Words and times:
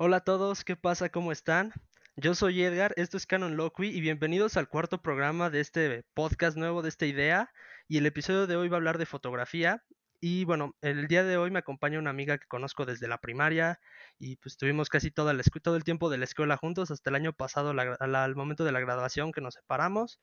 Hola 0.00 0.18
a 0.18 0.20
todos, 0.20 0.62
¿qué 0.62 0.76
pasa? 0.76 1.08
¿Cómo 1.08 1.32
están? 1.32 1.72
Yo 2.14 2.36
soy 2.36 2.62
Edgar, 2.62 2.94
esto 2.96 3.16
es 3.16 3.26
Canon 3.26 3.56
Loqui 3.56 3.86
y 3.88 4.00
bienvenidos 4.00 4.56
al 4.56 4.68
cuarto 4.68 5.02
programa 5.02 5.50
de 5.50 5.58
este 5.58 6.04
podcast 6.14 6.56
nuevo 6.56 6.82
de 6.82 6.88
esta 6.88 7.04
idea. 7.04 7.50
Y 7.88 7.98
el 7.98 8.06
episodio 8.06 8.46
de 8.46 8.54
hoy 8.54 8.68
va 8.68 8.76
a 8.76 8.78
hablar 8.78 8.98
de 8.98 9.06
fotografía. 9.06 9.82
Y 10.20 10.44
bueno, 10.44 10.76
el 10.82 11.08
día 11.08 11.24
de 11.24 11.36
hoy 11.36 11.50
me 11.50 11.58
acompaña 11.58 11.98
una 11.98 12.10
amiga 12.10 12.38
que 12.38 12.46
conozco 12.46 12.86
desde 12.86 13.08
la 13.08 13.18
primaria 13.18 13.80
y 14.20 14.36
pues 14.36 14.56
tuvimos 14.56 14.88
casi 14.88 15.10
todo 15.10 15.32
el, 15.32 15.42
todo 15.60 15.74
el 15.74 15.82
tiempo 15.82 16.10
de 16.10 16.18
la 16.18 16.26
escuela 16.26 16.56
juntos 16.56 16.92
hasta 16.92 17.10
el 17.10 17.16
año 17.16 17.32
pasado, 17.32 17.70
al 17.70 18.36
momento 18.36 18.62
de 18.62 18.70
la 18.70 18.78
graduación 18.78 19.32
que 19.32 19.40
nos 19.40 19.54
separamos. 19.54 20.20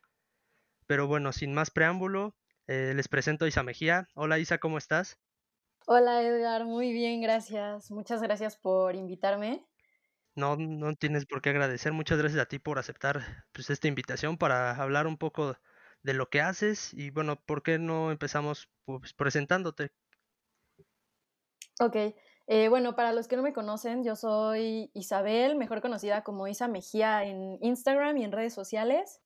Pero 0.87 1.07
bueno, 1.07 1.33
sin 1.33 1.53
más 1.53 1.69
preámbulo, 1.69 2.33
eh, 2.67 2.93
les 2.95 3.09
presento 3.09 3.43
a 3.43 3.49
Isa 3.49 3.61
Mejía. 3.61 4.07
Hola 4.13 4.39
Isa, 4.39 4.57
¿cómo 4.57 4.77
estás? 4.77 5.19
Hola 5.87 6.23
Edgar, 6.23 6.65
muy 6.65 6.91
bien, 6.91 7.21
gracias. 7.21 7.91
Muchas 7.91 8.19
gracias 8.19 8.57
por 8.57 8.95
invitarme. 8.95 9.63
No, 10.35 10.55
no 10.57 10.95
tienes 10.95 11.27
por 11.27 11.41
qué 11.41 11.51
agradecer. 11.51 11.93
Muchas 11.93 12.17
gracias 12.17 12.41
a 12.41 12.47
ti 12.47 12.57
por 12.57 12.79
aceptar 12.79 13.21
pues, 13.53 13.69
esta 13.69 13.87
invitación 13.87 14.37
para 14.37 14.71
hablar 14.71 15.05
un 15.05 15.17
poco 15.17 15.55
de 16.01 16.13
lo 16.13 16.29
que 16.29 16.41
haces 16.41 16.91
y 16.93 17.11
bueno, 17.11 17.39
¿por 17.45 17.61
qué 17.61 17.77
no 17.77 18.11
empezamos 18.11 18.67
pues, 18.85 19.13
presentándote? 19.13 19.91
Ok, 21.79 21.95
eh, 22.47 22.69
bueno, 22.69 22.95
para 22.95 23.11
los 23.11 23.27
que 23.27 23.35
no 23.35 23.43
me 23.43 23.53
conocen, 23.53 24.03
yo 24.03 24.15
soy 24.15 24.89
Isabel, 24.93 25.55
mejor 25.55 25.81
conocida 25.81 26.23
como 26.23 26.47
Isa 26.47 26.67
Mejía 26.67 27.25
en 27.25 27.57
Instagram 27.61 28.17
y 28.17 28.23
en 28.23 28.31
redes 28.31 28.53
sociales. 28.53 29.21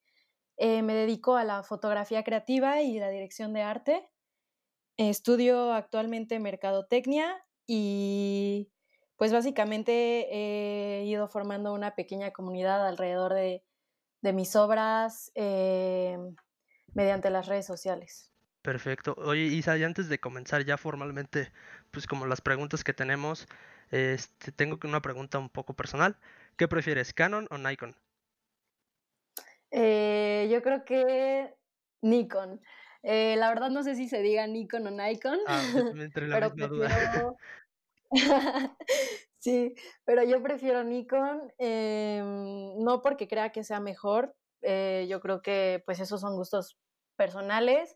Eh, 0.58 0.82
me 0.82 0.94
dedico 0.94 1.38
a 1.38 1.46
la 1.46 1.64
fotografía 1.64 2.24
creativa 2.24 2.82
y 2.82 3.00
la 3.00 3.10
dirección 3.10 3.54
de 3.54 3.62
arte. 3.62 4.10
Estudio 5.08 5.72
actualmente 5.72 6.40
mercadotecnia 6.40 7.42
y 7.66 8.70
pues 9.16 9.32
básicamente 9.32 10.28
he 10.30 11.06
ido 11.06 11.30
formando 11.30 11.74
una 11.74 11.96
pequeña 11.96 12.32
comunidad 12.32 12.86
alrededor 12.86 13.34
de, 13.34 13.64
mis 14.34 14.58
obras 14.58 15.32
eh, 15.36 16.18
mediante 16.94 17.30
las 17.30 17.48
redes 17.48 17.66
sociales. 17.66 18.34
Perfecto. 18.62 19.16
Oye, 19.20 19.44
Isa, 19.44 19.78
y 19.78 19.86
antes 19.86 20.10
de 20.10 20.20
comenzar 20.20 20.66
ya 20.66 20.76
formalmente, 20.76 21.54
pues 21.92 22.06
como 22.06 22.26
las 22.26 22.42
preguntas 22.42 22.84
que 22.84 22.94
tenemos, 22.94 23.48
este, 23.92 24.52
tengo 24.52 24.78
una 24.84 25.02
pregunta 25.02 25.40
un 25.40 25.48
poco 25.48 25.76
personal. 25.76 26.18
¿Qué 26.58 26.68
prefieres, 26.68 27.14
Canon 27.14 27.48
o 27.52 27.58
Nikon? 27.58 27.96
Eh, 29.72 30.50
yo 30.52 30.62
creo 30.62 30.84
que 30.84 31.56
Nikon. 32.02 32.60
Eh, 33.04 33.36
la 33.38 33.50
verdad 33.50 33.70
no 33.70 33.84
sé 33.84 33.96
si 33.96 34.08
se 34.08 34.22
diga 34.22 34.46
Nikon 34.48 34.88
o 34.88 34.92
Nikon. 34.92 35.40
Ah, 35.48 35.62
pero 36.14 36.54
prefiero... 36.54 37.38
sí, 39.40 39.76
pero 40.04 40.24
yo 40.24 40.42
prefiero 40.42 40.84
Nikon, 40.84 41.54
em, 41.58 42.84
no 42.84 43.02
porque 43.02 43.28
crea 43.28 43.52
que 43.52 43.64
sea 43.64 43.80
mejor, 43.80 44.36
eh, 44.62 45.06
yo 45.10 45.20
creo 45.22 45.42
que 45.42 45.84
pues 45.86 46.00
esos 46.00 46.22
son 46.22 46.36
gustos 46.36 46.78
personales, 47.16 47.96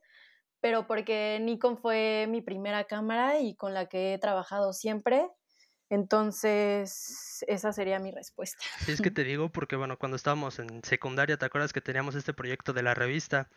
pero 0.59 0.87
porque 0.87 1.39
Nikon 1.41 1.77
fue 1.77 2.27
mi 2.29 2.41
primera 2.41 2.85
cámara 2.85 3.39
y 3.39 3.55
con 3.55 3.73
la 3.73 3.87
que 3.87 4.13
he 4.13 4.17
trabajado 4.19 4.71
siempre. 4.71 5.29
Entonces, 5.89 7.43
esa 7.47 7.73
sería 7.73 7.99
mi 7.99 8.11
respuesta. 8.11 8.63
Sí, 8.79 8.93
es 8.93 9.01
que 9.01 9.11
te 9.11 9.23
digo 9.23 9.49
porque, 9.49 9.75
bueno, 9.75 9.97
cuando 9.99 10.15
estábamos 10.15 10.57
en 10.59 10.83
secundaria, 10.83 11.37
¿te 11.37 11.45
acuerdas 11.45 11.73
que 11.73 11.81
teníamos 11.81 12.15
este 12.15 12.33
proyecto 12.33 12.73
de 12.73 12.81
la 12.81 12.93
revista? 12.93 13.49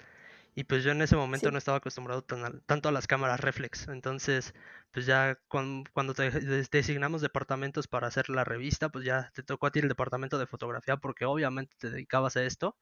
Y 0.58 0.64
pues 0.64 0.82
yo 0.82 0.92
en 0.92 1.02
ese 1.02 1.16
momento 1.16 1.50
no 1.50 1.58
estaba 1.58 1.76
acostumbrado 1.76 2.22
tanto 2.22 2.88
a 2.88 2.92
las 2.92 3.06
cámaras 3.06 3.40
reflex. 3.40 3.88
Entonces, 3.88 4.54
pues 4.90 5.04
ya 5.04 5.38
cuando, 5.48 6.14
te 6.14 6.30
designamos 6.72 7.20
departamentos 7.20 7.86
para 7.88 8.06
hacer 8.06 8.30
la 8.30 8.42
revista, 8.42 8.88
pues 8.88 9.04
ya 9.04 9.30
te 9.34 9.42
tocó 9.42 9.66
a 9.66 9.70
ti 9.70 9.80
el 9.80 9.88
departamento 9.88 10.38
de 10.38 10.46
fotografía 10.46 10.96
porque 10.96 11.26
obviamente 11.26 11.76
te 11.78 11.90
dedicabas 11.90 12.38
a 12.38 12.44
esto. 12.44 12.74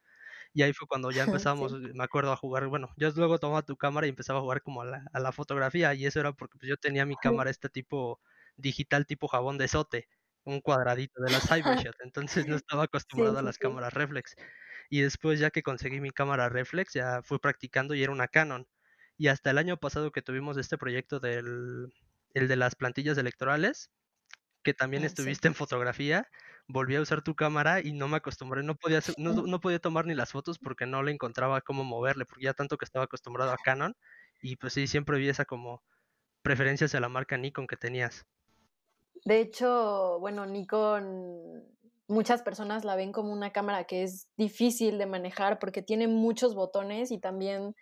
Y 0.52 0.62
ahí 0.62 0.72
fue 0.72 0.86
cuando 0.88 1.10
ya 1.10 1.24
empezamos, 1.48 1.72
me 1.72 2.04
acuerdo, 2.04 2.30
a 2.32 2.36
jugar. 2.36 2.68
Bueno, 2.68 2.90
yo 2.96 3.10
luego 3.16 3.38
tomaba 3.40 3.62
tu 3.62 3.76
cámara 3.76 4.06
y 4.06 4.10
empezaba 4.10 4.38
a 4.38 4.42
jugar 4.42 4.62
como 4.62 4.82
a 4.82 4.86
la, 4.86 5.32
fotografía. 5.32 5.94
Y 5.94 6.06
eso 6.06 6.20
era 6.20 6.32
porque 6.32 6.58
pues, 6.58 6.68
yo 6.70 6.76
tenía 6.76 7.04
mi 7.06 7.16
cámara 7.16 7.50
este 7.50 7.68
tipo 7.70 8.20
digital, 8.56 9.04
tipo 9.04 9.26
jabón 9.26 9.58
de 9.58 9.66
sote, 9.66 10.08
un 10.44 10.60
cuadradito 10.60 11.20
de 11.22 11.32
la 11.32 11.40
Cybershot. 11.88 11.96
Entonces 12.04 12.46
no 12.46 12.54
estaba 12.56 12.84
acostumbrado 12.84 13.38
a 13.38 13.42
las 13.42 13.58
cámaras 13.58 13.92
reflex. 13.94 14.36
Y 14.90 15.00
después 15.00 15.40
ya 15.40 15.50
que 15.50 15.62
conseguí 15.62 16.00
mi 16.00 16.10
cámara 16.10 16.48
reflex, 16.48 16.92
ya 16.94 17.22
fui 17.22 17.38
practicando 17.38 17.94
y 17.94 18.02
era 18.02 18.12
una 18.12 18.28
Canon. 18.28 18.66
Y 19.16 19.28
hasta 19.28 19.50
el 19.50 19.58
año 19.58 19.76
pasado 19.78 20.12
que 20.12 20.22
tuvimos 20.22 20.56
este 20.56 20.78
proyecto 20.78 21.20
del 21.20 21.92
el 22.34 22.48
de 22.48 22.56
las 22.56 22.74
plantillas 22.74 23.16
electorales, 23.16 23.90
que 24.62 24.74
también 24.74 25.04
ah, 25.04 25.06
estuviste 25.06 25.48
en 25.48 25.54
fotografía, 25.54 26.28
volví 26.66 26.96
a 26.96 27.00
usar 27.00 27.22
tu 27.22 27.34
cámara 27.34 27.80
y 27.80 27.92
no 27.92 28.08
me 28.08 28.16
acostumbré, 28.16 28.62
no 28.62 28.74
podía, 28.74 29.00
no, 29.16 29.32
no, 29.46 29.60
podía 29.60 29.78
tomar 29.78 30.06
ni 30.06 30.14
las 30.14 30.32
fotos 30.32 30.58
porque 30.58 30.86
no 30.86 31.02
le 31.02 31.12
encontraba 31.12 31.60
cómo 31.60 31.84
moverle, 31.84 32.24
porque 32.26 32.44
ya 32.44 32.54
tanto 32.54 32.76
que 32.76 32.84
estaba 32.84 33.04
acostumbrado 33.04 33.52
a 33.52 33.56
Canon, 33.56 33.96
y 34.42 34.56
pues 34.56 34.72
sí, 34.72 34.86
siempre 34.86 35.18
vi 35.18 35.28
esa 35.28 35.44
como 35.44 35.82
preferencia 36.42 36.86
hacia 36.86 37.00
la 37.00 37.08
marca 37.08 37.36
Nikon 37.36 37.66
que 37.66 37.76
tenías. 37.76 38.26
De 39.24 39.40
hecho, 39.40 40.18
bueno, 40.18 40.44
Nikon 40.44 41.64
muchas 42.08 42.42
personas 42.42 42.84
la 42.84 42.96
ven 42.96 43.12
como 43.12 43.32
una 43.32 43.52
cámara 43.52 43.84
que 43.84 44.02
es 44.02 44.28
difícil 44.36 44.98
de 44.98 45.06
manejar 45.06 45.58
porque 45.58 45.82
tiene 45.82 46.08
muchos 46.08 46.54
botones 46.54 47.10
y 47.10 47.18
también 47.18 47.74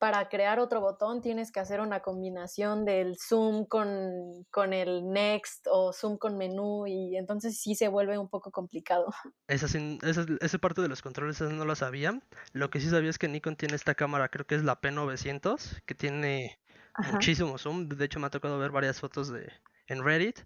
para 0.00 0.30
crear 0.30 0.58
otro 0.60 0.80
botón 0.80 1.20
tienes 1.20 1.52
que 1.52 1.60
hacer 1.60 1.78
una 1.80 2.00
combinación 2.00 2.86
del 2.86 3.18
zoom 3.18 3.66
con, 3.66 4.46
con 4.50 4.72
el 4.72 5.06
next 5.10 5.66
o 5.70 5.92
zoom 5.92 6.16
con 6.16 6.38
menú 6.38 6.86
y 6.86 7.18
entonces 7.18 7.60
sí 7.60 7.74
se 7.74 7.88
vuelve 7.88 8.16
un 8.16 8.30
poco 8.30 8.50
complicado. 8.50 9.12
Esa, 9.46 9.66
esa, 10.40 10.58
parte 10.58 10.80
de 10.80 10.88
los 10.88 11.02
controles 11.02 11.40
no 11.42 11.64
lo 11.66 11.74
sabía. 11.74 12.18
Lo 12.52 12.70
que 12.70 12.80
sí 12.80 12.88
sabía 12.88 13.10
es 13.10 13.18
que 13.18 13.28
Nikon 13.28 13.56
tiene 13.56 13.74
esta 13.74 13.94
cámara, 13.94 14.30
creo 14.30 14.46
que 14.46 14.54
es 14.54 14.64
la 14.64 14.80
P900, 14.80 15.82
que 15.84 15.94
tiene 15.94 16.58
muchísimo 17.12 17.58
zoom. 17.58 17.88
De 17.88 18.04
hecho 18.04 18.20
me 18.20 18.28
ha 18.28 18.30
tocado 18.30 18.58
ver 18.58 18.70
varias 18.70 19.00
fotos 19.00 19.30
de, 19.30 19.52
en 19.86 20.02
Reddit 20.02 20.40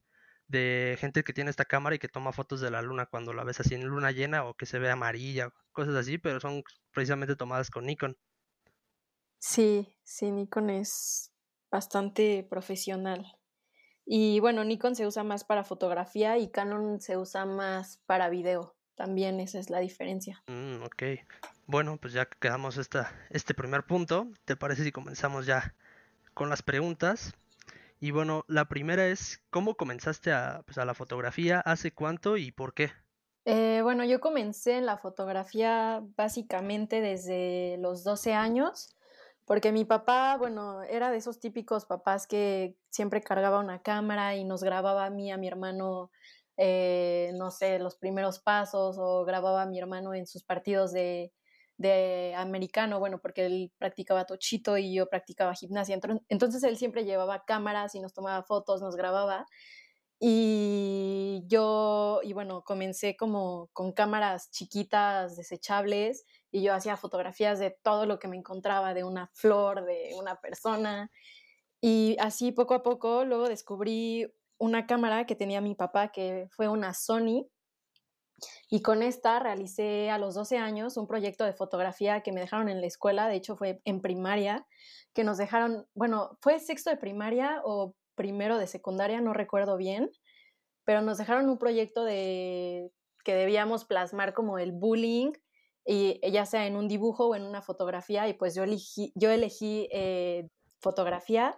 de 0.49 0.97
gente 1.00 1.25
que 1.25 1.32
tiene 1.32 1.50
esta 1.50 1.65
cámara 1.65 1.97
y 1.97 1.99
que 1.99 2.09
toma 2.09 2.32
fotos 2.32 2.60
de 2.60 2.71
la 2.71 2.82
luna 2.82 3.06
cuando 3.06 3.32
la 3.32 3.44
ves 3.44 3.60
así 3.60 3.75
en 3.75 3.87
luna 3.87 4.10
llena 4.10 4.44
o 4.44 4.55
que 4.55 4.66
se 4.66 4.78
ve 4.78 4.91
amarilla, 4.91 5.50
cosas 5.72 5.94
así, 5.94 6.19
pero 6.19 6.41
son 6.41 6.62
precisamente 6.93 7.37
tomadas 7.37 7.71
con 7.71 7.87
Nikon. 7.87 8.16
Sí, 9.38 9.94
sí, 10.03 10.31
Nikon 10.31 10.71
es 10.71 11.32
bastante 11.71 12.47
profesional. 12.49 13.27
Y 14.06 14.41
bueno, 14.41 14.65
Nikon 14.65 14.97
se 14.97 15.06
usa 15.06 15.25
más 15.25 15.44
para 15.44 15.65
fotografía 15.65 16.38
y 16.38 16.50
Canon 16.50 17.00
se 17.00 17.16
usa 17.16 17.47
más 17.47 18.00
para 18.06 18.28
video. 18.28 18.76
También 18.94 19.41
esa 19.41 19.59
es 19.59 19.71
la 19.71 19.81
diferencia. 19.81 20.43
Mm, 20.47 20.82
ok. 20.82 21.03
Bueno, 21.66 21.97
pues 21.97 22.12
ya 22.12 22.26
quedamos 22.26 22.76
esta, 22.76 23.12
este 23.31 23.55
primer 23.55 23.84
punto. 23.84 24.28
¿Te 24.44 24.56
parece 24.56 24.84
si 24.84 24.93
comenzamos 24.93 25.47
ya 25.47 25.75
con 26.34 26.49
las 26.49 26.62
preguntas? 26.62 27.34
Y 28.05 28.11
bueno, 28.11 28.45
la 28.49 28.67
primera 28.67 29.07
es, 29.07 29.43
¿cómo 29.49 29.77
comenzaste 29.77 30.31
a, 30.31 30.63
pues, 30.67 30.77
a 30.77 30.85
la 30.85 30.93
fotografía? 30.93 31.61
¿Hace 31.61 31.95
cuánto 31.95 32.37
y 32.37 32.53
por 32.53 32.75
qué? 32.75 32.91
Eh, 33.47 33.81
bueno, 33.83 34.05
yo 34.05 34.21
comencé 34.21 34.77
en 34.77 34.85
la 34.85 34.99
fotografía 34.99 36.03
básicamente 36.15 37.01
desde 37.01 37.79
los 37.79 38.05
12 38.05 38.35
años, 38.35 38.95
porque 39.47 39.73
mi 39.73 39.87
papá, 39.87 40.37
bueno, 40.37 40.83
era 40.83 41.11
de 41.11 41.17
esos 41.17 41.41
típicos 41.41 41.87
papás 41.87 42.27
que 42.27 42.77
siempre 42.91 43.23
cargaba 43.23 43.59
una 43.59 43.81
cámara 43.81 44.37
y 44.37 44.45
nos 44.45 44.63
grababa 44.63 45.07
a 45.07 45.11
mí, 45.11 45.33
a 45.33 45.39
mi 45.39 45.49
hermano, 45.49 46.11
eh, 46.59 47.31
no 47.37 47.51
sé, 47.51 47.79
los 47.79 47.97
primeros 47.97 48.39
pasos 48.39 48.97
o 48.99 49.25
grababa 49.25 49.63
a 49.63 49.67
mi 49.67 49.79
hermano 49.79 50.13
en 50.13 50.27
sus 50.27 50.45
partidos 50.45 50.93
de, 50.93 51.33
de 51.77 52.35
americano, 52.37 53.01
bueno, 53.01 53.21
porque 53.21 53.47
él 53.47 53.73
practicaba 53.79 54.27
tochito 54.27 54.79
y 54.79 54.95
yo 54.95 55.09
practicaba 55.09 55.55
gimnasia. 55.55 55.99
Entonces 56.29 56.62
él 56.62 56.77
siempre 56.77 57.05
llevaba 57.05 57.45
cámaras 57.45 57.95
y 57.95 58.01
nos 58.01 58.12
tomaba 58.15 58.43
fotos, 58.45 58.81
nos 58.81 58.97
grababa. 58.97 59.47
Y 60.21 61.43
yo, 61.49 62.21
y 62.23 62.32
bueno, 62.32 62.62
comencé 62.62 63.17
como 63.17 63.69
con 63.73 63.93
cámaras 63.93 64.50
chiquitas, 64.50 65.37
desechables, 65.37 66.25
y 66.50 66.62
yo 66.62 66.73
hacía 66.73 66.97
fotografías 66.97 67.59
de 67.59 67.76
todo 67.82 68.06
lo 68.06 68.19
que 68.19 68.29
me 68.29 68.37
encontraba, 68.37 68.94
de 68.94 69.05
una 69.05 69.29
flor, 69.35 69.85
de 69.85 70.12
una 70.19 70.37
persona. 70.37 71.11
Y 71.81 72.17
así 72.21 72.53
poco 72.53 72.75
a 72.75 72.82
poco 72.82 73.25
luego 73.25 73.49
descubrí 73.49 74.32
una 74.59 74.87
cámara 74.87 75.26
que 75.26 75.37
tenía 75.37 75.61
mi 75.61 75.75
papá, 75.75 76.12
que 76.12 76.47
fue 76.50 76.69
una 76.69 76.94
Sony, 76.94 77.49
y 78.71 78.83
con 78.83 79.03
esta 79.03 79.39
realicé 79.39 80.11
a 80.11 80.19
los 80.19 80.35
12 80.35 80.59
años 80.59 80.97
un 80.97 81.07
proyecto 81.07 81.45
de 81.45 81.53
fotografía 81.53 82.23
que 82.23 82.33
me 82.33 82.41
dejaron 82.41 82.69
en 82.69 82.81
la 82.81 82.87
escuela, 82.87 83.29
de 83.29 83.37
hecho 83.37 83.57
fue 83.57 83.81
en 83.85 84.01
primaria, 84.01 84.67
que 85.13 85.25
nos 85.25 85.39
dejaron, 85.39 85.87
bueno, 85.95 86.37
fue 86.41 86.59
sexto 86.59 86.91
de 86.91 86.97
primaria 86.97 87.61
o 87.65 87.95
primero 88.15 88.59
de 88.59 88.67
secundaria, 88.67 89.21
no 89.21 89.33
recuerdo 89.33 89.77
bien, 89.77 90.11
pero 90.85 91.03
nos 91.03 91.19
dejaron 91.19 91.49
un 91.49 91.59
proyecto 91.59 92.05
de 92.05 92.91
que 93.25 93.35
debíamos 93.35 93.85
plasmar 93.85 94.35
como 94.35 94.59
el 94.59 94.73
bullying, 94.73 95.33
y 95.87 96.19
ya 96.31 96.47
sea 96.47 96.67
en 96.67 96.77
un 96.77 96.89
dibujo 96.89 97.29
o 97.29 97.35
en 97.35 97.43
una 97.43 97.63
fotografía, 97.63 98.27
y 98.29 98.35
pues 98.35 98.55
yo 98.55 98.65
elegí, 98.65 99.13
yo 99.15 99.31
elegí 99.31 99.89
eh, 99.93 100.49
fotografía, 100.81 101.57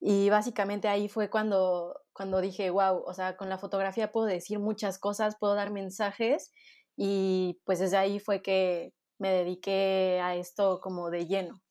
y 0.00 0.30
básicamente 0.30 0.88
ahí 0.88 1.08
fue 1.08 1.28
cuando 1.28 2.00
cuando 2.18 2.40
dije, 2.40 2.68
wow, 2.70 3.04
o 3.06 3.14
sea, 3.14 3.36
con 3.36 3.48
la 3.48 3.58
fotografía 3.58 4.10
puedo 4.10 4.26
decir 4.26 4.58
muchas 4.58 4.98
cosas, 4.98 5.36
puedo 5.38 5.54
dar 5.54 5.70
mensajes 5.70 6.52
y 6.96 7.60
pues 7.64 7.78
desde 7.78 7.96
ahí 7.96 8.18
fue 8.18 8.42
que 8.42 8.92
me 9.18 9.30
dediqué 9.30 10.20
a 10.20 10.34
esto 10.34 10.80
como 10.80 11.10
de 11.10 11.28
lleno. 11.28 11.62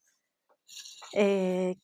Eh, 1.11 1.75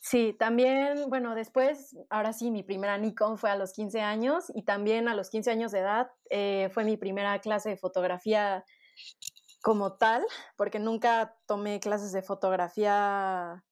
sí, 0.00 0.34
también, 0.38 1.10
bueno, 1.10 1.34
después, 1.34 1.94
ahora 2.08 2.32
sí, 2.32 2.50
mi 2.50 2.62
primera 2.62 2.96
Nikon 2.96 3.36
fue 3.36 3.50
a 3.50 3.56
los 3.56 3.74
15 3.74 4.00
años 4.00 4.50
y 4.54 4.62
también 4.62 5.06
a 5.06 5.14
los 5.14 5.28
15 5.28 5.50
años 5.50 5.70
de 5.70 5.80
edad 5.80 6.10
eh, 6.30 6.70
fue 6.72 6.84
mi 6.84 6.96
primera 6.96 7.38
clase 7.40 7.68
de 7.68 7.76
fotografía 7.76 8.64
como 9.60 9.98
tal, 9.98 10.24
porque 10.56 10.78
nunca 10.78 11.36
tomé 11.44 11.78
clases 11.78 12.12
de 12.12 12.22
fotografía 12.22 13.62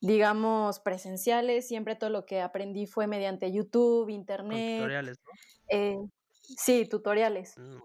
digamos, 0.00 0.80
presenciales. 0.80 1.68
Siempre 1.68 1.96
todo 1.96 2.10
lo 2.10 2.26
que 2.26 2.40
aprendí 2.40 2.86
fue 2.86 3.06
mediante 3.06 3.52
YouTube, 3.52 4.08
Internet. 4.08 4.78
tutoriales, 4.78 5.18
¿no? 5.24 5.30
Eh, 5.68 5.98
sí, 6.42 6.86
tutoriales. 6.86 7.54
Mm, 7.56 7.78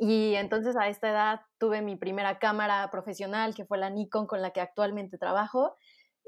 y 0.00 0.34
entonces 0.34 0.76
a 0.76 0.88
esta 0.88 1.10
edad 1.10 1.40
tuve 1.58 1.82
mi 1.82 1.96
primera 1.96 2.38
cámara 2.38 2.88
profesional, 2.90 3.54
que 3.54 3.64
fue 3.64 3.78
la 3.78 3.90
Nikon 3.90 4.26
con 4.26 4.42
la 4.42 4.50
que 4.50 4.60
actualmente 4.60 5.18
trabajo. 5.18 5.76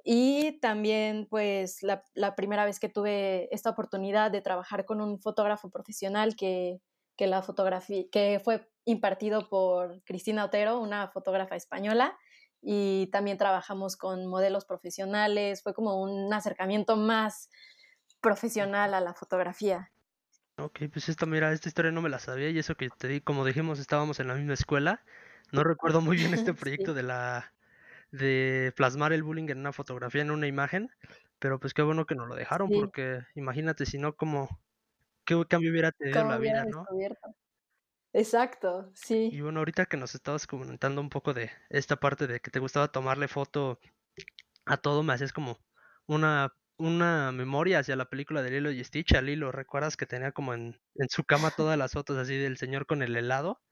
Y 0.05 0.61
también, 0.61 1.27
pues, 1.29 1.82
la, 1.82 2.05
la 2.15 2.37
primera 2.37 2.65
vez 2.65 2.79
que 2.79 2.89
tuve 2.89 3.49
esta 3.53 3.71
oportunidad 3.71 4.31
de 4.31 4.41
trabajar 4.41 4.85
con 4.85 5.00
un 5.00 5.21
fotógrafo 5.21 5.69
profesional 5.69 6.37
que, 6.37 6.81
que 7.17 7.27
la 7.27 7.43
fotografía, 7.43 8.05
que 8.12 8.41
fue 8.43 8.69
impartido 8.85 9.49
por 9.49 10.03
Cristina 10.05 10.44
Otero, 10.44 10.79
una 10.79 11.09
fotógrafa 11.09 11.56
española, 11.56 12.17
y 12.69 13.07
también 13.13 13.39
trabajamos 13.39 13.97
con 13.97 14.27
modelos 14.27 14.65
profesionales, 14.65 15.63
fue 15.63 15.73
como 15.73 16.03
un 16.03 16.35
acercamiento 16.35 16.97
más 16.97 17.49
profesional 18.21 18.93
a 18.93 19.01
la 19.01 19.15
fotografía. 19.15 19.93
Ok, 20.59 20.81
pues 20.93 21.09
esta, 21.09 21.27
mira, 21.27 21.53
esta 21.53 21.69
historia 21.69 21.93
no 21.93 22.03
me 22.03 22.09
la 22.09 22.19
sabía 22.19 22.51
y 22.51 22.59
eso 22.59 22.75
que 22.75 22.89
te 22.89 23.07
di, 23.07 23.21
como 23.21 23.45
dijimos, 23.45 23.79
estábamos 23.79 24.19
en 24.19 24.27
la 24.27 24.35
misma 24.35 24.55
escuela. 24.55 25.05
No 25.53 25.63
recuerdo 25.63 26.01
muy 26.01 26.17
bien 26.17 26.35
este 26.35 26.55
proyecto 26.55 26.93
de 26.93 27.05
la 27.05 27.53
de 28.11 28.73
plasmar 28.75 29.13
el 29.13 29.23
bullying 29.23 29.49
en 29.49 29.59
una 29.59 29.73
fotografía, 29.73 30.23
en 30.23 30.33
una 30.33 30.49
imagen, 30.49 30.91
pero 31.39 31.61
pues 31.61 31.73
qué 31.73 31.83
bueno 31.83 32.05
que 32.05 32.17
nos 32.17 32.27
lo 32.27 32.35
dejaron, 32.35 32.69
porque 32.71 33.21
imagínate 33.37 33.87
si 33.87 33.99
no, 33.99 34.15
como 34.17 34.49
qué 35.25 35.41
cambio 35.49 35.71
hubiera 35.71 35.93
tenido 35.93 36.21
en 36.21 36.29
la 36.29 36.39
vida, 36.39 36.65
¿no? 36.65 36.85
Exacto, 38.23 38.91
sí. 38.95 39.23
Y 39.29 39.41
bueno, 39.41 39.59
ahorita 39.61 39.87
que 39.87 39.97
nos 39.97 40.15
estabas 40.15 40.47
comentando 40.47 41.01
un 41.01 41.09
poco 41.11 41.35
de 41.35 41.51
esta 41.69 41.97
parte 41.97 42.27
de 42.27 42.41
que 42.41 42.51
te 42.51 42.61
gustaba 42.61 42.89
tomarle 42.93 43.27
foto 43.29 43.81
a 44.67 44.77
todo, 44.79 45.03
me 45.03 45.15
hacías 45.15 45.33
como 45.33 45.59
una, 46.07 46.55
una 46.79 47.33
memoria 47.33 47.81
hacia 47.81 47.97
la 47.97 48.07
película 48.11 48.43
de 48.43 48.51
Lilo 48.53 48.71
y 48.73 48.85
Stitch. 48.85 49.15
A 49.15 49.23
Lilo, 49.23 49.53
¿recuerdas 49.53 49.97
que 49.97 50.07
tenía 50.07 50.33
como 50.33 50.55
en, 50.55 50.81
en 50.97 51.09
su 51.11 51.25
cama 51.25 51.51
todas 51.53 51.79
las 51.79 51.93
fotos 51.95 52.19
así 52.19 52.37
del 52.37 52.57
señor 52.59 52.87
con 52.87 53.03
el 53.03 53.17
helado? 53.17 53.63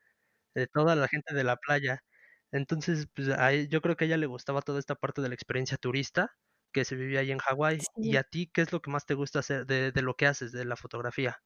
De 0.55 0.67
toda 0.69 0.97
la 0.97 1.09
gente 1.09 1.35
de 1.35 1.45
la 1.45 1.57
playa. 1.59 2.05
Entonces, 2.53 3.09
pues 3.15 3.29
a 3.31 3.53
yo 3.55 3.83
creo 3.83 3.97
que 3.97 4.05
a 4.07 4.09
ella 4.09 4.19
le 4.19 4.27
gustaba 4.27 4.63
toda 4.63 4.81
esta 4.81 4.97
parte 4.97 5.23
de 5.23 5.29
la 5.31 5.35
experiencia 5.37 5.79
turista 5.79 6.37
que 6.73 6.85
se 6.87 6.97
vivía 6.97 7.21
ahí 7.21 7.33
en 7.33 7.39
Hawái. 7.41 7.89
¿Y 8.01 8.17
a 8.17 8.25
ti 8.25 8.51
qué 8.53 8.63
es 8.63 8.73
lo 8.73 8.83
que 8.83 8.91
más 8.93 9.07
te 9.07 9.15
gusta 9.15 9.41
hacer 9.41 9.67
de, 9.67 9.93
de 9.93 10.03
lo 10.03 10.17
que 10.17 10.27
haces, 10.29 10.53
de 10.53 10.65
la 10.67 10.77
fotografía? 10.77 11.43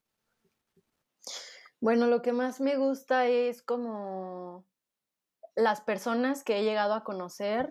Bueno, 1.80 2.06
lo 2.08 2.22
que 2.22 2.32
más 2.32 2.60
me 2.60 2.76
gusta 2.76 3.26
es 3.26 3.62
como 3.62 4.66
las 5.54 5.80
personas 5.80 6.42
que 6.44 6.58
he 6.58 6.64
llegado 6.64 6.94
a 6.94 7.04
conocer 7.04 7.70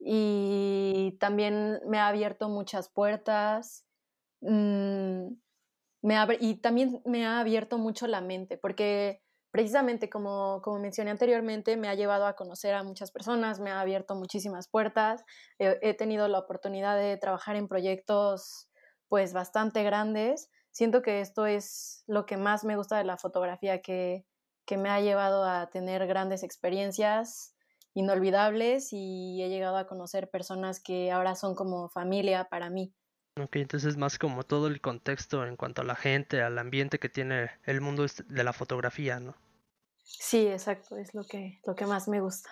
y 0.00 1.16
también 1.20 1.80
me 1.86 1.98
ha 1.98 2.08
abierto 2.08 2.48
muchas 2.48 2.88
puertas 2.88 3.86
mm, 4.40 5.28
me 6.02 6.26
y 6.40 6.56
también 6.56 7.00
me 7.06 7.26
ha 7.26 7.40
abierto 7.40 7.78
mucho 7.78 8.06
la 8.06 8.20
mente 8.20 8.58
porque 8.58 9.22
precisamente 9.50 10.10
como, 10.10 10.60
como 10.62 10.80
mencioné 10.80 11.12
anteriormente 11.12 11.76
me 11.76 11.88
ha 11.88 11.94
llevado 11.94 12.26
a 12.26 12.34
conocer 12.34 12.74
a 12.74 12.82
muchas 12.82 13.12
personas, 13.12 13.60
me 13.60 13.70
ha 13.70 13.80
abierto 13.80 14.16
muchísimas 14.16 14.68
puertas, 14.68 15.24
he 15.58 15.94
tenido 15.94 16.26
la 16.26 16.40
oportunidad 16.40 16.98
de 16.98 17.16
trabajar 17.16 17.56
en 17.56 17.68
proyectos 17.68 18.68
pues 19.08 19.32
bastante 19.32 19.84
grandes 19.84 20.50
siento 20.74 21.02
que 21.02 21.20
esto 21.20 21.46
es 21.46 22.02
lo 22.06 22.26
que 22.26 22.36
más 22.36 22.64
me 22.64 22.76
gusta 22.76 22.98
de 22.98 23.04
la 23.04 23.16
fotografía, 23.16 23.80
que, 23.80 24.26
que 24.66 24.76
me 24.76 24.90
ha 24.90 25.00
llevado 25.00 25.44
a 25.44 25.70
tener 25.70 26.06
grandes 26.06 26.42
experiencias 26.42 27.54
inolvidables 27.94 28.88
y 28.92 29.40
he 29.42 29.48
llegado 29.48 29.76
a 29.76 29.86
conocer 29.86 30.28
personas 30.28 30.82
que 30.82 31.12
ahora 31.12 31.36
son 31.36 31.54
como 31.54 31.88
familia 31.88 32.48
para 32.50 32.70
mí. 32.70 32.92
Ok, 33.40 33.56
entonces 33.56 33.96
más 33.96 34.18
como 34.18 34.42
todo 34.42 34.66
el 34.66 34.80
contexto 34.80 35.46
en 35.46 35.56
cuanto 35.56 35.82
a 35.82 35.84
la 35.84 35.94
gente, 35.94 36.42
al 36.42 36.58
ambiente 36.58 36.98
que 36.98 37.08
tiene 37.08 37.50
el 37.64 37.80
mundo 37.80 38.04
de 38.26 38.44
la 38.44 38.52
fotografía, 38.52 39.20
¿no? 39.20 39.36
Sí, 40.02 40.46
exacto, 40.48 40.96
es 40.96 41.14
lo 41.14 41.24
que, 41.24 41.60
lo 41.64 41.74
que 41.74 41.86
más 41.86 42.08
me 42.08 42.20
gusta. 42.20 42.50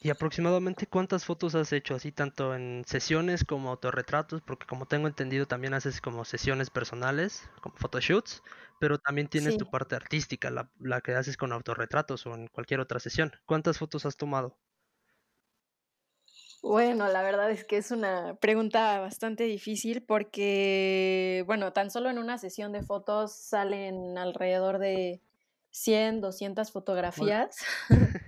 ¿Y 0.00 0.10
aproximadamente 0.10 0.86
cuántas 0.86 1.24
fotos 1.24 1.56
has 1.56 1.72
hecho 1.72 1.94
así, 1.96 2.12
tanto 2.12 2.54
en 2.54 2.84
sesiones 2.86 3.44
como 3.44 3.70
autorretratos? 3.70 4.42
Porque 4.42 4.66
como 4.66 4.86
tengo 4.86 5.08
entendido 5.08 5.46
también 5.46 5.74
haces 5.74 6.00
como 6.00 6.24
sesiones 6.24 6.70
personales, 6.70 7.50
como 7.60 7.74
photoshoots, 7.76 8.42
pero 8.78 8.98
también 8.98 9.26
tienes 9.28 9.56
tu 9.56 9.68
parte 9.68 9.96
artística, 9.96 10.50
la, 10.50 10.70
la, 10.78 11.00
que 11.00 11.14
haces 11.14 11.36
con 11.36 11.52
autorretratos 11.52 12.26
o 12.26 12.34
en 12.34 12.46
cualquier 12.46 12.78
otra 12.78 13.00
sesión. 13.00 13.32
¿Cuántas 13.44 13.78
fotos 13.78 14.06
has 14.06 14.16
tomado? 14.16 14.56
Bueno, 16.62 17.08
la 17.08 17.22
verdad 17.22 17.50
es 17.50 17.64
que 17.64 17.76
es 17.76 17.90
una 17.90 18.36
pregunta 18.36 19.00
bastante 19.00 19.44
difícil 19.44 20.02
porque, 20.04 21.42
bueno, 21.46 21.72
tan 21.72 21.90
solo 21.90 22.08
en 22.10 22.18
una 22.18 22.38
sesión 22.38 22.72
de 22.72 22.82
fotos 22.82 23.32
salen 23.32 24.16
alrededor 24.16 24.78
de 24.78 25.20
100, 25.70 26.20
200 26.20 26.70
fotografías. 26.70 27.58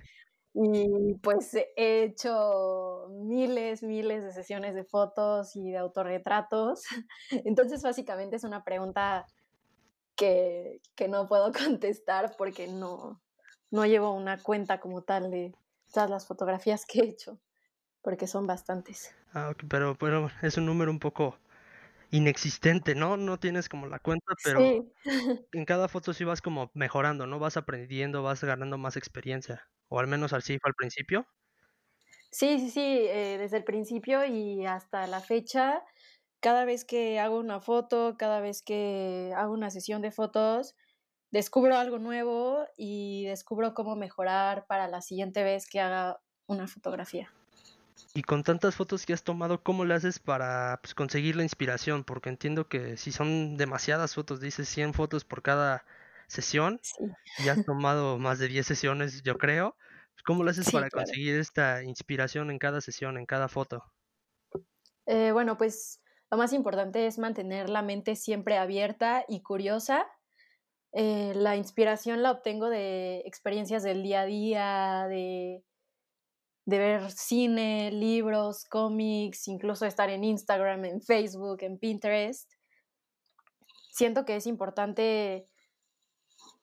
Y 0.53 1.13
pues 1.21 1.53
he 1.53 2.03
hecho 2.03 3.07
miles, 3.09 3.83
miles 3.83 4.23
de 4.23 4.33
sesiones 4.33 4.75
de 4.75 4.83
fotos 4.83 5.55
y 5.55 5.71
de 5.71 5.77
autorretratos. 5.77 6.83
Entonces 7.45 7.81
básicamente 7.81 8.35
es 8.35 8.43
una 8.43 8.63
pregunta 8.63 9.25
que, 10.15 10.81
que 10.95 11.07
no 11.07 11.27
puedo 11.27 11.51
contestar 11.79 12.35
porque 12.37 12.67
no, 12.67 13.21
no 13.69 13.85
llevo 13.85 14.11
una 14.13 14.37
cuenta 14.37 14.79
como 14.79 15.03
tal 15.03 15.31
de 15.31 15.55
todas 15.93 16.09
las 16.09 16.27
fotografías 16.27 16.85
que 16.85 16.99
he 16.99 17.05
hecho, 17.05 17.39
porque 18.01 18.27
son 18.27 18.47
bastantes. 18.47 19.15
Ah, 19.33 19.53
pero, 19.69 19.95
pero 19.95 20.29
es 20.41 20.57
un 20.57 20.65
número 20.65 20.91
un 20.91 20.99
poco 20.99 21.37
inexistente, 22.11 22.93
¿no? 22.93 23.15
No 23.15 23.39
tienes 23.39 23.69
como 23.69 23.87
la 23.87 23.99
cuenta, 23.99 24.33
pero 24.43 24.59
en 25.53 25.65
cada 25.65 25.87
foto 25.87 26.13
sí 26.13 26.25
vas 26.25 26.41
como 26.41 26.69
mejorando, 26.73 27.25
¿no? 27.25 27.39
Vas 27.39 27.57
aprendiendo, 27.57 28.21
vas 28.21 28.43
ganando 28.43 28.77
más 28.77 28.97
experiencia, 28.97 29.69
o 29.91 29.99
al 29.99 30.07
menos 30.07 30.33
así 30.33 30.57
fue 30.59 30.69
al 30.71 30.75
principio. 30.75 31.27
Sí, 32.31 32.59
sí, 32.59 32.69
sí, 32.69 32.79
eh, 32.81 33.37
desde 33.39 33.57
el 33.57 33.63
principio 33.63 34.25
y 34.25 34.65
hasta 34.65 35.05
la 35.07 35.19
fecha, 35.21 35.83
cada 36.41 36.65
vez 36.65 36.85
que 36.85 37.19
hago 37.19 37.39
una 37.39 37.59
foto, 37.61 38.15
cada 38.17 38.39
vez 38.41 38.61
que 38.63 39.33
hago 39.35 39.53
una 39.53 39.69
sesión 39.71 40.01
de 40.01 40.11
fotos, 40.11 40.75
descubro 41.31 41.77
algo 41.77 41.99
nuevo 41.99 42.65
y 42.77 43.25
descubro 43.25 43.73
cómo 43.73 43.95
mejorar 43.97 44.65
para 44.67 44.87
la 44.87 45.01
siguiente 45.01 45.43
vez 45.43 45.67
que 45.67 45.81
haga 45.81 46.21
una 46.47 46.67
fotografía. 46.67 47.33
Y 48.13 48.23
con 48.23 48.43
tantas 48.43 48.75
fotos 48.75 49.05
que 49.05 49.13
has 49.13 49.23
tomado, 49.23 49.63
¿cómo 49.63 49.85
le 49.85 49.93
haces 49.93 50.19
para 50.19 50.79
pues, 50.81 50.95
conseguir 50.95 51.35
la 51.35 51.43
inspiración? 51.43 52.03
Porque 52.03 52.29
entiendo 52.29 52.67
que 52.67 52.97
si 52.97 53.11
son 53.11 53.57
demasiadas 53.57 54.15
fotos, 54.15 54.39
dices 54.41 54.67
100 54.69 54.93
fotos 54.93 55.23
por 55.25 55.41
cada 55.41 55.85
sesión, 56.31 56.79
y 57.39 57.49
has 57.49 57.63
tomado 57.65 58.17
más 58.17 58.39
de 58.39 58.47
10 58.47 58.65
sesiones, 58.65 59.21
yo 59.23 59.37
creo. 59.37 59.75
¿Cómo 60.25 60.43
le 60.43 60.51
haces 60.51 60.71
para 60.71 60.89
conseguir 60.89 61.35
esta 61.35 61.83
inspiración 61.83 62.51
en 62.51 62.59
cada 62.59 62.81
sesión, 62.81 63.17
en 63.17 63.25
cada 63.25 63.47
foto? 63.47 63.83
Eh, 65.05 65.31
bueno, 65.31 65.57
pues 65.57 66.01
lo 66.29 66.37
más 66.37 66.53
importante 66.53 67.07
es 67.07 67.17
mantener 67.17 67.69
la 67.69 67.81
mente 67.81 68.15
siempre 68.15 68.57
abierta 68.57 69.25
y 69.27 69.41
curiosa. 69.41 70.05
Eh, 70.93 71.33
la 71.35 71.55
inspiración 71.55 72.21
la 72.21 72.31
obtengo 72.31 72.69
de 72.69 73.23
experiencias 73.25 73.83
del 73.83 74.03
día 74.03 74.21
a 74.21 74.25
día, 74.25 75.07
de 75.09 75.63
de 76.65 76.77
ver 76.77 77.11
cine, 77.11 77.91
libros, 77.91 78.65
cómics, 78.65 79.47
incluso 79.47 79.85
estar 79.85 80.09
en 80.09 80.23
Instagram, 80.23 80.85
en 80.85 81.01
Facebook, 81.01 81.57
en 81.61 81.77
Pinterest. 81.77 82.51
Siento 83.91 84.25
que 84.25 84.35
es 84.35 84.47
importante 84.47 85.47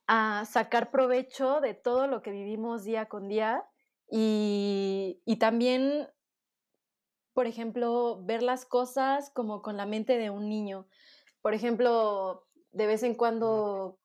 ah, 0.08 0.44
sacar 0.46 0.90
provecho 0.90 1.60
de 1.60 1.74
todo 1.74 2.06
lo 2.06 2.22
que 2.22 2.32
vivimos 2.32 2.84
día 2.84 3.06
con 3.06 3.28
día 3.28 3.64
y, 4.10 5.22
y 5.24 5.36
también, 5.36 6.08
por 7.34 7.46
ejemplo, 7.46 8.20
ver 8.24 8.42
las 8.42 8.64
cosas 8.64 9.30
como 9.30 9.62
con 9.62 9.76
la 9.76 9.86
mente 9.86 10.18
de 10.18 10.30
un 10.30 10.48
niño. 10.48 10.88
Por 11.42 11.54
ejemplo, 11.54 12.46
de 12.72 12.86
vez 12.86 13.02
en 13.02 13.14
cuando 13.14 13.98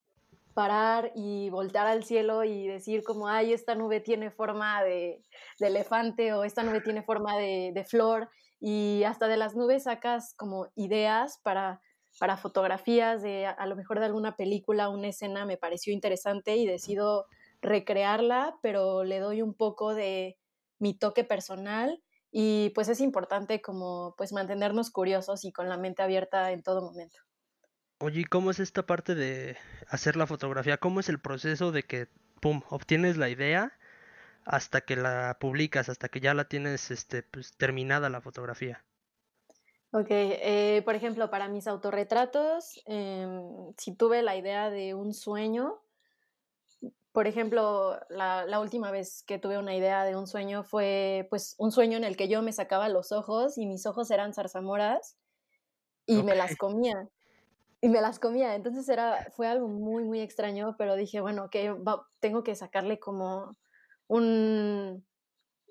parar 0.53 1.11
y 1.15 1.49
voltear 1.49 1.87
al 1.87 2.03
cielo 2.03 2.43
y 2.43 2.67
decir 2.67 3.03
como, 3.03 3.27
ay, 3.27 3.53
esta 3.53 3.75
nube 3.75 3.99
tiene 3.99 4.31
forma 4.31 4.83
de, 4.83 5.23
elefante 5.59 6.33
o 6.33 6.43
esta 6.43 6.63
nube 6.63 6.81
tiene 6.81 7.03
forma 7.03 7.37
de, 7.37 7.85
flor 7.87 8.29
y 8.59 9.03
hasta 9.03 9.27
de 9.27 9.37
las 9.37 9.55
nubes 9.55 9.83
sacas 9.83 10.33
como 10.35 10.67
ideas 10.75 11.39
para, 11.43 11.81
para 12.19 12.37
fotografías 12.37 13.21
de 13.21 13.45
a, 13.45 13.65
lo 13.65 13.75
mejor 13.75 13.99
de 13.99 14.05
alguna 14.05 14.35
película, 14.35 14.89
una 14.89 15.07
escena 15.07 15.45
me 15.45 15.57
pareció 15.57 15.93
interesante 15.93 16.55
y 16.55 16.67
decido 16.67 17.25
recrearla, 17.61 18.55
pero 18.61 19.03
le 19.03 19.19
doy 19.19 19.41
un 19.41 19.53
poco 19.53 19.93
de 19.93 20.37
mi 20.79 20.93
toque 20.97 21.23
personal 21.23 22.01
y 22.31 22.71
pues 22.71 22.89
es 22.89 22.99
importante 22.99 23.61
como 23.61 24.15
pues 24.17 24.33
mantenernos 24.33 24.91
curiosos 24.91 25.45
y 25.45 25.51
con 25.51 25.69
la 25.69 25.77
mente 25.77 26.01
abierta 26.01 26.51
en 26.51 26.63
todo 26.63 26.81
momento. 26.81 27.19
Oye, 27.99 28.25
¿cómo 28.25 28.51
es 28.51 28.59
esta 28.59 28.85
parte 28.85 29.15
de 29.15 29.55
hacer 29.87 30.15
la 30.17 30.27
fotografía? 30.27 30.77
¿Cómo 30.77 30.99
es 30.99 31.09
el 31.09 31.19
proceso 31.19 31.71
de 31.71 31.83
que, 31.83 32.09
pum, 32.41 32.61
obtienes 32.69 33.17
la 33.17 33.29
idea 33.29 33.77
hasta 34.45 34.81
que 34.81 34.97
la 34.97 35.37
publicas, 35.39 35.87
hasta 35.89 36.09
que 36.09 36.19
ya 36.19 36.33
la 36.33 36.49
tienes 36.49 36.91
este, 36.91 37.23
pues, 37.23 37.55
terminada 37.55 38.09
la 38.09 38.19
fotografía? 38.19 38.83
Ok, 39.95 40.07
eh, 40.09 40.81
por 40.85 40.95
ejemplo, 40.95 41.29
para 41.29 41.47
mis 41.47 41.67
autorretratos, 41.67 42.81
em, 42.87 43.73
si 43.77 43.95
tuve 43.95 44.23
la 44.23 44.35
idea 44.35 44.71
de 44.71 44.95
un 44.95 45.13
sueño, 45.13 45.79
por 47.11 47.27
ejemplo, 47.27 47.99
la, 48.09 48.59
última 48.59 48.89
vez 48.89 49.21
que 49.21 49.37
tuve 49.37 49.59
una 49.59 49.75
idea 49.75 50.03
de 50.03 50.15
un 50.15 50.25
sueño 50.25 50.63
fue 50.63 51.27
pues 51.29 51.53
un 51.59 51.71
sueño 51.71 51.95
en 51.95 52.05
el 52.05 52.17
que 52.17 52.27
yo 52.27 52.41
me 52.41 52.51
sacaba 52.51 52.89
los 52.89 53.11
ojos 53.11 53.59
y 53.59 53.67
mis 53.67 53.85
ojos 53.85 54.09
eran 54.09 54.33
zarzamoras 54.33 55.15
y 56.07 56.23
me 56.23 56.33
las 56.35 56.55
comía. 56.57 57.07
Y 57.79 57.89
me 57.89 58.01
las 58.01 58.17
comía. 58.17 58.55
Entonces 58.55 58.89
era, 58.89 59.27
fue 59.35 59.45
algo 59.45 59.67
muy, 59.67 60.03
muy 60.05 60.21
extraño, 60.21 60.75
pero 60.75 60.95
dije, 60.95 61.21
bueno, 61.21 61.51
que 61.51 61.75
tengo 62.19 62.43
que 62.43 62.55
sacarle 62.55 62.97
como 62.97 63.57
un, 64.07 65.05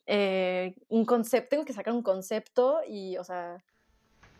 eh, 0.06 0.76
un 0.88 1.04
concepto, 1.06 1.48
tengo 1.48 1.64
que 1.64 1.72
sacar 1.72 1.92
un 1.92 2.04
concepto 2.04 2.82
y, 2.86 3.16
o 3.16 3.24
sea, 3.24 3.64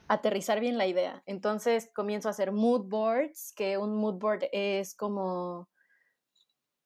aterrizar 0.09 0.61
bien 0.61 0.79
la 0.79 0.87
idea. 0.87 1.23
Entonces 1.27 1.91
comienzo 1.95 2.29
a 2.29 2.33
hacer 2.33 2.53
mood 2.53 2.89
boards, 2.89 3.53
que 3.57 3.79
un 3.79 3.97
mood 3.97 4.19
board 4.19 4.45
es 4.53 4.95
como 4.95 5.69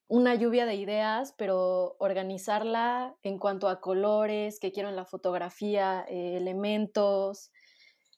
una 0.08 0.34
lluvia 0.34 0.66
de 0.66 0.76
ideas, 0.76 1.34
pero 1.36 1.96
organizarla 1.98 3.16
en 3.22 3.38
cuanto 3.38 3.68
a 3.68 3.80
colores 3.80 4.60
que 4.60 4.70
quiero 4.70 4.88
en 4.88 4.96
la 4.96 5.04
fotografía, 5.04 6.04
eh, 6.08 6.36
elementos, 6.36 7.50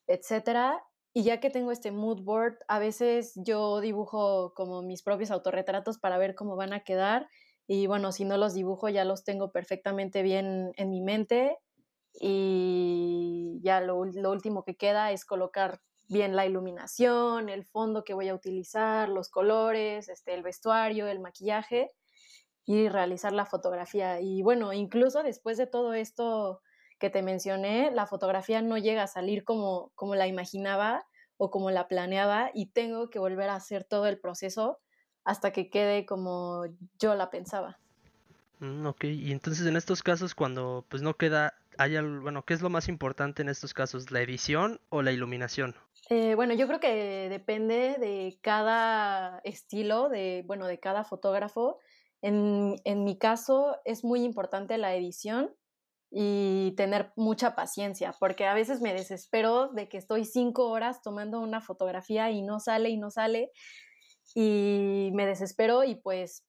etcétera. 0.07 0.83
Y 1.15 1.23
ya 1.25 1.41
que 1.41 1.51
tengo 1.51 1.73
este 1.73 1.91
mood 1.91 2.23
board, 2.23 2.59
a 2.69 2.79
veces 2.79 3.33
yo 3.37 3.81
dibujo 3.81 4.53
como 4.55 4.83
mis 4.83 5.03
propios 5.03 5.31
autorretratos 5.31 5.99
para 5.99 6.19
ver 6.19 6.35
cómo 6.35 6.57
van 6.57 6.75
a 6.75 6.85
quedar. 6.85 7.29
Y 7.67 7.87
bueno, 7.87 8.13
si 8.13 8.25
no 8.25 8.37
los 8.37 8.55
dibujo, 8.55 8.89
ya 8.89 9.05
los 9.05 9.25
tengo 9.25 9.51
perfectamente 9.51 10.23
bien 10.23 10.73
en 10.77 10.91
mi 10.91 11.01
mente. 11.01 11.57
Y 12.21 13.61
ya 13.63 13.81
lo, 13.81 14.05
lo 14.05 14.31
último 14.31 14.65
que 14.65 14.77
queda 14.77 15.13
es 15.13 15.25
colocar 15.25 15.81
bien 16.09 16.35
la 16.35 16.47
iluminación, 16.47 17.49
el 17.49 17.65
fondo 17.65 18.03
que 18.03 18.15
voy 18.15 18.29
a 18.29 18.35
utilizar, 18.35 19.09
los 19.09 19.29
colores, 19.29 20.09
este, 20.09 20.35
el 20.35 20.43
vestuario, 20.43 21.07
el 21.07 21.21
maquillaje 21.21 21.91
y 22.65 22.89
realizar 22.89 23.33
la 23.33 23.47
fotografía. 23.47 24.21
Y 24.21 24.43
bueno, 24.43 24.73
incluso 24.73 25.23
después 25.23 25.57
de 25.59 25.67
todo 25.67 25.95
esto 25.95 26.61
que 26.99 27.11
te 27.11 27.23
mencioné, 27.23 27.91
la 27.93 28.07
fotografía 28.07 28.61
no 28.63 28.77
llega 28.77 29.05
a 29.05 29.07
salir 29.07 29.45
como, 29.45 29.93
como 29.95 30.15
la 30.15 30.27
imaginaba 30.27 31.07
o 31.37 31.51
como 31.51 31.71
la 31.71 31.89
planeaba 31.89 32.51
y 32.53 32.67
tengo 32.67 33.11
que 33.11 33.19
volver 33.19 33.49
a 33.49 33.55
hacer 33.55 33.85
todo 33.85 34.07
el 34.07 34.19
proceso 34.19 34.79
hasta 35.25 35.53
que 35.53 35.71
quede 35.71 36.05
como 36.07 36.65
yo 36.99 37.15
la 37.15 37.31
pensaba. 37.31 37.79
Mm, 38.61 38.87
ok, 38.87 39.05
y 39.05 39.31
entonces 39.31 39.67
en 39.67 39.77
estos 39.77 40.03
casos 40.03 40.35
cuando 40.35 40.85
pues 40.89 41.03
no 41.03 41.15
queda, 41.15 41.55
hay 41.79 41.99
bueno, 42.01 42.45
¿qué 42.45 42.55
es 42.55 42.61
lo 42.61 42.71
más 42.71 42.89
importante 42.89 43.43
en 43.43 43.49
estos 43.49 43.73
casos? 43.73 44.11
¿La 44.11 44.21
edición 44.21 44.81
o 44.91 45.03
la 45.03 45.13
iluminación? 45.13 45.75
Eh, 46.11 46.35
bueno, 46.35 46.55
yo 46.55 46.67
creo 46.67 46.81
que 46.81 47.29
depende 47.29 47.97
de 47.99 48.39
cada 48.43 49.41
estilo, 49.45 50.09
de, 50.09 50.43
bueno, 50.47 50.67
de 50.67 50.81
cada 50.81 51.05
fotógrafo. 51.05 51.79
En, 52.21 52.77
en 52.85 53.05
mi 53.05 53.17
caso 53.17 53.77
es 53.85 54.05
muy 54.05 54.25
importante 54.25 54.77
la 54.77 54.95
edición 54.95 55.55
y 56.11 56.75
tener 56.77 57.13
mucha 57.17 57.55
paciencia, 57.55 58.15
porque 58.19 58.47
a 58.47 58.55
veces 58.55 58.81
me 58.81 58.95
desespero 58.95 59.69
de 59.69 59.89
que 59.89 59.99
estoy 59.99 60.25
cinco 60.25 60.71
horas 60.71 61.03
tomando 61.03 61.41
una 61.41 61.61
fotografía 61.61 62.31
y 62.31 62.43
no 62.43 62.61
sale 62.61 62.89
y 62.89 62.97
no 62.97 63.11
sale, 63.11 63.53
y 64.35 65.11
me 65.13 65.27
desespero 65.27 65.85
y 65.85 65.97
pues 65.97 66.47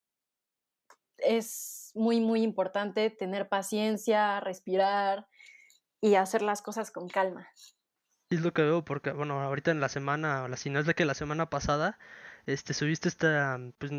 es 1.17 1.78
muy, 1.95 2.19
muy 2.19 2.43
importante 2.43 3.09
tener 3.09 3.49
paciencia, 3.49 4.39
respirar 4.39 5.27
y 6.01 6.15
hacer 6.15 6.41
las 6.41 6.61
cosas 6.61 6.91
con 6.91 7.09
calma. 7.09 7.47
Es 8.29 8.41
lo 8.41 8.53
que 8.53 8.61
veo 8.61 8.85
porque, 8.85 9.11
bueno, 9.11 9.41
ahorita 9.41 9.71
en 9.71 9.79
la 9.79 9.89
semana, 9.89 10.43
o 10.43 10.55
si 10.55 10.69
no 10.69 10.79
es 10.79 10.85
de 10.85 10.93
que 10.93 11.05
la 11.05 11.15
semana 11.15 11.49
pasada, 11.49 11.97
este, 12.45 12.73
subiste 12.73 13.09
esta, 13.09 13.59
pues, 13.77 13.91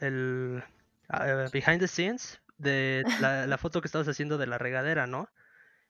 el 0.00 0.64
ah, 1.08 1.46
behind 1.52 1.80
the 1.80 1.88
scenes 1.88 2.40
de 2.58 3.04
la, 3.20 3.58
foto 3.58 3.80
que 3.80 3.88
estabas 3.88 4.08
haciendo 4.08 4.36
de 4.36 4.46
la 4.46 4.58
regadera, 4.58 5.06
¿no? 5.06 5.28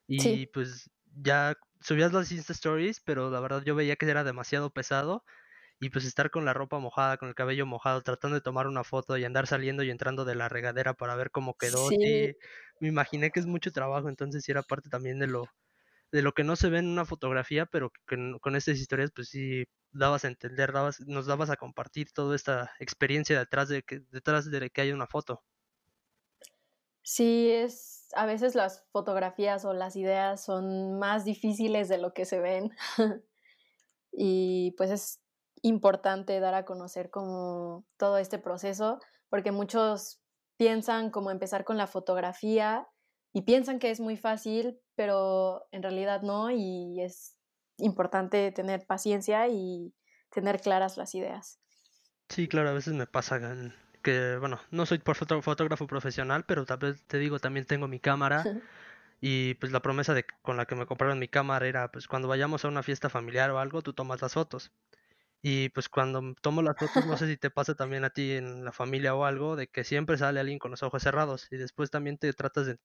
Y 0.07 0.47
pues 0.47 0.91
ya 1.23 1.55
subías 1.81 2.13
las 2.13 2.33
Insta 2.33 2.53
Stories, 2.53 3.01
pero 3.01 3.31
la 3.31 3.41
verdad 3.41 3.63
yo 3.63 3.75
veía 3.75 3.97
que 3.97 4.09
era 4.09 4.25
demasiado 4.25 4.71
pesado 4.71 5.25
y 5.81 5.91
pues 5.91 6.05
estar 6.05 6.31
con 6.31 6.45
la 6.45 6.55
ropa 6.55 6.79
mojada, 6.79 7.17
con 7.17 7.29
el 7.29 7.35
cabello 7.35 7.67
mojado, 7.67 8.03
tratando 8.03 8.35
de 8.37 8.41
tomar 8.41 8.67
una 8.67 8.85
foto 8.85 9.17
y 9.17 9.25
andar 9.25 9.47
saliendo 9.47 9.83
y 9.83 9.91
entrando 9.91 10.25
de 10.25 10.35
la 10.35 10.49
regadera 10.49 10.95
para 10.95 11.15
ver 11.17 11.31
cómo 11.31 11.55
quedó. 11.57 11.89
Sí. 11.89 12.37
me 12.81 12.89
imaginé 12.89 13.31
que 13.31 13.41
es 13.41 13.47
mucho 13.47 13.73
trabajo, 13.73 14.09
entonces 14.09 14.45
sí 14.45 14.51
era 14.53 14.63
parte 14.63 14.89
también 14.89 15.19
de 15.19 15.29
lo 15.29 15.45
de 16.11 16.23
lo 16.23 16.33
que 16.33 16.45
no 16.45 16.57
se 16.57 16.71
ve 16.71 16.79
en 16.79 16.87
una 16.89 17.05
fotografía, 17.05 17.67
pero 17.67 17.91
que 17.91 18.17
con 18.41 18.57
estas 18.57 18.79
historias 18.79 19.11
pues 19.15 19.29
sí 19.29 19.65
dabas 19.93 20.25
a 20.25 20.29
entender, 20.29 20.73
dabas, 20.73 21.01
nos 21.01 21.27
dabas 21.27 21.51
a 21.51 21.57
compartir 21.57 22.13
toda 22.13 22.35
esta 22.35 22.73
experiencia 22.79 23.39
detrás 23.39 23.69
de 23.69 23.83
que 23.83 24.01
detrás 24.11 24.51
de 24.51 24.71
que 24.71 24.81
hay 24.81 24.93
una 24.93 25.07
foto. 25.07 25.43
Sí, 27.03 27.51
es 27.51 28.09
a 28.15 28.27
veces 28.27 28.55
las 28.55 28.87
fotografías 28.91 29.65
o 29.65 29.73
las 29.73 29.97
ideas 29.97 30.45
son 30.45 30.99
más 30.99 31.25
difíciles 31.25 31.89
de 31.89 31.99
lo 31.99 32.13
que 32.13 32.25
se 32.25 32.39
ven. 32.41 32.71
y 34.13 34.73
pues 34.77 34.91
es 34.91 35.21
importante 35.63 36.41
dar 36.41 36.55
a 36.55 36.65
conocer 36.65 37.11
como 37.11 37.85
todo 37.97 38.19
este 38.19 38.39
proceso, 38.39 38.99
porque 39.29 39.53
muchos 39.53 40.21
piensan 40.57 41.11
como 41.11 41.31
empezar 41.31 41.65
con 41.65 41.77
la 41.77 41.87
fotografía 41.87 42.87
y 43.33 43.43
piensan 43.43 43.79
que 43.79 43.91
es 43.91 44.01
muy 44.01 44.17
fácil, 44.17 44.79
pero 44.95 45.67
en 45.71 45.83
realidad 45.83 46.23
no 46.23 46.51
y 46.51 47.01
es 47.01 47.37
importante 47.79 48.51
tener 48.53 48.87
paciencia 48.87 49.49
y 49.49 49.95
tener 50.31 50.61
claras 50.61 50.97
las 50.97 51.15
ideas. 51.15 51.61
Sí, 52.29 52.49
claro, 52.49 52.71
a 52.71 52.73
veces 52.73 52.95
me 52.95 53.07
pasa 53.07 53.41
que, 54.03 54.37
bueno, 54.39 54.61
no 54.71 54.87
soy 54.87 55.01
fotógrafo 55.05 55.87
profesional, 55.87 56.45
pero 56.45 56.67
tal 56.67 56.79
vez 56.79 57.03
te 57.07 57.19
digo, 57.19 57.39
también 57.39 57.67
tengo 57.67 57.89
mi 57.89 58.01
cámara 58.01 58.45
y 59.21 59.55
pues 59.55 59.73
la 59.73 59.81
promesa 59.81 60.15
de 60.15 60.25
con 60.43 60.57
la 60.57 60.67
que 60.67 60.75
me 60.75 60.87
compraron 60.87 61.19
mi 61.19 61.29
cámara 61.29 61.67
era, 61.67 61.91
pues 61.91 62.07
cuando 62.07 62.29
vayamos 62.29 62.65
a 62.65 62.69
una 62.69 62.83
fiesta 62.83 63.09
familiar 63.09 63.51
o 63.51 63.59
algo, 63.59 63.83
tú 63.83 63.93
tomas 63.93 64.21
las 64.21 64.35
fotos. 64.35 64.73
Y 65.43 65.69
pues 65.71 65.89
cuando 65.89 66.35
tomo 66.43 66.63
las 66.63 66.77
fotos, 66.77 67.05
no 67.07 67.17
sé 67.17 67.27
si 67.29 67.37
te 67.37 67.51
pasa 67.51 67.75
también 67.75 68.05
a 68.05 68.11
ti 68.11 68.33
en 68.33 68.65
la 68.65 68.73
familia 68.73 69.15
o 69.15 69.25
algo, 69.25 69.57
de 69.57 69.69
que 69.69 69.85
siempre 69.85 70.19
sale 70.19 70.41
alguien 70.41 70.59
con 70.59 70.71
los 70.73 70.83
ojos 70.83 71.03
cerrados 71.03 71.49
y 71.51 71.57
después 71.57 71.91
también 71.91 72.19
te 72.19 72.33
tratas 72.33 72.67
de 72.67 72.79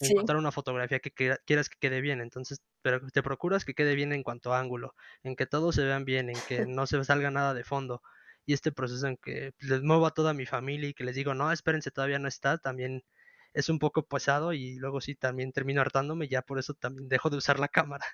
encontrar 0.00 0.38
una 0.38 0.52
fotografía 0.52 0.98
que 1.00 1.12
quieras 1.12 1.68
que 1.68 1.78
quede 1.78 2.00
bien. 2.00 2.20
Entonces, 2.20 2.62
pero 2.82 3.00
te 3.08 3.22
procuras 3.22 3.64
que 3.64 3.74
quede 3.74 3.94
bien 3.94 4.12
en 4.12 4.22
cuanto 4.22 4.52
a 4.52 4.60
ángulo, 4.60 4.94
en 5.22 5.36
que 5.36 5.46
todos 5.46 5.74
se 5.74 5.84
vean 5.84 6.04
bien, 6.04 6.30
en 6.30 6.36
que 6.48 6.66
no 6.68 6.86
se 6.86 7.02
salga 7.04 7.30
nada 7.30 7.54
de 7.54 7.64
fondo. 7.64 8.02
Y 8.46 8.54
este 8.54 8.72
proceso 8.72 9.06
en 9.06 9.16
que 9.16 9.52
les 9.60 9.82
muevo 9.82 10.06
a 10.06 10.14
toda 10.14 10.32
mi 10.34 10.46
familia 10.46 10.88
y 10.88 10.94
que 10.94 11.04
les 11.04 11.14
digo, 11.14 11.34
no, 11.34 11.52
espérense, 11.52 11.90
todavía 11.90 12.18
no 12.18 12.28
está, 12.28 12.58
también 12.58 13.04
es 13.52 13.68
un 13.68 13.78
poco 13.78 14.06
pesado 14.06 14.52
y 14.52 14.76
luego 14.76 15.00
sí 15.00 15.14
también 15.14 15.52
termino 15.52 15.80
hartándome, 15.80 16.28
ya 16.28 16.42
por 16.42 16.58
eso 16.58 16.74
también 16.74 17.08
dejo 17.08 17.30
de 17.30 17.36
usar 17.36 17.58
la 17.60 17.68
cámara. 17.68 18.06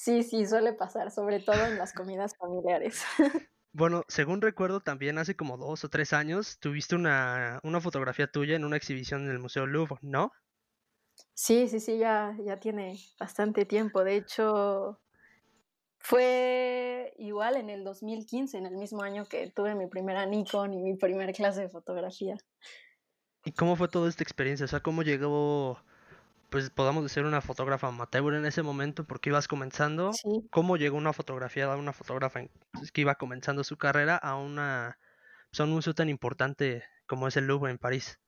sí, 0.00 0.22
sí, 0.22 0.46
suele 0.46 0.72
pasar, 0.72 1.10
sobre 1.10 1.40
todo 1.40 1.66
en 1.66 1.76
las 1.76 1.92
comidas 1.92 2.36
familiares. 2.36 3.02
Bueno, 3.72 4.02
según 4.08 4.42
recuerdo, 4.42 4.80
también 4.80 5.16
hace 5.18 5.36
como 5.36 5.56
dos 5.56 5.84
o 5.84 5.88
tres 5.88 6.12
años 6.12 6.58
tuviste 6.58 6.96
una, 6.96 7.60
una 7.62 7.80
fotografía 7.80 8.26
tuya 8.26 8.56
en 8.56 8.64
una 8.64 8.76
exhibición 8.76 9.26
en 9.26 9.30
el 9.30 9.38
Museo 9.38 9.64
Louvre, 9.64 10.00
¿no? 10.02 10.32
Sí, 11.34 11.68
sí, 11.68 11.78
sí, 11.78 11.96
ya, 11.96 12.36
ya 12.44 12.58
tiene 12.58 12.98
bastante 13.20 13.64
tiempo. 13.66 14.02
De 14.02 14.16
hecho, 14.16 14.98
fue 16.00 17.14
igual 17.18 17.56
en 17.56 17.70
el 17.70 17.84
2015, 17.84 18.58
en 18.58 18.66
el 18.66 18.76
mismo 18.76 19.04
año 19.04 19.26
que 19.26 19.52
tuve 19.52 19.76
mi 19.76 19.86
primera 19.86 20.26
Nikon 20.26 20.74
y 20.74 20.82
mi 20.82 20.96
primera 20.96 21.32
clase 21.32 21.60
de 21.60 21.68
fotografía. 21.68 22.36
¿Y 23.44 23.52
cómo 23.52 23.76
fue 23.76 23.86
toda 23.86 24.08
esta 24.08 24.24
experiencia? 24.24 24.64
O 24.64 24.68
sea, 24.68 24.80
¿cómo 24.80 25.04
llegó 25.04 25.78
pues 26.50 26.70
podamos 26.70 27.10
ser 27.10 27.24
una 27.24 27.40
fotógrafa 27.40 27.88
amateur 27.88 28.34
en 28.34 28.44
ese 28.44 28.62
momento 28.62 29.04
porque 29.04 29.30
ibas 29.30 29.48
comenzando. 29.48 30.10
¿Cómo 30.50 30.76
llegó 30.76 30.96
una 30.96 31.12
fotografía 31.12 31.72
a 31.72 31.76
una 31.76 31.92
fotógrafa 31.92 32.40
que 32.92 33.00
iba 33.00 33.14
comenzando 33.14 33.64
su 33.64 33.78
carrera 33.78 34.16
a 34.16 34.36
una 34.36 34.98
pues, 35.50 35.60
un 35.60 35.70
museo 35.70 35.94
tan 35.94 36.08
importante 36.08 36.84
como 37.06 37.28
es 37.28 37.36
el 37.36 37.46
Louvre 37.46 37.70
en 37.70 37.78
París? 37.78 38.18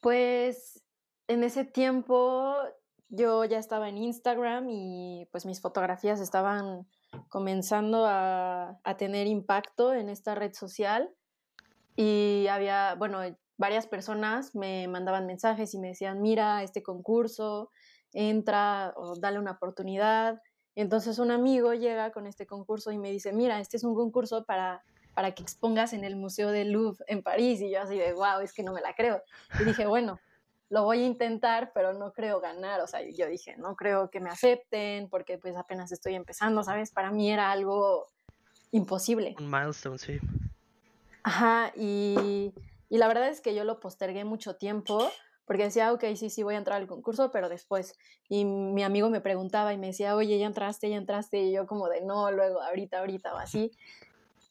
Pues 0.00 0.82
en 1.28 1.44
ese 1.44 1.64
tiempo 1.64 2.56
yo 3.08 3.44
ya 3.44 3.58
estaba 3.58 3.88
en 3.88 3.98
Instagram 3.98 4.68
y 4.70 5.28
pues 5.30 5.46
mis 5.46 5.60
fotografías 5.60 6.20
estaban 6.20 6.86
comenzando 7.28 8.06
a, 8.06 8.78
a 8.82 8.96
tener 8.96 9.26
impacto 9.26 9.94
en 9.94 10.08
esta 10.08 10.34
red 10.34 10.52
social 10.52 11.10
y 11.96 12.46
había, 12.48 12.94
bueno, 12.94 13.22
varias 13.58 13.86
personas 13.86 14.54
me 14.54 14.88
mandaban 14.88 15.26
mensajes 15.26 15.74
y 15.74 15.78
me 15.78 15.88
decían, 15.88 16.22
mira, 16.22 16.62
este 16.62 16.82
concurso, 16.82 17.70
entra 18.12 18.94
o 18.96 19.16
dale 19.18 19.38
una 19.38 19.52
oportunidad. 19.52 20.40
Entonces 20.74 21.18
un 21.18 21.30
amigo 21.30 21.74
llega 21.74 22.12
con 22.12 22.26
este 22.26 22.46
concurso 22.46 22.92
y 22.92 22.98
me 22.98 23.10
dice, 23.10 23.32
mira, 23.32 23.60
este 23.60 23.76
es 23.76 23.84
un 23.84 23.94
concurso 23.94 24.44
para, 24.44 24.82
para 25.12 25.32
que 25.32 25.42
expongas 25.42 25.92
en 25.92 26.04
el 26.04 26.16
Museo 26.16 26.50
del 26.50 26.70
Louvre 26.70 27.04
en 27.08 27.22
París. 27.22 27.60
Y 27.60 27.70
yo 27.70 27.82
así 27.82 27.98
de, 27.98 28.12
wow, 28.12 28.40
es 28.42 28.52
que 28.52 28.62
no 28.62 28.72
me 28.72 28.80
la 28.80 28.94
creo. 28.94 29.20
Y 29.60 29.64
dije, 29.64 29.86
bueno, 29.86 30.20
lo 30.70 30.84
voy 30.84 31.02
a 31.02 31.06
intentar, 31.06 31.72
pero 31.74 31.92
no 31.94 32.12
creo 32.12 32.40
ganar. 32.40 32.80
O 32.80 32.86
sea, 32.86 33.00
yo 33.02 33.26
dije, 33.26 33.56
no 33.56 33.74
creo 33.74 34.08
que 34.08 34.20
me 34.20 34.30
acepten 34.30 35.08
porque 35.08 35.36
pues 35.36 35.56
apenas 35.56 35.90
estoy 35.90 36.14
empezando, 36.14 36.62
¿sabes? 36.62 36.92
Para 36.92 37.10
mí 37.10 37.30
era 37.30 37.50
algo 37.50 38.06
imposible. 38.70 39.34
Un 39.38 39.50
milestone, 39.50 39.98
sí. 39.98 40.20
Ajá, 41.24 41.72
y, 41.74 42.52
y 42.88 42.98
la 42.98 43.08
verdad 43.08 43.28
es 43.28 43.40
que 43.40 43.54
yo 43.54 43.64
lo 43.64 43.80
postergué 43.80 44.24
mucho 44.24 44.56
tiempo 44.56 45.10
porque 45.48 45.64
decía, 45.64 45.94
ok, 45.94 46.04
sí, 46.14 46.28
sí, 46.28 46.42
voy 46.42 46.56
a 46.56 46.58
entrar 46.58 46.78
al 46.78 46.86
concurso, 46.86 47.30
pero 47.30 47.48
después. 47.48 47.98
Y 48.28 48.44
mi 48.44 48.82
amigo 48.82 49.08
me 49.08 49.22
preguntaba 49.22 49.72
y 49.72 49.78
me 49.78 49.88
decía, 49.88 50.14
oye, 50.14 50.38
ya 50.38 50.46
entraste, 50.46 50.90
ya 50.90 50.96
entraste, 50.96 51.38
y 51.38 51.52
yo 51.52 51.66
como 51.66 51.88
de, 51.88 52.02
no, 52.02 52.30
luego, 52.30 52.60
ahorita, 52.60 52.98
ahorita, 52.98 53.34
o 53.34 53.38
así. 53.38 53.70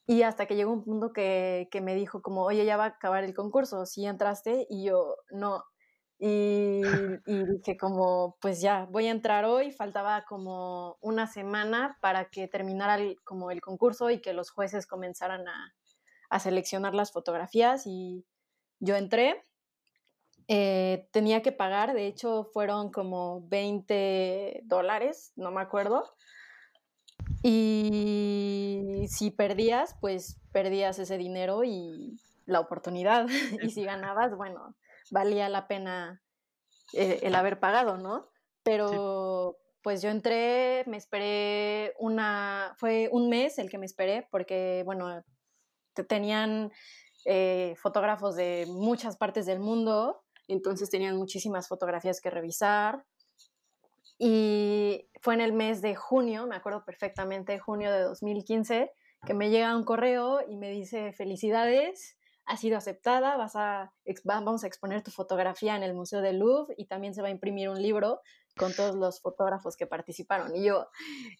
Y 0.07 0.23
hasta 0.23 0.47
que 0.47 0.55
llegó 0.55 0.71
un 0.73 0.83
punto 0.83 1.13
que, 1.13 1.67
que 1.69 1.81
me 1.81 1.93
dijo 1.93 2.23
como, 2.23 2.41
oye, 2.43 2.65
ya 2.65 2.77
va 2.77 2.85
a 2.85 2.87
acabar 2.87 3.23
el 3.23 3.35
concurso, 3.35 3.85
sí 3.85 4.07
entraste, 4.07 4.65
y 4.71 4.85
yo, 4.85 5.17
no. 5.29 5.65
Y, 6.17 6.81
y 7.27 7.45
dije 7.45 7.77
como, 7.77 8.35
pues 8.41 8.59
ya, 8.59 8.87
voy 8.89 9.05
a 9.05 9.11
entrar 9.11 9.45
hoy, 9.45 9.71
faltaba 9.71 10.25
como 10.25 10.97
una 11.01 11.27
semana 11.27 11.99
para 12.01 12.29
que 12.29 12.47
terminara 12.47 12.95
el, 12.95 13.17
como 13.23 13.51
el 13.51 13.61
concurso 13.61 14.09
y 14.09 14.19
que 14.19 14.33
los 14.33 14.49
jueces 14.49 14.87
comenzaran 14.87 15.47
a, 15.47 15.75
a 16.29 16.39
seleccionar 16.39 16.93
las 16.93 17.11
fotografías 17.11 17.85
y 17.85 18.25
yo 18.79 18.95
entré 18.95 19.43
eh, 20.49 21.09
tenía 21.11 21.41
que 21.41 21.51
pagar, 21.51 21.93
de 21.93 22.07
hecho 22.07 22.45
fueron 22.53 22.89
como 22.89 23.45
20 23.49 24.61
dólares, 24.63 25.33
no 25.35 25.51
me 25.51 25.61
acuerdo. 25.61 26.15
Y 27.43 29.05
si 29.09 29.29
perdías, 29.31 29.95
pues 29.99 30.39
perdías 30.53 30.99
ese 30.99 31.17
dinero 31.17 31.65
y 31.65 32.17
la 32.45 32.61
oportunidad. 32.61 33.27
y 33.61 33.71
si 33.71 33.83
ganabas, 33.83 34.35
bueno, 34.37 34.75
valía 35.11 35.49
la 35.49 35.67
pena 35.67 36.21
eh, 36.93 37.19
el 37.23 37.35
haber 37.35 37.59
pagado, 37.59 37.97
¿no? 37.97 38.29
Pero 38.63 39.57
pues 39.83 40.01
yo 40.01 40.09
entré, 40.09 40.83
me 40.87 40.95
esperé 40.95 41.93
una, 41.99 42.73
fue 42.77 43.09
un 43.11 43.27
mes 43.27 43.59
el 43.59 43.69
que 43.69 43.77
me 43.77 43.85
esperé, 43.85 44.27
porque 44.31 44.83
bueno, 44.85 45.23
tenían 46.03 46.71
eh, 47.25 47.75
fotógrafos 47.77 48.35
de 48.35 48.65
muchas 48.67 49.17
partes 49.17 49.45
del 49.45 49.59
mundo 49.59 50.23
entonces 50.47 50.89
tenían 50.89 51.17
muchísimas 51.17 51.67
fotografías 51.67 52.21
que 52.21 52.29
revisar. 52.29 53.03
Y 54.17 55.09
fue 55.21 55.35
en 55.35 55.41
el 55.41 55.53
mes 55.53 55.81
de 55.81 55.95
junio, 55.95 56.47
me 56.47 56.55
acuerdo 56.55 56.83
perfectamente, 56.83 57.59
junio 57.59 57.91
de 57.91 58.01
2015, 58.01 58.91
que 59.25 59.33
me 59.33 59.49
llega 59.49 59.75
un 59.75 59.83
correo 59.83 60.39
y 60.47 60.55
me 60.55 60.71
dice, 60.71 61.13
felicidades, 61.13 62.16
ha 62.47 62.55
sido 62.55 62.77
aceptada, 62.77 63.35
vas 63.35 63.55
a, 63.55 63.93
vamos 64.23 64.63
a 64.63 64.67
exponer 64.67 65.03
tu 65.03 65.11
fotografía 65.11 65.75
en 65.75 65.83
el 65.83 65.93
Museo 65.93 66.21
del 66.21 66.39
Louvre 66.39 66.73
y 66.77 66.85
también 66.85 67.13
se 67.13 67.21
va 67.21 67.27
a 67.27 67.31
imprimir 67.31 67.69
un 67.69 67.81
libro 67.81 68.21
con 68.57 68.73
todos 68.73 68.95
los 68.95 69.19
fotógrafos 69.19 69.75
que 69.75 69.85
participaron. 69.85 70.55
Y 70.55 70.63
yo, 70.63 70.87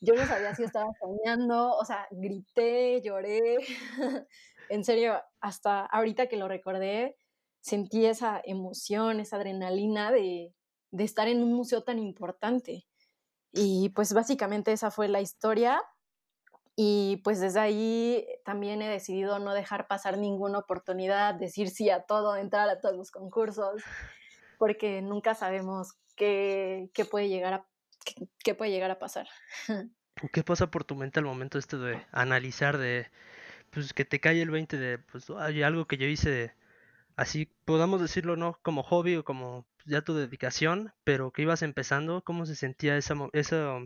yo 0.02 0.16
no 0.16 0.26
sabía 0.26 0.54
si 0.54 0.64
estaba 0.64 0.92
soñando, 1.00 1.72
o 1.76 1.86
sea, 1.86 2.08
grité, 2.12 3.02
lloré. 3.02 3.58
en 4.70 4.84
serio, 4.84 5.22
hasta 5.40 5.86
ahorita 5.86 6.27
que 6.27 6.36
lo 6.36 6.50
recordé, 6.50 7.16
sentí 7.62 8.05
esa 8.05 8.42
emoción, 8.44 9.22
esa 9.22 9.38
adrenalina 9.38 10.12
de, 10.12 10.53
estar 10.92 11.29
en 11.29 11.42
un 11.42 11.53
museo 11.53 11.84
tan 11.84 12.00
importante. 12.00 12.86
Y 13.53 13.90
pues 13.90 14.14
básicamente 14.14 14.74
esa 14.74 14.92
fue 14.92 15.08
la 15.08 15.22
historia. 15.22 15.81
Y 16.79 17.18
pues 17.24 17.40
desde 17.40 17.59
ahí 17.59 18.27
también 18.46 18.83
he 18.83 18.87
decidido 18.87 19.40
no 19.40 19.55
dejar 19.55 19.87
pasar 19.87 20.20
ninguna 20.20 20.59
oportunidad, 20.59 21.33
decir 21.33 21.72
sí 21.72 21.90
a 21.90 22.03
todo, 22.03 22.35
entrar 22.35 22.70
a 22.70 22.79
todos 22.79 22.96
los 22.96 23.09
concursos, 23.09 23.81
porque 24.59 25.01
nunca 25.01 25.33
sabemos 25.33 25.96
qué, 26.16 26.92
puede, 27.09 27.29
llegar 27.29 27.53
a, 27.55 27.68
qué, 28.44 28.53
puede 28.53 28.70
llegar 28.70 28.92
a 28.92 29.00
pasar. 29.00 29.27
¿Qué 30.31 30.44
pasa 30.44 30.70
por 30.70 30.83
tu 30.83 30.96
mente 30.96 31.20
al 31.20 31.25
momento 31.25 31.57
este 31.57 31.77
de 31.77 32.05
analizar, 32.11 32.77
de 32.77 33.09
pues 33.72 33.92
que 33.94 34.05
te 34.05 34.20
cae 34.20 34.40
el 34.40 34.51
20 34.51 34.77
de 34.77 35.00
pues 35.00 35.31
hay 35.31 35.63
algo 35.63 35.87
que 35.87 35.98
yo 35.98 36.05
hice 36.05 36.53
así 37.16 37.51
podamos 37.66 38.00
decirlo, 38.01 38.35
no 38.35 38.59
como 38.61 38.83
hobby 38.83 39.16
o 39.16 39.25
como 39.25 39.66
ya 39.85 40.01
tu 40.01 40.13
dedicación, 40.13 40.94
pero 41.03 41.31
que 41.31 41.42
ibas 41.42 41.63
empezando, 41.63 42.24
¿cómo 42.24 42.46
se 42.46 42.55
sentía 42.55 42.98
esa, 42.98 43.16
esa, 43.33 43.79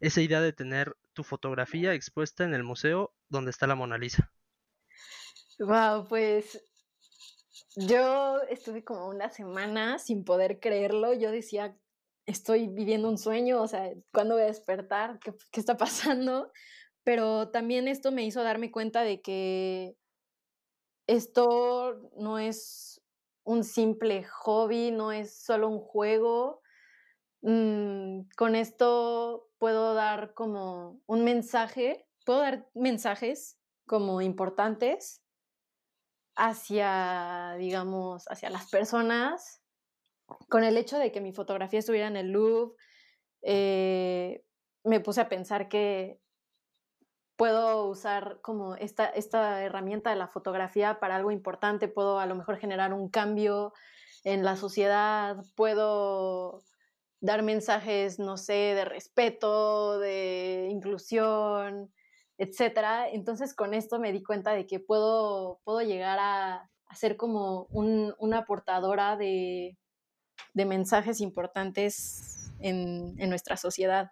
esa 0.00 0.20
idea 0.20 0.40
de 0.40 0.52
tener 0.52 0.96
tu 1.12 1.22
fotografía 1.22 1.94
expuesta 1.94 2.44
en 2.44 2.54
el 2.54 2.64
museo 2.64 3.14
donde 3.28 3.50
está 3.50 3.66
la 3.66 3.74
Mona 3.74 3.98
Lisa? 3.98 4.32
Wow, 5.58 6.08
pues 6.08 6.62
yo 7.76 8.40
estuve 8.48 8.82
como 8.82 9.08
una 9.08 9.30
semana 9.30 9.98
sin 9.98 10.24
poder 10.24 10.58
creerlo. 10.58 11.12
Yo 11.12 11.30
decía, 11.30 11.76
estoy 12.26 12.68
viviendo 12.68 13.08
un 13.08 13.18
sueño, 13.18 13.62
o 13.62 13.68
sea, 13.68 13.92
¿cuándo 14.12 14.34
voy 14.34 14.44
a 14.44 14.46
despertar? 14.46 15.18
¿Qué, 15.20 15.34
qué 15.52 15.60
está 15.60 15.76
pasando? 15.76 16.50
Pero 17.04 17.50
también 17.50 17.88
esto 17.88 18.10
me 18.10 18.24
hizo 18.24 18.42
darme 18.42 18.70
cuenta 18.70 19.02
de 19.02 19.20
que 19.20 19.96
esto 21.06 22.10
no 22.16 22.38
es 22.38 23.02
un 23.44 23.64
simple 23.64 24.24
hobby, 24.24 24.90
no 24.90 25.12
es 25.12 25.42
solo 25.42 25.68
un 25.68 25.80
juego. 25.80 26.59
Mm, 27.42 28.28
con 28.36 28.54
esto 28.54 29.48
puedo 29.58 29.94
dar 29.94 30.34
como 30.34 31.00
un 31.06 31.24
mensaje, 31.24 32.06
puedo 32.24 32.40
dar 32.40 32.68
mensajes 32.74 33.58
como 33.86 34.20
importantes 34.20 35.22
hacia, 36.36 37.54
digamos, 37.58 38.24
hacia 38.28 38.50
las 38.50 38.70
personas. 38.70 39.62
Con 40.48 40.64
el 40.64 40.76
hecho 40.76 40.98
de 40.98 41.12
que 41.12 41.20
mi 41.20 41.32
fotografía 41.32 41.80
estuviera 41.80 42.06
en 42.06 42.16
el 42.16 42.30
Louvre, 42.30 42.76
eh, 43.42 44.44
me 44.84 45.00
puse 45.00 45.20
a 45.20 45.28
pensar 45.28 45.68
que 45.68 46.20
puedo 47.36 47.86
usar 47.86 48.40
como 48.42 48.74
esta, 48.76 49.06
esta 49.06 49.62
herramienta 49.62 50.10
de 50.10 50.16
la 50.16 50.28
fotografía 50.28 51.00
para 51.00 51.16
algo 51.16 51.30
importante, 51.30 51.88
puedo 51.88 52.18
a 52.20 52.26
lo 52.26 52.34
mejor 52.34 52.58
generar 52.58 52.92
un 52.92 53.08
cambio 53.08 53.72
en 54.24 54.44
la 54.44 54.56
sociedad, 54.56 55.38
puedo 55.56 56.62
dar 57.20 57.42
mensajes, 57.42 58.18
no 58.18 58.36
sé, 58.36 58.74
de 58.74 58.84
respeto, 58.84 59.98
de 59.98 60.68
inclusión, 60.70 61.92
etcétera. 62.38 63.08
Entonces 63.10 63.54
con 63.54 63.74
esto 63.74 63.98
me 63.98 64.12
di 64.12 64.22
cuenta 64.22 64.52
de 64.52 64.66
que 64.66 64.80
puedo, 64.80 65.60
puedo 65.64 65.82
llegar 65.82 66.18
a, 66.20 66.70
ser 66.94 67.16
como 67.16 67.66
una 67.70 68.44
portadora 68.46 69.16
de, 69.16 69.76
mensajes 70.54 71.20
importantes 71.20 72.52
en 72.60 73.28
nuestra 73.28 73.56
sociedad. 73.56 74.10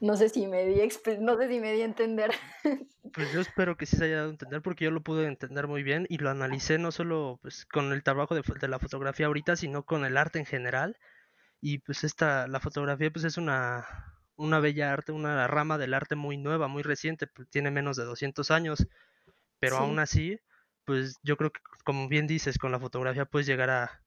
No 0.00 0.16
sé 0.16 0.28
si 0.28 0.46
me 0.46 0.64
di, 0.66 0.80
no 1.20 1.36
sé 1.36 1.48
si 1.48 1.60
me 1.60 1.72
di 1.72 1.82
a 1.82 1.84
entender. 1.84 2.30
Pues 3.14 3.32
yo 3.32 3.40
espero 3.40 3.78
que 3.78 3.86
sí 3.86 3.96
se 3.96 4.04
haya 4.04 4.16
dado 4.16 4.28
a 4.28 4.32
entender 4.32 4.60
porque 4.60 4.84
yo 4.84 4.90
lo 4.90 5.00
pude 5.00 5.26
entender 5.26 5.68
muy 5.68 5.82
bien 5.82 6.06
y 6.10 6.18
lo 6.18 6.28
analicé 6.28 6.76
no 6.76 6.90
solo 6.90 7.38
pues, 7.40 7.64
con 7.64 7.92
el 7.92 8.02
trabajo 8.02 8.34
de, 8.34 8.42
de, 8.42 8.68
la 8.68 8.78
fotografía 8.78 9.26
ahorita, 9.26 9.56
sino 9.56 9.84
con 9.86 10.04
el 10.04 10.18
arte 10.18 10.38
en 10.38 10.44
general. 10.44 10.98
Y 11.66 11.78
pues 11.78 12.04
esta, 12.04 12.46
la 12.46 12.60
fotografía 12.60 13.10
pues 13.10 13.24
es 13.24 13.38
una, 13.38 13.84
una 14.36 14.60
bella 14.60 14.92
arte, 14.92 15.10
una 15.10 15.48
rama 15.48 15.78
del 15.78 15.94
arte 15.94 16.14
muy 16.14 16.36
nueva, 16.36 16.68
muy 16.68 16.84
reciente, 16.84 17.26
pues, 17.26 17.48
tiene 17.50 17.72
menos 17.72 17.96
de 17.96 18.04
200 18.04 18.52
años, 18.52 18.86
pero 19.58 19.78
aún 19.78 19.98
así, 19.98 20.38
pues 20.84 21.16
yo 21.24 21.36
creo 21.36 21.50
que 21.50 21.60
como 21.84 22.06
bien 22.06 22.28
dices, 22.28 22.58
con 22.58 22.70
la 22.70 22.78
fotografía 22.78 23.24
puedes 23.24 23.48
llegar 23.48 23.70
a, 23.70 24.00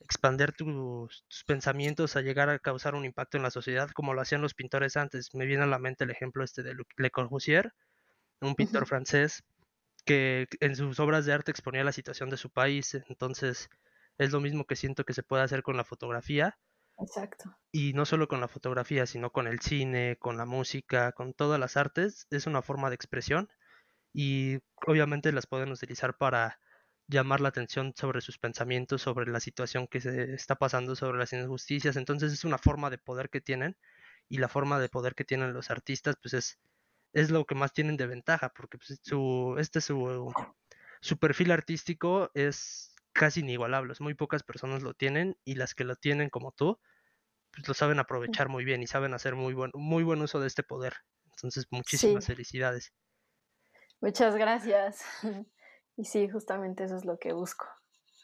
expander 0.00 0.52
tus, 0.52 1.24
pensamientos 1.46 2.16
a 2.16 2.20
llegar 2.20 2.48
a 2.50 2.58
causar 2.58 2.96
un 2.96 3.04
impacto 3.04 3.36
en 3.36 3.44
la 3.44 3.52
sociedad 3.52 3.90
como 3.90 4.12
lo 4.12 4.20
hacían 4.20 4.42
los 4.42 4.54
pintores 4.54 4.96
antes. 4.96 5.32
Me 5.36 5.46
viene 5.46 5.62
a 5.62 5.66
la 5.66 5.78
mente 5.78 6.02
el 6.02 6.10
ejemplo 6.10 6.42
este 6.42 6.64
de 6.64 6.74
Le 6.96 7.10
Corbusier, 7.12 7.74
un 8.40 8.56
pintor 8.56 8.86
francés 8.86 9.44
que 10.04 10.48
en 10.58 10.74
sus 10.74 10.98
obras 10.98 11.26
de 11.26 11.32
arte 11.32 11.52
exponía 11.52 11.84
la 11.84 11.92
situación 11.92 12.28
de 12.28 12.38
su 12.38 12.50
país. 12.50 12.94
Entonces 13.08 13.70
es 14.18 14.32
lo 14.32 14.40
mismo 14.40 14.64
que 14.64 14.74
siento 14.74 15.04
que 15.04 15.14
se 15.14 15.22
puede 15.22 15.44
hacer 15.44 15.62
con 15.62 15.76
la 15.76 15.84
fotografía. 15.84 16.58
Exacto. 17.00 17.56
Y 17.70 17.92
no 17.92 18.04
solo 18.04 18.28
con 18.28 18.40
la 18.40 18.48
fotografía, 18.48 19.06
sino 19.06 19.30
con 19.30 19.46
el 19.46 19.60
cine, 19.60 20.16
con 20.18 20.36
la 20.36 20.46
música, 20.46 21.12
con 21.12 21.34
todas 21.34 21.60
las 21.60 21.76
artes. 21.76 22.26
Es 22.30 22.46
una 22.46 22.62
forma 22.62 22.88
de 22.88 22.96
expresión 22.96 23.48
y 24.12 24.58
obviamente 24.86 25.32
las 25.32 25.46
pueden 25.46 25.70
utilizar 25.70 26.16
para 26.16 26.60
llamar 27.06 27.40
la 27.40 27.48
atención 27.48 27.94
sobre 27.96 28.20
sus 28.20 28.38
pensamientos, 28.38 29.02
sobre 29.02 29.30
la 29.30 29.40
situación 29.40 29.86
que 29.86 30.00
se 30.00 30.34
está 30.34 30.56
pasando, 30.56 30.96
sobre 30.96 31.18
las 31.18 31.32
injusticias. 31.32 31.96
Entonces 31.96 32.32
es 32.32 32.44
una 32.44 32.58
forma 32.58 32.90
de 32.90 32.98
poder 32.98 33.30
que 33.30 33.40
tienen 33.40 33.76
y 34.28 34.38
la 34.38 34.48
forma 34.48 34.78
de 34.78 34.88
poder 34.88 35.14
que 35.14 35.24
tienen 35.24 35.54
los 35.54 35.70
artistas, 35.70 36.16
pues 36.20 36.34
es, 36.34 36.58
es 37.12 37.30
lo 37.30 37.46
que 37.46 37.54
más 37.54 37.72
tienen 37.72 37.96
de 37.96 38.06
ventaja, 38.06 38.50
porque 38.50 38.78
pues, 38.78 39.00
su, 39.02 39.56
este 39.58 39.80
su, 39.80 40.32
su 41.00 41.18
perfil 41.18 41.50
artístico 41.52 42.30
es 42.34 42.94
casi 43.18 43.40
inigualable, 43.40 43.92
muy 44.00 44.14
pocas 44.14 44.42
personas 44.42 44.82
lo 44.82 44.94
tienen 44.94 45.36
y 45.44 45.56
las 45.56 45.74
que 45.74 45.84
lo 45.84 45.96
tienen 45.96 46.30
como 46.30 46.52
tú, 46.52 46.78
pues 47.52 47.66
lo 47.66 47.74
saben 47.74 47.98
aprovechar 47.98 48.48
muy 48.48 48.64
bien 48.64 48.82
y 48.82 48.86
saben 48.86 49.12
hacer 49.14 49.34
muy 49.34 49.54
buen, 49.54 49.72
muy 49.74 50.04
buen 50.04 50.22
uso 50.22 50.40
de 50.40 50.46
este 50.46 50.62
poder. 50.62 50.94
Entonces, 51.32 51.66
muchísimas 51.70 52.26
felicidades. 52.26 52.92
Muchas 54.00 54.36
gracias. 54.36 55.02
Y 56.00 56.04
sí, 56.04 56.28
justamente 56.28 56.84
eso 56.84 56.96
es 56.96 57.04
lo 57.04 57.18
que 57.18 57.32
busco. 57.32 57.66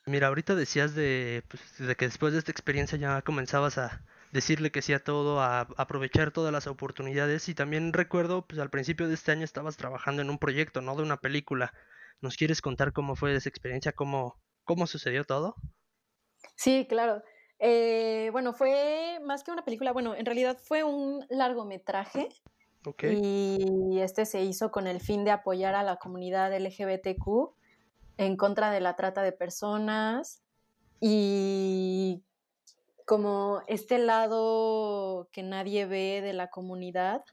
Mira, 0.06 0.28
ahorita 0.28 0.54
decías 0.54 0.94
de, 0.94 1.42
pues, 1.48 1.76
de 1.76 1.96
que 1.96 2.04
después 2.04 2.32
de 2.32 2.38
esta 2.38 2.52
experiencia 2.52 2.96
ya 2.96 3.20
comenzabas 3.22 3.78
a 3.78 4.04
decirle 4.30 4.70
que 4.70 4.80
sí 4.80 4.92
a 4.92 5.02
todo, 5.02 5.40
a 5.40 5.62
aprovechar 5.76 6.30
todas 6.30 6.52
las 6.52 6.68
oportunidades 6.68 7.48
y 7.48 7.54
también 7.56 7.92
recuerdo, 7.92 8.46
pues 8.46 8.60
al 8.60 8.70
principio 8.70 9.08
de 9.08 9.14
este 9.14 9.32
año 9.32 9.42
estabas 9.42 9.76
trabajando 9.76 10.22
en 10.22 10.30
un 10.30 10.38
proyecto, 10.38 10.82
¿no? 10.82 10.94
De 10.94 11.02
una 11.02 11.16
película. 11.16 11.74
¿Nos 12.20 12.36
quieres 12.36 12.60
contar 12.60 12.92
cómo 12.92 13.16
fue 13.16 13.34
esa 13.34 13.48
experiencia, 13.48 13.90
cómo, 13.90 14.40
cómo 14.64 14.86
sucedió 14.86 15.24
todo? 15.24 15.54
Sí, 16.56 16.86
claro. 16.88 17.22
Eh, 17.58 18.28
bueno, 18.32 18.52
fue 18.52 19.20
más 19.24 19.44
que 19.44 19.50
una 19.50 19.64
película, 19.64 19.92
bueno, 19.92 20.14
en 20.14 20.26
realidad 20.26 20.58
fue 20.58 20.84
un 20.84 21.24
largometraje 21.30 22.28
y 23.00 23.98
este 24.00 24.26
se 24.26 24.42
hizo 24.42 24.70
con 24.70 24.86
el 24.86 25.00
fin 25.00 25.24
de 25.24 25.30
apoyar 25.30 25.74
a 25.74 25.82
la 25.82 25.96
comunidad 25.96 26.54
LGBTQ 26.54 27.54
en 28.18 28.36
contra 28.36 28.70
de 28.70 28.80
la 28.80 28.94
trata 28.96 29.22
de 29.22 29.32
personas 29.32 30.42
y 31.00 32.22
como 33.06 33.62
este 33.68 33.98
lado 33.98 35.28
que 35.32 35.42
nadie 35.42 35.86
ve 35.86 36.20
de 36.22 36.32
la 36.34 36.50
comunidad 36.50 37.24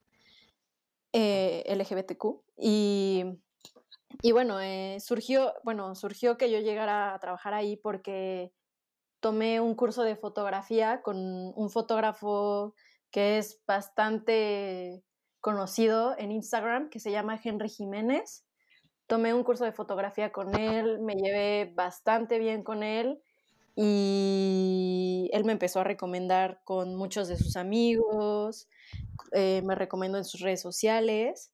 eh, 1.13 1.63
LGBTQ. 1.67 2.41
Y, 2.58 3.26
y 4.22 4.32
bueno, 4.32 4.60
eh, 4.60 4.98
surgió, 5.00 5.54
bueno, 5.64 5.96
surgió 5.96 6.38
que 6.38 6.52
yo 6.52 6.60
llegara 6.60 7.14
a 7.14 7.20
trabajar 7.20 7.54
ahí 7.54 7.76
porque 7.78 8.54
tomé 9.20 9.60
un 9.60 9.76
curso 9.76 10.04
de 10.04 10.16
fotografía 10.16 11.02
con 11.02 11.18
un 11.18 11.70
fotógrafo 11.70 12.76
que 13.10 13.38
es 13.38 13.62
bastante 13.66 15.04
conocido 15.40 16.16
en 16.18 16.32
Instagram 16.32 16.90
que 16.90 17.00
se 17.00 17.12
llama 17.12 17.40
Henry 17.44 17.70
Jiménez. 17.70 18.46
Tomé 19.08 19.34
un 19.34 19.44
curso 19.44 19.66
de 19.66 19.74
fotografía 19.74 20.32
con 20.32 20.58
él, 20.58 21.00
me 21.00 21.16
llevé 21.16 21.72
bastante 21.74 22.40
bien 22.40 22.64
con 22.64 22.84
él 22.84 23.22
y 23.76 25.30
él 25.34 25.46
me 25.46 25.54
empezó 25.54 25.80
a 25.80 25.84
recomendar 25.84 26.62
con 26.64 26.96
muchos 26.96 27.28
de 27.28 27.38
sus 27.38 27.56
amigos, 27.56 28.70
eh, 29.32 29.62
me 29.66 29.76
recomendó 29.76 30.18
en 30.18 30.26
sus 30.26 30.42
redes 30.42 30.62
sociales 30.62 31.51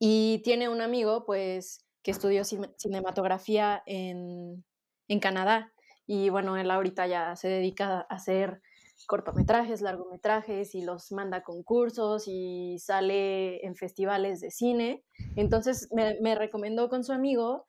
y 0.00 0.42
tiene 0.42 0.68
un 0.68 0.80
amigo 0.80 1.24
pues 1.24 1.86
que 2.02 2.10
estudió 2.10 2.42
cinematografía 2.44 3.84
en, 3.86 4.64
en 5.06 5.20
Canadá 5.20 5.72
y 6.06 6.28
bueno, 6.28 6.56
él 6.56 6.68
ahorita 6.72 7.06
ya 7.06 7.36
se 7.36 7.46
dedica 7.46 7.98
a 8.00 8.14
hacer 8.14 8.60
cortometrajes, 9.06 9.80
largometrajes 9.80 10.74
y 10.74 10.82
los 10.82 11.12
manda 11.12 11.36
a 11.36 11.42
concursos 11.42 12.24
y 12.26 12.78
sale 12.80 13.64
en 13.64 13.76
festivales 13.76 14.40
de 14.40 14.50
cine. 14.50 15.04
Entonces 15.36 15.88
me, 15.92 16.34
recomendó 16.34 16.88
con 16.88 17.04
su 17.04 17.12
amigo 17.12 17.64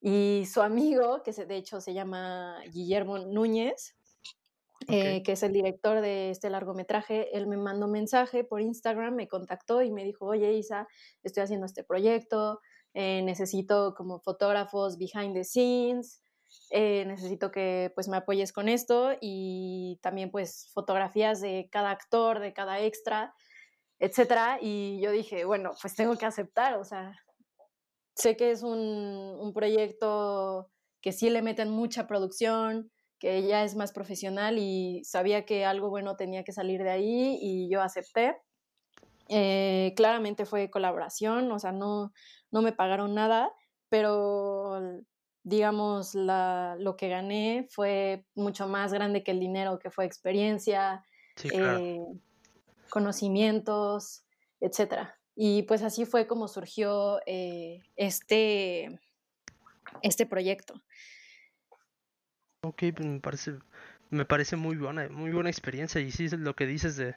y 0.00 0.44
su 0.46 0.62
amigo, 0.62 1.22
que 1.22 1.32
de 1.32 1.56
hecho 1.56 1.82
se 1.82 1.92
llama 1.92 2.56
Guillermo 2.72 3.18
Núñez, 3.18 3.97
eh, 4.88 5.22
que 5.22 5.32
es 5.32 5.42
el 5.42 5.52
director 5.52 6.00
de 6.00 6.30
este 6.30 6.48
largometraje, 6.48 7.36
él 7.36 7.46
me 7.46 7.58
mandó 7.58 7.86
un 7.86 7.92
mensaje 7.92 8.42
por 8.42 8.62
Instagram, 8.62 9.14
me 9.14 9.28
contactó 9.28 9.82
y 9.82 9.90
me 9.90 10.02
dijo, 10.02 10.24
oye 10.24 10.54
Isa, 10.54 10.88
estoy 11.22 11.42
haciendo 11.42 11.66
este 11.66 11.84
proyecto, 11.84 12.60
eh, 12.94 13.22
necesito 13.22 13.94
como 13.94 14.20
fotógrafos 14.20 14.96
behind 14.96 15.34
the 15.34 15.44
scenes, 15.44 16.22
eh, 16.70 17.04
necesito 17.06 17.50
que 17.50 17.92
pues 17.94 18.08
me 18.08 18.16
apoyes 18.16 18.52
con 18.52 18.68
esto 18.68 19.10
y 19.20 19.98
también 20.02 20.30
pues 20.30 20.70
fotografías 20.72 21.42
de 21.42 21.68
cada 21.70 21.90
actor, 21.90 22.40
de 22.40 22.54
cada 22.54 22.80
extra, 22.80 23.34
etcétera. 23.98 24.58
Y 24.60 25.00
yo 25.02 25.10
dije, 25.10 25.44
bueno, 25.44 25.72
pues 25.80 25.94
tengo 25.96 26.16
que 26.16 26.24
aceptar, 26.24 26.78
o 26.78 26.84
sea, 26.84 27.12
sé 28.14 28.36
que 28.36 28.50
es 28.50 28.62
un, 28.62 28.78
un 28.78 29.52
proyecto 29.52 30.70
que 31.02 31.12
sí 31.12 31.30
le 31.30 31.42
meten 31.42 31.70
mucha 31.70 32.06
producción, 32.06 32.90
que 33.18 33.42
ya 33.46 33.64
es 33.64 33.74
más 33.74 33.92
profesional 33.92 34.58
y 34.58 35.02
sabía 35.04 35.44
que 35.44 35.64
algo 35.64 35.90
bueno 35.90 36.16
tenía 36.16 36.44
que 36.44 36.52
salir 36.52 36.82
de 36.82 36.90
ahí 36.90 37.38
y 37.40 37.68
yo 37.70 37.82
acepté. 37.82 38.36
Eh, 39.28 39.92
claramente 39.96 40.46
fue 40.46 40.70
colaboración, 40.70 41.50
o 41.52 41.58
sea, 41.58 41.72
no, 41.72 42.12
no 42.50 42.62
me 42.62 42.72
pagaron 42.72 43.14
nada, 43.14 43.52
pero 43.88 44.80
digamos, 45.42 46.14
la, 46.14 46.76
lo 46.78 46.96
que 46.96 47.08
gané 47.08 47.66
fue 47.70 48.26
mucho 48.34 48.68
más 48.68 48.92
grande 48.92 49.22
que 49.22 49.30
el 49.30 49.40
dinero, 49.40 49.78
que 49.78 49.90
fue 49.90 50.04
experiencia, 50.04 51.04
eh, 51.44 52.04
conocimientos, 52.90 54.24
etc. 54.60 55.08
Y 55.34 55.62
pues 55.62 55.82
así 55.82 56.04
fue 56.04 56.26
como 56.26 56.48
surgió 56.48 57.20
eh, 57.26 57.80
este, 57.96 59.00
este 60.02 60.26
proyecto. 60.26 60.82
Ok, 62.62 62.82
pues, 62.94 63.08
me 63.08 63.20
parece, 63.20 63.54
me 64.10 64.24
parece 64.24 64.56
muy 64.56 64.76
buena, 64.76 65.08
muy 65.08 65.30
buena 65.30 65.50
experiencia. 65.50 66.00
Y 66.00 66.10
sí, 66.10 66.26
es 66.26 66.32
lo 66.32 66.54
que 66.54 66.66
dices 66.66 66.96
de 66.96 67.16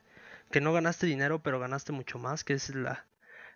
que 0.52 0.62
no 0.62 0.74
ganaste 0.74 1.08
dinero, 1.08 1.42
pero 1.42 1.60
ganaste 1.60 1.92
mucho 1.92 2.20
más, 2.20 2.44
que 2.44 2.54
es 2.54 2.74
la, 2.76 3.08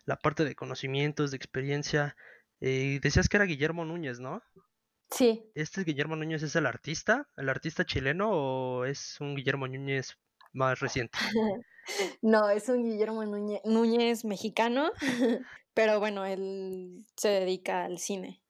la 0.06 0.16
parte 0.16 0.44
de 0.44 0.54
conocimientos, 0.54 1.30
de 1.30 1.36
experiencia, 1.36 2.16
eh, 2.60 3.00
decías 3.02 3.28
que 3.28 3.36
era 3.36 3.46
Guillermo 3.46 3.84
Núñez, 3.84 4.18
¿no? 4.18 4.42
Sí. 5.10 5.44
¿Este 5.54 5.84
Guillermo 5.84 6.16
Núñez 6.16 6.42
es 6.42 6.56
el 6.56 6.66
artista? 6.66 7.28
¿El 7.36 7.48
artista 7.48 7.84
chileno 7.84 8.30
o 8.30 8.84
es 8.84 9.20
un 9.20 9.36
Guillermo 9.36 9.68
Núñez 9.68 10.16
más 10.52 10.80
reciente? 10.80 11.18
no, 12.22 12.48
es 12.50 12.68
un 12.68 12.82
Guillermo 12.82 13.24
Núñez, 13.64 14.24
mexicano, 14.24 14.90
pero 15.74 16.00
bueno, 16.00 16.24
él 16.24 17.04
se 17.16 17.28
dedica 17.28 17.84
al 17.84 17.98
cine. 17.98 18.40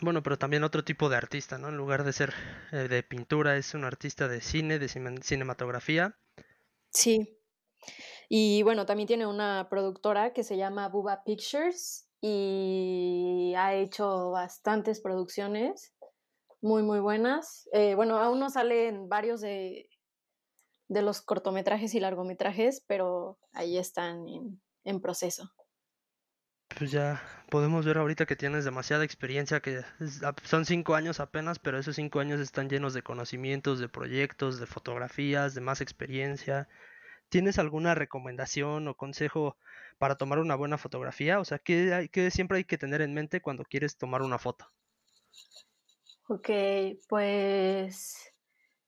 Bueno, 0.00 0.22
pero 0.22 0.38
también 0.38 0.64
otro 0.64 0.84
tipo 0.84 1.08
de 1.08 1.16
artista, 1.16 1.58
¿no? 1.58 1.68
En 1.68 1.76
lugar 1.76 2.04
de 2.04 2.12
ser 2.12 2.32
eh, 2.72 2.88
de 2.88 3.02
pintura, 3.02 3.56
es 3.56 3.74
un 3.74 3.84
artista 3.84 4.28
de 4.28 4.40
cine, 4.40 4.78
de 4.78 4.88
cinematografía. 4.88 6.16
Sí. 6.90 7.38
Y 8.28 8.62
bueno, 8.62 8.86
también 8.86 9.06
tiene 9.06 9.26
una 9.26 9.68
productora 9.70 10.32
que 10.32 10.44
se 10.44 10.56
llama 10.56 10.88
Buba 10.88 11.24
Pictures 11.24 12.08
y 12.20 13.54
ha 13.56 13.74
hecho 13.74 14.30
bastantes 14.30 15.00
producciones 15.00 15.94
muy, 16.60 16.82
muy 16.82 17.00
buenas. 17.00 17.68
Eh, 17.72 17.94
bueno, 17.94 18.18
aún 18.18 18.40
no 18.40 18.50
salen 18.50 19.08
varios 19.08 19.40
de, 19.40 19.88
de, 20.88 21.02
los 21.02 21.22
cortometrajes 21.22 21.94
y 21.94 22.00
largometrajes, 22.00 22.84
pero 22.86 23.38
ahí 23.52 23.78
están 23.78 24.28
en, 24.28 24.60
en, 24.84 25.00
proceso. 25.00 25.50
Pues 26.76 26.90
ya 26.90 27.22
podemos 27.50 27.86
ver 27.86 27.98
ahorita 27.98 28.26
que 28.26 28.36
tienes 28.36 28.64
demasiada 28.64 29.04
experiencia, 29.04 29.60
que 29.60 29.82
son 30.44 30.64
cinco 30.64 30.94
años 30.94 31.18
apenas, 31.18 31.58
pero 31.58 31.78
esos 31.78 31.96
cinco 31.96 32.20
años 32.20 32.40
están 32.40 32.68
llenos 32.68 32.94
de 32.94 33.02
conocimientos, 33.02 33.78
de 33.80 33.88
proyectos, 33.88 34.60
de 34.60 34.66
fotografías, 34.66 35.54
de 35.54 35.60
más 35.60 35.80
experiencia. 35.80 36.68
¿Tienes 37.28 37.58
alguna 37.58 37.94
recomendación 37.94 38.88
o 38.88 38.96
consejo 38.96 39.56
para 39.98 40.16
tomar 40.16 40.38
una 40.38 40.54
buena 40.54 40.78
fotografía? 40.78 41.40
O 41.40 41.44
sea, 41.44 41.58
¿qué, 41.58 42.08
siempre 42.30 42.58
hay 42.58 42.64
que 42.64 42.78
tener 42.78 43.02
en 43.02 43.14
mente 43.14 43.40
cuando 43.40 43.64
quieres 43.64 43.96
tomar 43.96 44.22
una 44.22 44.38
foto? 44.38 44.70
Ok, 46.28 46.50
pues 47.08 48.34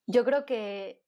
yo 0.07 0.25
creo 0.25 0.45
que 0.45 1.03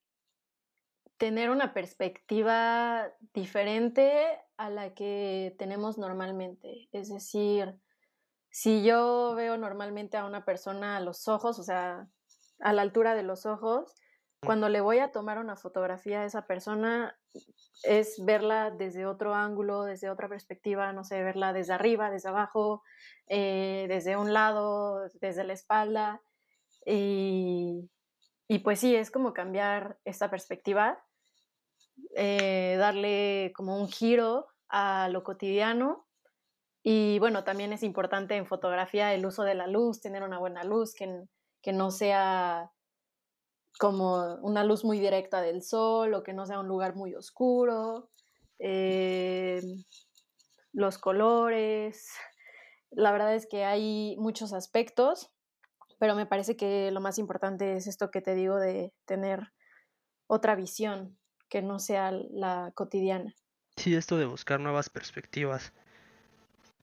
tener 1.17 1.49
una 1.49 1.73
perspectiva 1.73 3.11
diferente 3.33 4.39
a 4.63 4.69
la 4.69 4.93
que 4.93 5.55
tenemos 5.59 5.97
normalmente. 5.97 6.87
Es 6.93 7.09
decir, 7.09 7.75
si 8.49 8.83
yo 8.83 9.33
veo 9.35 9.57
normalmente 9.57 10.15
a 10.15 10.25
una 10.25 10.45
persona 10.45 10.95
a 10.95 11.01
los 11.01 11.27
ojos, 11.27 11.59
o 11.59 11.63
sea, 11.63 12.07
a 12.59 12.71
la 12.71 12.81
altura 12.81 13.13
de 13.13 13.23
los 13.23 13.45
ojos, 13.45 13.93
cuando 14.45 14.69
le 14.69 14.79
voy 14.79 14.99
a 14.99 15.11
tomar 15.11 15.37
una 15.37 15.57
fotografía 15.57 16.21
a 16.21 16.25
esa 16.25 16.45
persona, 16.47 17.17
es 17.83 18.23
verla 18.23 18.71
desde 18.71 19.05
otro 19.05 19.35
ángulo, 19.35 19.83
desde 19.83 20.09
otra 20.09 20.29
perspectiva, 20.29 20.93
no 20.93 21.03
sé, 21.03 21.21
verla 21.23 21.51
desde 21.51 21.73
arriba, 21.73 22.09
desde 22.09 22.29
abajo, 22.29 22.83
eh, 23.27 23.85
desde 23.89 24.15
un 24.15 24.33
lado, 24.33 25.09
desde 25.19 25.43
la 25.43 25.53
espalda. 25.53 26.21
Y, 26.85 27.89
pues 28.63 28.79
sí, 28.79 28.95
es 28.95 29.11
como 29.11 29.33
cambiar 29.33 29.97
esta 30.05 30.29
perspectiva, 30.29 31.03
eh, 32.15 32.75
darle 32.77 33.51
como 33.55 33.77
un 33.77 33.89
giro 33.89 34.47
a 34.73 35.07
lo 35.09 35.23
cotidiano 35.23 36.07
Y 36.83 37.19
bueno, 37.19 37.45
también 37.45 37.73
es 37.73 37.83
importante 37.83 38.35
en 38.35 38.47
fotografía 38.47 39.13
el 39.13 39.25
uso 39.25 39.43
de 39.43 39.55
la 39.55 39.67
luz, 39.67 40.01
tener 40.01 40.23
una 40.23 40.39
buena 40.39 40.63
luz, 40.65 40.95
que, 40.95 41.25
que 41.61 41.73
no 41.73 41.91
sea 41.91 42.71
como 43.79 44.35
una 44.41 44.63
luz 44.63 44.83
muy 44.83 44.99
directa 44.99 45.41
del 45.41 45.61
sol 45.63 46.13
o 46.13 46.23
que 46.23 46.33
no 46.33 46.45
sea 46.45 46.59
un 46.59 46.67
lugar 46.67 46.95
muy 46.95 47.15
oscuro. 47.15 48.09
Eh, 48.59 49.61
los 50.73 50.97
colores. 50.97 52.07
La 52.91 53.11
verdad 53.11 53.35
es 53.35 53.47
que 53.47 53.65
hay 53.65 54.15
muchos 54.17 54.53
aspectos, 54.53 55.31
pero 55.99 56.15
me 56.15 56.25
parece 56.25 56.57
que 56.57 56.91
lo 56.91 57.01
más 57.01 57.17
importante 57.19 57.75
es 57.77 57.87
esto 57.87 58.11
que 58.11 58.21
te 58.21 58.35
digo 58.35 58.57
de 58.57 58.93
tener 59.05 59.53
otra 60.27 60.55
visión 60.55 61.17
que 61.49 61.61
no 61.61 61.79
sea 61.79 62.11
la 62.11 62.71
cotidiana. 62.75 63.35
Sí, 63.77 63.93
esto 63.93 64.17
de 64.17 64.25
buscar 64.25 64.59
nuevas 64.59 64.89
perspectivas. 64.89 65.73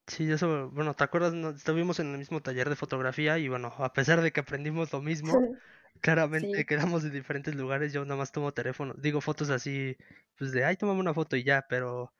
Sí, 0.07 0.31
eso, 0.31 0.70
bueno, 0.70 0.94
¿te 0.94 1.05
acuerdas? 1.05 1.33
estuvimos 1.57 2.00
en 2.00 2.11
el 2.12 2.18
mismo 2.18 2.40
taller 2.42 2.68
de 2.68 2.74
fotografía 2.76 3.38
y 3.38 3.48
bueno, 3.48 3.68
a 3.79 3.92
pesar 3.92 4.20
de 4.20 4.33
que 4.33 4.40
aprendimos 4.40 4.92
lo 4.92 5.00
mismo, 5.00 5.46
claramente 6.00 6.66
quedamos 6.66 7.05
en 7.05 7.12
diferentes 7.12 7.55
lugares, 7.55 7.92
yo 7.92 8.05
nada 8.05 8.16
más 8.16 8.33
tomo 8.33 8.53
teléfono, 8.53 8.94
digo 8.98 9.20
fotos 9.20 9.50
así, 9.50 9.96
pues 10.37 10.50
de, 10.53 10.64
ay, 10.64 10.76
tomame 10.76 11.00
una 11.00 11.14
foto 11.14 11.37
y 11.37 11.44
ya, 11.44 11.64
pero 11.68 12.12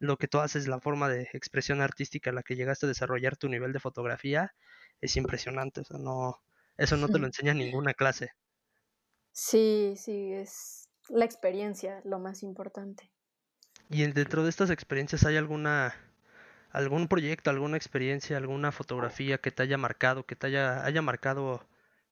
lo 0.00 0.16
que 0.18 0.28
tú 0.28 0.38
haces, 0.40 0.68
la 0.68 0.80
forma 0.80 1.08
de 1.08 1.28
expresión 1.34 1.80
artística 1.82 2.30
en 2.30 2.36
la 2.36 2.42
que 2.42 2.56
llegaste 2.56 2.86
a 2.86 2.88
desarrollar 2.88 3.36
tu 3.36 3.48
nivel 3.48 3.72
de 3.72 3.80
fotografía, 3.80 4.54
es 5.00 5.16
impresionante, 5.16 5.82
o 5.82 5.84
sea, 5.84 5.98
no, 5.98 6.42
eso 6.78 6.96
no 6.96 7.10
te 7.10 7.18
lo 7.18 7.26
enseña 7.28 7.54
ninguna 7.54 7.94
clase. 7.94 8.30
Sí, 9.32 9.94
sí, 9.98 10.32
es 10.32 10.88
la 11.10 11.26
experiencia 11.26 12.00
lo 12.06 12.18
más 12.18 12.42
importante. 12.42 13.12
¿Y 13.94 14.10
dentro 14.10 14.42
de 14.42 14.50
estas 14.50 14.70
experiencias 14.70 15.24
hay 15.24 15.36
alguna 15.36 15.94
algún 16.72 17.06
proyecto, 17.06 17.50
alguna 17.50 17.76
experiencia, 17.76 18.36
alguna 18.36 18.72
fotografía 18.72 19.38
que 19.38 19.52
te 19.52 19.62
haya 19.62 19.78
marcado, 19.78 20.26
que 20.26 20.34
te 20.34 20.48
haya, 20.48 20.84
haya 20.84 21.00
marcado 21.00 21.64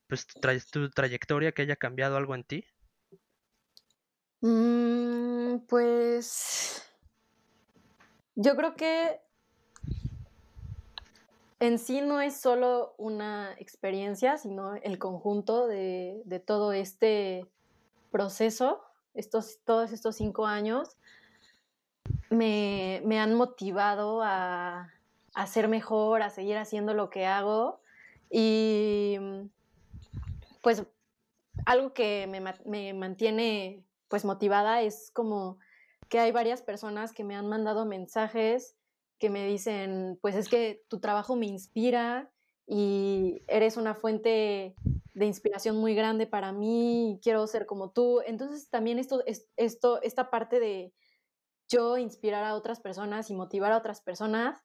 pues, 0.06 0.28
tu 0.70 0.90
trayectoria, 0.90 1.50
que 1.50 1.62
haya 1.62 1.74
cambiado 1.74 2.16
algo 2.16 2.36
en 2.36 2.44
ti? 2.44 2.64
Mm, 4.42 5.66
pues 5.66 6.88
yo 8.36 8.54
creo 8.54 8.76
que 8.76 9.20
en 11.58 11.80
sí 11.80 12.00
no 12.00 12.20
es 12.20 12.40
solo 12.40 12.94
una 12.96 13.56
experiencia, 13.58 14.38
sino 14.38 14.76
el 14.76 15.00
conjunto 15.00 15.66
de, 15.66 16.44
todo 16.46 16.72
este 16.72 17.50
proceso, 18.12 18.84
estos, 19.14 19.58
todos 19.64 19.90
estos 19.90 20.14
cinco 20.14 20.46
años, 20.46 20.96
me, 22.32 23.18
han 23.18 23.34
motivado 23.34 24.22
a, 24.22 24.92
a, 25.34 25.46
ser 25.46 25.68
mejor, 25.68 26.22
a 26.22 26.30
seguir 26.30 26.56
haciendo 26.56 26.94
lo 26.94 27.10
que 27.10 27.26
hago. 27.26 27.80
Y 28.30 29.18
pues 30.62 30.84
algo 31.66 31.92
que 31.92 32.26
me, 32.26 32.42
me 32.64 32.94
mantiene 32.94 33.84
pues 34.08 34.24
motivada 34.24 34.82
es 34.82 35.10
como 35.12 35.58
que 36.08 36.18
hay 36.18 36.32
varias 36.32 36.62
personas 36.62 37.12
que 37.12 37.24
me 37.24 37.34
han 37.34 37.48
mandado 37.48 37.86
mensajes 37.86 38.76
que 39.22 39.30
me 39.30 39.46
dicen, 39.46 40.18
pues 40.20 40.34
es 40.34 40.48
que 40.48 40.84
tu 40.88 40.98
trabajo 40.98 41.36
me 41.36 41.46
inspira 41.46 42.28
y 42.66 43.42
eres 43.46 43.76
una 43.76 43.94
fuente 43.94 44.74
de 45.14 45.26
inspiración 45.26 45.76
muy 45.76 45.94
grande 45.94 46.26
para 46.26 46.50
mí 46.50 47.12
y 47.12 47.20
quiero 47.20 47.46
ser 47.46 47.64
como 47.64 47.90
tú. 47.90 48.20
Entonces 48.26 48.68
también 48.68 48.98
esto, 48.98 49.22
esto, 49.56 50.02
esta 50.02 50.28
parte 50.28 50.58
de 50.58 50.92
yo 51.72 51.96
inspirar 51.96 52.44
a 52.44 52.54
otras 52.54 52.80
personas 52.80 53.30
y 53.30 53.34
motivar 53.34 53.72
a 53.72 53.78
otras 53.78 54.00
personas 54.02 54.62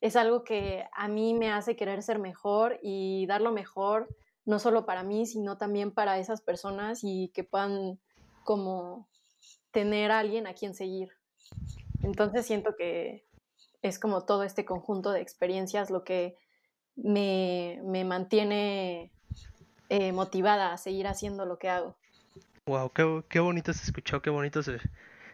es 0.00 0.14
algo 0.16 0.44
que 0.44 0.84
a 0.92 1.08
mí 1.08 1.34
me 1.34 1.50
hace 1.50 1.74
querer 1.74 2.02
ser 2.02 2.18
mejor 2.18 2.78
y 2.82 3.26
dar 3.26 3.40
lo 3.40 3.52
mejor, 3.52 4.08
no 4.44 4.58
solo 4.58 4.86
para 4.86 5.02
mí, 5.02 5.26
sino 5.26 5.56
también 5.56 5.90
para 5.90 6.18
esas 6.18 6.42
personas 6.42 7.00
y 7.02 7.30
que 7.34 7.44
puedan 7.44 7.98
como 8.44 9.08
tener 9.70 10.10
a 10.10 10.18
alguien 10.18 10.46
a 10.46 10.54
quien 10.54 10.74
seguir. 10.74 11.10
Entonces 12.02 12.46
siento 12.46 12.76
que 12.76 13.26
es 13.82 13.98
como 13.98 14.24
todo 14.24 14.42
este 14.42 14.64
conjunto 14.64 15.12
de 15.12 15.20
experiencias 15.20 15.90
lo 15.90 16.04
que 16.04 16.36
me, 16.96 17.80
mantiene 18.04 19.12
eh, 19.88 20.12
motivada 20.12 20.72
a 20.72 20.78
seguir 20.78 21.06
haciendo 21.06 21.46
lo 21.46 21.58
que 21.58 21.68
hago. 21.68 21.96
Wow, 22.66 22.90
qué, 22.92 23.24
qué 23.28 23.40
bonito 23.40 23.72
se 23.72 23.84
escuchó, 23.84 24.22
qué 24.22 24.30
bonito 24.30 24.62
se, 24.62 24.78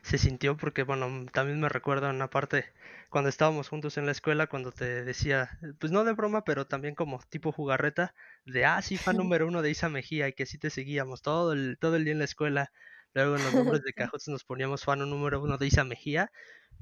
se 0.07 0.19
sintió, 0.19 0.57
porque 0.57 0.83
bueno, 0.85 1.27
también 1.33 1.61
me 1.61 1.69
recuerdo 1.69 2.09
en 2.09 2.17
una 2.17 2.31
parte 2.31 2.67
cuando 3.11 3.29
estábamos 3.29 3.69
juntos 3.69 3.99
en 3.99 4.07
la 4.07 4.13
escuela, 4.13 4.47
cuando 4.47 4.73
te 4.73 5.05
decía, 5.05 5.59
pues 5.79 5.93
no 5.93 6.05
de 6.05 6.13
broma, 6.13 6.45
pero 6.45 6.67
también 6.67 6.95
como 6.95 7.21
tipo 7.29 7.53
jugarreta, 7.53 8.15
de 8.45 8.65
ah, 8.65 8.81
sí, 8.83 8.97
fan 8.97 9.17
número 9.33 9.47
uno 9.47 9.63
de 9.63 9.71
Isa 9.71 9.89
Mejía 9.89 10.29
y 10.29 10.33
que 10.33 10.47
sí 10.47 10.59
te 10.59 10.71
seguíamos 10.71 11.23
todo 11.23 11.53
el, 11.53 11.77
todo 11.81 11.97
el 11.97 12.05
día 12.05 12.13
en 12.13 12.21
la 12.21 12.25
escuela. 12.25 12.73
Luego 13.15 13.37
en 13.37 13.45
los 13.45 13.55
nombres 13.55 13.83
de 13.83 13.93
cajotes 13.95 14.29
nos 14.29 14.45
poníamos 14.45 14.85
fan 14.85 14.99
número 15.01 15.43
uno 15.43 15.59
de 15.59 15.67
Isa 15.67 15.85
Mejía 15.85 16.31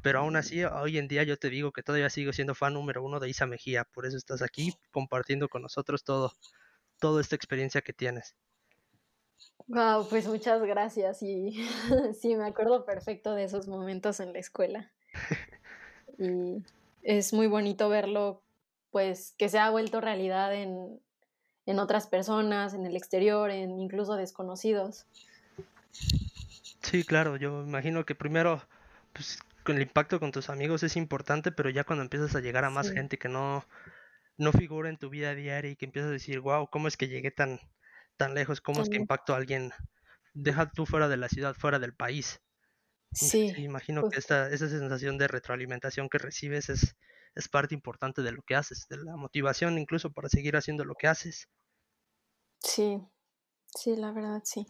pero 0.02 0.20
aún 0.20 0.37
así, 0.37 0.62
hoy 0.64 0.98
en 0.98 1.08
día 1.08 1.22
yo 1.22 1.38
te 1.38 1.50
digo 1.50 1.72
que 1.72 1.82
todavía 1.82 2.10
sigo 2.10 2.32
siendo 2.32 2.54
fan 2.54 2.74
número 2.74 3.02
uno 3.02 3.20
de 3.20 3.28
Isa 3.30 3.46
Mejía. 3.46 3.84
Por 3.84 4.06
eso 4.06 4.16
estás 4.16 4.42
aquí 4.42 4.74
compartiendo 4.90 5.48
con 5.48 5.62
nosotros 5.62 6.04
todo, 6.04 6.32
toda 7.00 7.20
esta 7.20 7.37
experiencia 7.37 7.82
que 7.82 7.92
tienes. 7.94 8.37
Wow, 9.66 10.09
pues 10.09 10.27
muchas 10.27 10.62
gracias. 10.62 11.23
Y 11.23 11.53
sí, 12.20 12.37
me 12.37 12.47
acuerdo 12.47 12.85
perfecto 12.85 13.35
de 13.35 13.44
esos 13.44 13.68
momentos 13.68 14.20
en 14.20 14.33
la 14.33 14.38
escuela. 14.38 14.92
Y 16.18 16.62
es 17.03 17.33
muy 17.33 17.47
bonito 17.47 17.88
verlo, 17.88 18.42
pues, 18.90 19.35
que 19.38 19.49
se 19.49 19.59
ha 19.59 19.70
vuelto 19.70 20.01
realidad 20.01 20.55
en, 20.55 21.01
en 21.66 21.79
otras 21.79 22.07
personas, 22.07 22.75
en 22.75 22.87
el 22.87 22.97
exterior, 22.97 23.51
en 23.51 23.79
incluso 23.79 24.14
desconocidos. 24.14 25.07
Sí, 26.83 27.05
claro, 27.05 27.37
yo 27.37 27.62
imagino 27.62 28.05
que 28.05 28.14
primero, 28.14 28.62
pues 29.12 29.38
con 29.64 29.77
el 29.77 29.83
impacto 29.83 30.20
con 30.20 30.31
tus 30.31 30.51
amigos 30.51 30.83
es 30.83 30.97
importante, 30.97 31.51
pero 31.51 31.70
ya 31.70 31.85
cuando 31.85 32.03
empiezas 32.03 32.37
a 32.37 32.40
llegar 32.40 32.64
a 32.64 32.70
más 32.70 32.90
gente 32.90 33.18
que 33.18 33.31
no, 33.31 33.64
no 34.37 34.53
figura 34.53 34.90
en 34.90 34.99
tu 34.99 35.09
vida 35.09 35.35
diaria 35.35 35.70
y 35.70 35.77
que 35.77 35.87
empiezas 35.87 36.11
a 36.11 36.12
decir, 36.12 36.40
wow, 36.40 36.68
¿cómo 36.68 36.87
es 36.87 36.97
que 36.99 37.09
llegué 37.09 37.31
tan, 37.31 37.61
tan 38.16 38.35
lejos? 38.35 38.61
¿Cómo 38.61 38.83
es 38.83 38.88
que 38.88 38.98
impacto 38.98 39.35
a 39.35 39.37
alguien? 39.37 39.72
Deja 40.35 40.70
tú 40.70 40.87
fuera 40.87 41.09
de 41.09 41.16
la 41.16 41.29
ciudad, 41.29 41.55
fuera 41.55 41.79
del 41.79 41.94
país. 41.94 42.40
Sí. 43.12 43.53
imagino 43.57 44.05
que 44.09 44.18
esta, 44.18 44.48
esa 44.50 44.68
sensación 44.68 45.18
de 45.18 45.29
retroalimentación 45.29 46.09
que 46.09 46.18
recibes 46.18 46.68
es, 46.68 46.96
es 47.35 47.48
parte 47.48 47.74
importante 47.74 48.22
de 48.22 48.33
lo 48.33 48.42
que 48.42 48.57
haces, 48.57 48.87
de 48.88 48.98
la 48.98 49.16
motivación 49.16 49.79
incluso 49.79 50.12
para 50.12 50.29
seguir 50.29 50.57
haciendo 50.57 50.85
lo 50.85 50.94
que 50.94 51.09
haces. 51.09 51.48
Sí, 52.59 53.00
sí, 53.77 53.96
la 53.96 54.12
verdad, 54.12 54.42
sí. 54.44 54.66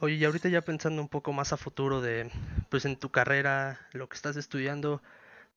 Oye, 0.00 0.16
y 0.16 0.24
ahorita 0.24 0.48
ya 0.48 0.60
pensando 0.60 1.00
un 1.00 1.08
poco 1.08 1.32
más 1.32 1.52
a 1.52 1.56
futuro 1.56 2.00
de, 2.00 2.30
pues 2.68 2.84
en 2.84 2.96
tu 2.96 3.10
carrera, 3.10 3.80
lo 3.92 4.08
que 4.08 4.16
estás 4.16 4.36
estudiando, 4.36 5.02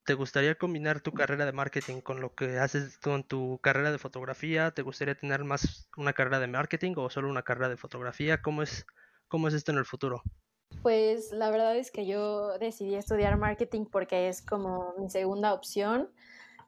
¿te 0.08 0.14
gustaría 0.14 0.56
combinar 0.56 1.02
tu 1.02 1.12
carrera 1.12 1.46
de 1.46 1.52
marketing 1.52 2.00
con 2.00 2.22
lo 2.22 2.34
que 2.34 2.60
haces 2.60 2.98
con 2.98 3.26
tu 3.26 3.60
carrera 3.62 3.92
de 3.92 3.98
fotografía? 3.98 4.72
¿Te 4.72 4.82
gustaría 4.82 5.16
tener 5.16 5.44
más 5.44 5.90
una 5.98 6.14
carrera 6.14 6.40
de 6.40 6.48
marketing 6.48 6.94
o 6.96 7.10
solo 7.10 7.30
una 7.30 7.44
carrera 7.44 7.68
de 7.68 7.76
fotografía? 7.76 8.42
¿Cómo 8.42 8.64
es, 8.64 8.88
cómo 9.28 9.50
es 9.50 9.54
esto 9.54 9.74
en 9.74 9.80
el 9.80 9.86
futuro? 9.86 10.24
Pues 10.82 11.34
la 11.34 11.50
verdad 11.50 11.76
es 11.76 11.92
que 11.92 12.06
yo 12.06 12.58
decidí 12.58 12.96
estudiar 12.96 13.38
marketing 13.38 13.84
porque 13.84 14.30
es 14.30 14.42
como 14.42 14.94
mi 14.98 15.10
segunda 15.10 15.54
opción. 15.54 16.10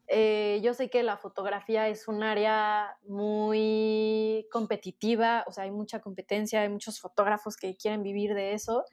Eh, 0.08 0.60
yo 0.62 0.73
sé 0.73 0.89
que 0.89 1.02
la 1.02 1.15
fotografía 1.15 1.88
es 1.88 2.10
un 2.10 2.23
área 2.23 2.97
muy 3.08 4.47
competitiva, 4.52 5.45
o 5.47 5.54
sea, 5.54 5.63
hay 5.63 5.71
mucha 5.71 6.02
competencia, 6.02 6.60
hay 6.60 6.69
muchos 6.69 6.99
fotógrafos 6.99 7.56
que 7.56 7.78
quieren 7.78 8.04
vivir 8.04 8.34
de 8.34 8.52
eso. 8.52 8.84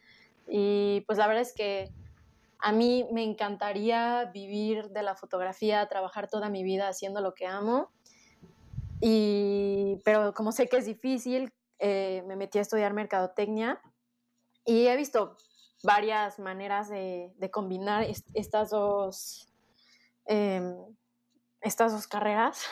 Y 0.47 1.03
pues 1.09 1.19
la 1.19 1.27
verdad 1.27 1.43
es 1.43 1.53
que 1.53 1.91
a 2.59 2.73
mí 2.73 3.07
me 3.13 3.23
encantaría 3.23 4.31
vivir 4.33 4.91
de 4.91 5.03
la 5.03 5.15
fotografía, 5.15 5.87
trabajar 5.89 6.29
toda 6.29 6.49
mi 6.49 6.63
vida 6.63 6.89
haciendo 6.89 7.21
lo 7.21 7.35
que 7.35 7.47
amo. 7.47 7.91
Y, 9.01 10.01
pero 10.05 10.33
como 10.33 10.53
sé 10.53 10.69
que 10.69 10.79
es 10.79 10.87
difícil, 10.87 11.53
eh, 11.79 12.23
me 12.27 12.37
metí 12.37 12.59
a 12.59 12.63
estudiar 12.63 12.95
mercadotecnia 12.95 13.81
y 14.65 14.87
he 14.87 14.97
visto 14.97 15.37
varias 15.83 16.39
maneras 16.39 16.89
de, 16.89 17.33
combinar 17.53 18.07
estas 18.35 18.71
dos 18.71 19.53
em, 20.25 20.75
estas 21.61 21.93
dos 21.93 22.07
carreras. 22.07 22.65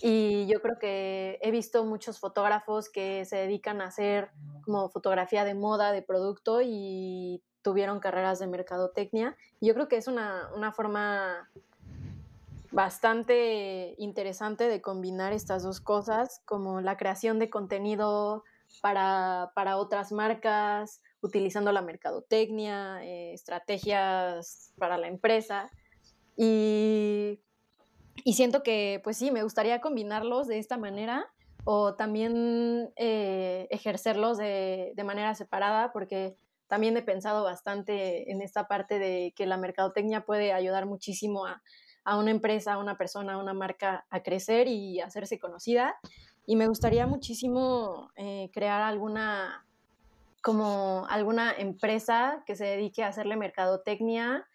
Y 0.00 0.46
yo 0.46 0.60
creo 0.60 0.78
que 0.78 1.38
he 1.42 1.50
visto 1.50 1.84
muchos 1.84 2.18
fotógrafos 2.18 2.88
que 2.88 3.24
se 3.24 3.36
dedican 3.36 3.80
a 3.80 3.86
hacer 3.86 4.30
como 4.62 4.88
fotografía 4.88 5.44
de 5.44 5.54
moda, 5.54 5.92
de 5.92 6.02
producto 6.02 6.60
y 6.62 7.42
tuvieron 7.62 8.00
carreras 8.00 8.38
de 8.38 8.46
mercadotecnia. 8.46 9.36
Yo 9.60 9.74
creo 9.74 9.88
que 9.88 9.96
es 9.96 10.06
una, 10.06 10.48
una 10.54 10.72
forma 10.72 11.48
bastante 12.70 13.94
interesante 13.98 14.68
de 14.68 14.80
combinar 14.80 15.32
estas 15.32 15.62
dos 15.62 15.80
cosas, 15.80 16.40
como 16.44 16.80
la 16.80 16.96
creación 16.96 17.38
de 17.38 17.50
contenido 17.50 18.44
para, 18.80 19.52
para 19.54 19.76
otras 19.76 20.12
marcas, 20.12 21.02
utilizando 21.20 21.72
la 21.72 21.82
mercadotecnia, 21.82 23.04
eh, 23.04 23.32
estrategias 23.32 24.72
para 24.78 24.96
la 24.96 25.08
empresa. 25.08 25.70
Y 26.36 27.40
y 28.24 28.34
siento 28.34 28.62
que, 28.62 29.00
pues 29.04 29.16
sí, 29.16 29.30
me 29.30 29.42
gustaría 29.42 29.80
combinarlos 29.80 30.46
de 30.46 30.58
esta 30.58 30.76
manera 30.76 31.30
o 31.64 31.94
también 31.94 32.90
eh, 32.96 33.66
ejercerlos 33.70 34.38
de, 34.38 34.92
de, 34.94 35.04
manera 35.04 35.34
separada, 35.34 35.92
porque 35.92 36.36
también 36.68 36.96
he 36.96 37.02
pensado 37.02 37.44
bastante 37.44 38.30
en 38.30 38.40
esta 38.40 38.66
parte 38.66 38.98
de 38.98 39.34
que 39.36 39.46
la 39.46 39.56
mercadotecnia 39.56 40.24
puede 40.24 40.52
ayudar 40.52 40.86
muchísimo 40.86 41.46
a, 41.46 41.62
a 42.04 42.16
una 42.18 42.30
empresa, 42.30 42.74
a 42.74 42.78
una 42.78 42.96
persona, 42.96 43.34
a 43.34 43.38
una 43.38 43.54
marca 43.54 44.06
a 44.10 44.22
crecer 44.22 44.68
y 44.68 45.00
hacerse 45.00 45.38
conocida. 45.38 45.96
Y 46.46 46.56
me 46.56 46.66
gustaría 46.66 47.06
muchísimo 47.06 48.10
eh, 48.16 48.50
crear 48.52 48.82
alguna, 48.82 49.66
como 50.42 51.06
alguna 51.08 51.52
empresa 51.52 52.42
que 52.46 52.56
se 52.56 52.64
dedique 52.64 53.04
a 53.04 53.08
hacerle 53.08 53.36
mercadotecnia 53.36 54.46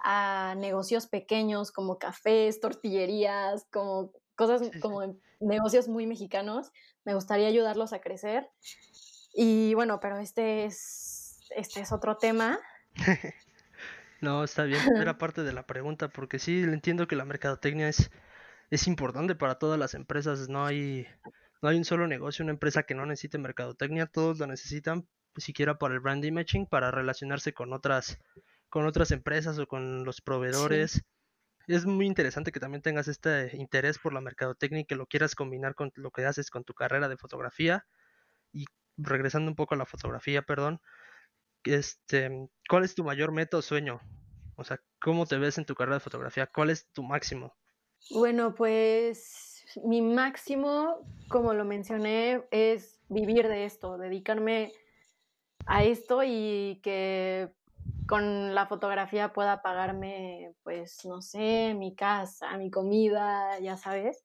a 0.00 0.54
negocios 0.56 1.06
pequeños 1.06 1.72
como 1.72 1.98
cafés, 1.98 2.60
tortillerías, 2.60 3.66
como 3.70 4.12
cosas 4.36 4.70
como 4.80 5.18
negocios 5.40 5.88
muy 5.88 6.06
mexicanos. 6.06 6.72
Me 7.04 7.14
gustaría 7.14 7.48
ayudarlos 7.48 7.92
a 7.92 8.00
crecer. 8.00 8.48
Y 9.34 9.74
bueno, 9.74 10.00
pero 10.00 10.18
este 10.18 10.64
es, 10.64 11.40
este 11.54 11.80
es 11.80 11.92
otro 11.92 12.16
tema. 12.16 12.58
no, 14.20 14.44
está 14.44 14.64
bien. 14.64 14.80
Era 14.96 15.18
parte 15.18 15.42
de 15.42 15.52
la 15.52 15.66
pregunta, 15.66 16.08
porque 16.08 16.38
sí, 16.38 16.60
entiendo 16.62 17.06
que 17.06 17.16
la 17.16 17.24
mercadotecnia 17.24 17.88
es, 17.88 18.10
es 18.70 18.86
importante 18.86 19.34
para 19.34 19.58
todas 19.58 19.78
las 19.78 19.94
empresas. 19.94 20.48
No 20.48 20.64
hay, 20.64 21.06
no 21.62 21.68
hay 21.68 21.76
un 21.76 21.84
solo 21.84 22.06
negocio, 22.06 22.42
una 22.42 22.52
empresa 22.52 22.84
que 22.84 22.94
no 22.94 23.06
necesite 23.06 23.38
mercadotecnia. 23.38 24.06
Todos 24.06 24.38
lo 24.38 24.46
necesitan, 24.46 25.06
siquiera 25.36 25.78
para 25.78 25.94
el 25.94 26.00
brand 26.00 26.24
imaging, 26.24 26.66
para 26.66 26.90
relacionarse 26.90 27.52
con 27.52 27.72
otras, 27.72 28.18
con 28.68 28.86
otras 28.86 29.10
empresas 29.10 29.58
o 29.58 29.66
con 29.66 30.04
los 30.04 30.20
proveedores. 30.20 31.04
Es 31.66 31.84
muy 31.84 32.06
interesante 32.06 32.52
que 32.52 32.60
también 32.60 32.82
tengas 32.82 33.08
este 33.08 33.56
interés 33.56 33.98
por 33.98 34.12
la 34.12 34.20
mercadotecnia 34.20 34.80
y 34.80 34.84
que 34.86 34.96
lo 34.96 35.06
quieras 35.06 35.34
combinar 35.34 35.74
con 35.74 35.92
lo 35.96 36.10
que 36.10 36.24
haces 36.24 36.50
con 36.50 36.64
tu 36.64 36.74
carrera 36.74 37.08
de 37.08 37.16
fotografía. 37.16 37.86
Y 38.52 38.64
regresando 38.96 39.50
un 39.50 39.56
poco 39.56 39.74
a 39.74 39.78
la 39.78 39.86
fotografía, 39.86 40.42
perdón, 40.42 40.80
este, 41.64 42.48
¿cuál 42.68 42.84
es 42.84 42.94
tu 42.94 43.04
mayor 43.04 43.32
meta 43.32 43.58
o 43.58 43.62
sueño? 43.62 44.00
O 44.56 44.64
sea, 44.64 44.80
¿cómo 45.00 45.26
te 45.26 45.38
ves 45.38 45.58
en 45.58 45.66
tu 45.66 45.74
carrera 45.74 45.96
de 45.96 46.00
fotografía? 46.00 46.46
¿Cuál 46.46 46.70
es 46.70 46.90
tu 46.92 47.02
máximo? 47.02 47.54
Bueno, 48.10 48.54
pues 48.54 49.64
mi 49.84 50.00
máximo, 50.00 51.06
como 51.28 51.52
lo 51.52 51.64
mencioné, 51.64 52.44
es 52.50 53.00
vivir 53.08 53.48
de 53.48 53.64
esto, 53.66 53.98
dedicarme 53.98 54.72
a 55.66 55.84
esto 55.84 56.22
y 56.24 56.80
que 56.82 57.52
con 58.06 58.54
la 58.54 58.66
fotografía 58.66 59.32
pueda 59.32 59.62
pagarme, 59.62 60.54
pues, 60.62 61.04
no 61.04 61.20
sé, 61.20 61.74
mi 61.74 61.94
casa, 61.94 62.56
mi 62.56 62.70
comida, 62.70 63.58
ya 63.60 63.76
sabes. 63.76 64.22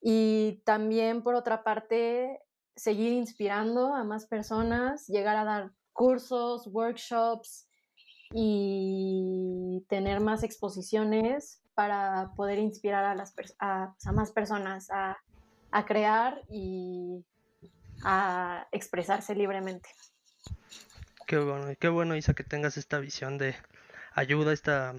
Y 0.00 0.62
también, 0.64 1.22
por 1.22 1.34
otra 1.34 1.64
parte, 1.64 2.40
seguir 2.76 3.12
inspirando 3.12 3.94
a 3.94 4.04
más 4.04 4.26
personas, 4.26 5.06
llegar 5.08 5.36
a 5.36 5.44
dar 5.44 5.72
cursos, 5.92 6.68
workshops 6.68 7.68
y 8.32 9.84
tener 9.88 10.20
más 10.20 10.42
exposiciones 10.42 11.62
para 11.74 12.32
poder 12.36 12.58
inspirar 12.58 13.04
a, 13.04 13.14
las, 13.14 13.34
a, 13.58 13.94
más 14.12 14.30
personas 14.32 14.90
a, 14.90 15.16
a 15.70 15.84
crear 15.84 16.42
y 16.48 17.24
a 18.04 18.66
expresarse 18.72 19.34
libremente. 19.34 19.88
Qué 21.26 21.38
bueno, 21.38 21.74
qué 21.80 21.88
bueno, 21.88 22.14
Isa, 22.14 22.34
que 22.34 22.44
tengas 22.44 22.76
esta 22.76 23.00
visión 23.00 23.36
de 23.36 23.56
ayuda, 24.12 24.52
esta 24.52 24.94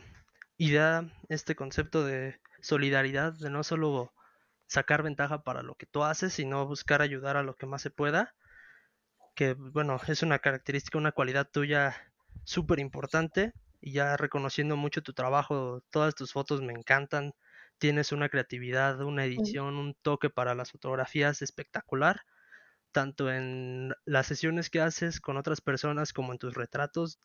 idea, 0.58 1.10
este 1.30 1.56
concepto 1.56 2.06
de 2.06 2.42
solidaridad, 2.60 3.32
de 3.32 3.50
no 3.50 3.64
solo 3.64 4.14
sacar 4.66 5.04
ventaja 5.04 5.44
para 5.44 5.64
lo 5.64 5.76
que 5.76 5.86
tú 5.86 6.04
haces, 6.04 6.34
sino 6.34 6.66
buscar 6.68 7.02
ayudar 7.02 7.38
a 7.38 7.44
lo 7.44 7.56
que 7.56 7.66
más 7.66 7.82
se 7.82 7.92
pueda. 7.92 8.36
Que, 9.36 9.54
bueno, 9.54 10.02
es 10.06 10.22
una 10.22 10.40
característica, 10.40 10.98
una 10.98 11.14
cualidad 11.14 11.48
tuya 11.50 11.96
súper 12.44 12.80
importante. 12.80 13.54
Y 13.80 13.94
ya 13.94 14.18
reconociendo 14.18 14.76
mucho 14.76 15.02
tu 15.02 15.14
trabajo, 15.14 15.82
todas 15.92 16.14
tus 16.14 16.34
fotos 16.34 16.62
me 16.62 16.74
encantan. 16.74 17.36
Tienes 17.78 18.12
una 18.12 18.28
creatividad, 18.28 19.00
una 19.02 19.24
edición, 19.24 19.78
un 19.78 19.96
toque 20.02 20.30
para 20.30 20.56
las 20.56 20.72
fotografías 20.72 21.42
espectacular 21.42 22.22
tanto 22.92 23.32
en 23.32 23.94
las 24.06 24.28
sesiones 24.28 24.70
que 24.70 24.82
haces 24.82 25.20
con 25.22 25.38
otras 25.38 25.62
personas 25.62 26.14
como 26.14 26.32
en 26.32 26.40
tus 26.40 26.56
retratos, 26.56 27.20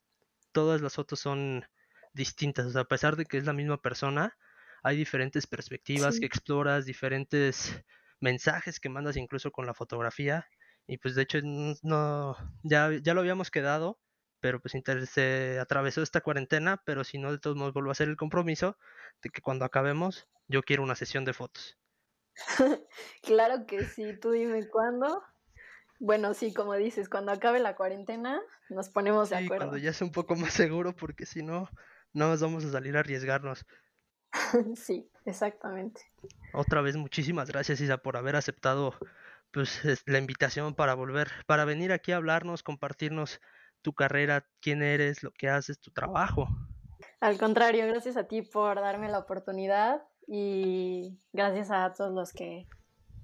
todas 0.53 0.81
las 0.81 0.94
fotos 0.94 1.20
son 1.20 1.64
distintas. 2.12 2.77
a 2.77 2.85
pesar 2.85 3.16
de 3.16 3.25
que 3.25 3.38
es 3.38 3.44
la 3.46 3.53
misma 3.53 3.81
persona, 3.81 4.37
hay 4.83 4.96
diferentes 4.96 5.46
perspectivas 5.46 6.18
que 6.18 6.27
exploras, 6.27 6.85
diferentes 6.85 7.83
mensajes 8.20 8.81
que 8.81 8.88
mandas 8.88 9.16
incluso 9.16 9.51
con 9.51 9.66
la 9.66 9.75
fotografía. 9.75 10.46
Y 10.87 10.98
pues 10.98 11.14
de 11.14 11.22
hecho 11.22 11.38
no, 11.83 12.37
ya, 12.62 12.90
ya 13.03 13.14
lo 13.14 13.20
habíamos 13.20 13.51
quedado, 13.51 13.98
pero 14.40 14.61
pues 14.61 14.75
se 15.09 15.59
atravesó 15.61 16.03
esta 16.03 16.20
cuarentena, 16.20 16.83
pero 16.85 17.05
si 17.05 17.18
no, 17.18 17.31
de 17.31 17.38
todos 17.38 17.57
modos 17.57 17.72
vuelvo 17.72 17.90
a 17.90 17.92
hacer 17.92 18.09
el 18.09 18.16
compromiso 18.16 18.77
de 19.22 19.31
que 19.31 19.40
cuando 19.40 19.64
acabemos, 19.64 20.29
yo 20.48 20.62
quiero 20.62 20.83
una 20.83 20.96
sesión 20.96 21.25
de 21.25 21.33
fotos. 21.33 21.79
claro 23.22 23.66
que 23.66 23.85
sí, 23.85 24.18
tú 24.20 24.33
dime 24.33 24.68
cuándo 24.68 25.22
bueno, 26.03 26.35
sí, 26.35 26.53
como 26.53 26.75
dices, 26.75 27.09
cuando 27.09 27.31
acabe 27.31 27.61
la 27.61 27.77
cuarentena 27.77 28.43
nos 28.69 28.88
ponemos 28.88 29.31
de 29.31 29.37
acuerdo. 29.37 29.67
Cuando 29.67 29.79
ya 29.79 29.93
sea 29.93 30.05
un 30.05 30.12
poco 30.12 30.35
más 30.35 30.53
seguro, 30.53 30.97
porque 30.97 31.27
si 31.27 31.45
no, 31.45 31.69
no 32.12 32.29
nos 32.29 32.43
vamos 32.43 32.65
a 32.65 32.73
salir 32.73 32.97
a 32.97 33.01
arriesgarnos. 33.01 33.65
sí, 34.75 35.09
exactamente. 35.25 36.03
Otra 36.55 36.81
vez, 36.81 36.97
muchísimas 36.97 37.49
gracias, 37.49 37.81
Isa, 37.81 37.99
por 37.99 38.17
haber 38.17 38.35
aceptado 38.35 38.99
pues 39.53 39.81
la 40.07 40.19
invitación 40.19 40.75
para 40.75 40.95
volver, 40.95 41.31
para 41.47 41.65
venir 41.65 41.93
aquí 41.93 42.11
a 42.11 42.17
hablarnos, 42.17 42.65
compartirnos 42.65 43.41
tu 43.81 43.93
carrera, 43.93 44.45
quién 44.61 44.83
eres, 44.83 45.23
lo 45.23 45.31
que 45.31 45.51
haces, 45.51 45.79
tu 45.79 45.93
trabajo. 45.93 46.49
Al 47.21 47.38
contrario, 47.38 47.87
gracias 47.87 48.17
a 48.17 48.27
ti 48.27 48.43
por 48.43 48.75
darme 48.81 49.09
la 49.09 49.21
oportunidad 49.21 50.03
y 50.27 51.21
gracias 51.33 51.71
a 51.71 51.93
todos 51.93 52.12
los 52.12 52.33
que 52.33 52.67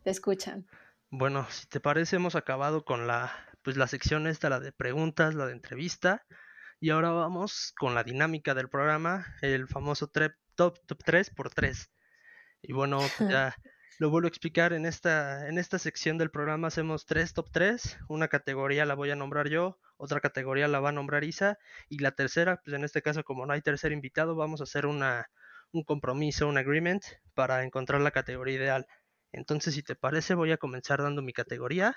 te 0.05 0.11
escuchan. 0.11 0.69
Bueno, 1.11 1.47
si 1.51 1.67
te 1.67 1.81
parece, 1.81 2.17
hemos 2.17 2.35
acabado 2.35 2.85
con 2.85 3.07
la, 3.07 3.33
pues 3.63 3.77
la 3.77 3.87
sección 3.87 4.27
esta, 4.27 4.51
la 4.51 4.61
de 4.61 4.73
preguntas, 4.73 5.35
la 5.35 5.47
de 5.47 5.53
entrevista. 5.53 6.27
Y 6.81 6.91
ahora 6.91 7.11
vamos 7.11 7.73
con 7.79 7.95
la 7.95 8.05
dinámica 8.05 8.55
del 8.55 8.69
programa, 8.69 9.27
el 9.41 9.69
famoso 9.69 10.09
top, 10.09 10.33
top 10.55 10.99
3 11.05 11.31
por 11.31 11.51
3. 11.51 11.91
Y 12.63 12.73
bueno, 12.73 12.99
pues 13.17 13.31
ya 13.33 13.57
lo 13.99 14.11
vuelvo 14.11 14.27
a 14.27 14.29
explicar, 14.29 14.73
en 14.73 14.87
esta, 14.87 15.49
en 15.49 15.59
esta 15.59 15.79
sección 15.79 16.19
del 16.19 16.31
programa 16.31 16.69
hacemos 16.69 17.05
tres 17.05 17.35
top 17.35 17.51
3, 17.51 17.99
una 18.09 18.29
categoría 18.29 18.85
la 18.85 18.95
voy 18.95 19.11
a 19.11 19.17
nombrar 19.17 19.49
yo, 19.49 19.81
otra 19.97 20.21
categoría 20.21 20.69
la 20.69 20.79
va 20.79 20.91
a 20.91 20.93
nombrar 20.93 21.25
Isa, 21.25 21.59
y 21.89 21.99
la 21.99 22.13
tercera, 22.13 22.61
pues 22.65 22.77
en 22.77 22.85
este 22.85 23.03
caso 23.03 23.25
como 23.25 23.45
no 23.45 23.55
hay 23.55 23.63
tercer 23.63 23.91
invitado, 23.91 24.37
vamos 24.37 24.61
a 24.61 24.65
hacer 24.65 24.87
una, 24.87 25.29
un 25.73 25.83
compromiso, 25.83 26.47
un 26.47 26.59
agreement 26.59 27.03
para 27.35 27.65
encontrar 27.65 28.01
la 28.01 28.13
categoría 28.13 28.57
ideal. 28.57 28.87
Entonces, 29.33 29.75
si 29.75 29.83
te 29.83 29.95
parece, 29.95 30.35
voy 30.35 30.53
a 30.53 30.57
comenzar 30.59 31.03
dando 31.03 31.23
mi 31.23 31.33
categoría, 31.33 31.97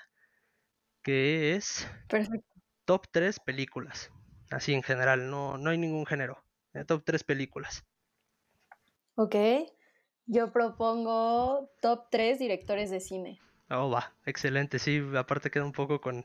que 1.02 1.54
es 1.54 1.88
top 2.84 3.06
3 3.10 3.40
películas. 3.40 4.10
Así 4.50 4.74
en 4.74 4.82
general, 4.82 5.30
no, 5.30 5.58
no 5.58 5.70
hay 5.70 5.78
ningún 5.78 6.06
género. 6.06 6.44
Eh, 6.74 6.84
top 6.84 7.02
3 7.04 7.24
películas. 7.24 7.84
Ok. 9.14 9.36
Yo 10.26 10.52
propongo 10.52 11.70
top 11.80 12.08
3 12.10 12.38
directores 12.38 12.90
de 12.90 13.00
cine. 13.00 13.40
Oh, 13.70 13.90
va, 13.90 14.14
excelente. 14.26 14.78
Sí, 14.78 15.02
aparte 15.16 15.50
queda 15.50 15.64
un 15.64 15.72
poco 15.72 16.00
con, 16.00 16.24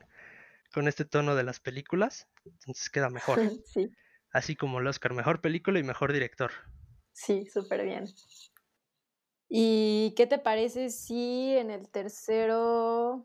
con 0.72 0.88
este 0.88 1.04
tono 1.04 1.34
de 1.34 1.44
las 1.44 1.60
películas. 1.60 2.28
Entonces 2.44 2.90
queda 2.90 3.10
mejor. 3.10 3.40
sí. 3.64 3.90
Así 4.32 4.56
como 4.56 4.80
el 4.80 4.86
Oscar, 4.86 5.14
mejor 5.14 5.40
película 5.40 5.78
y 5.78 5.82
mejor 5.82 6.12
director. 6.12 6.50
Sí, 7.12 7.46
súper 7.46 7.84
bien. 7.84 8.06
¿Y 9.48 10.12
qué 10.16 10.26
te 10.26 10.38
parece 10.38 10.90
si 10.90 11.56
en 11.56 11.70
el 11.70 11.88
tercero 11.88 13.24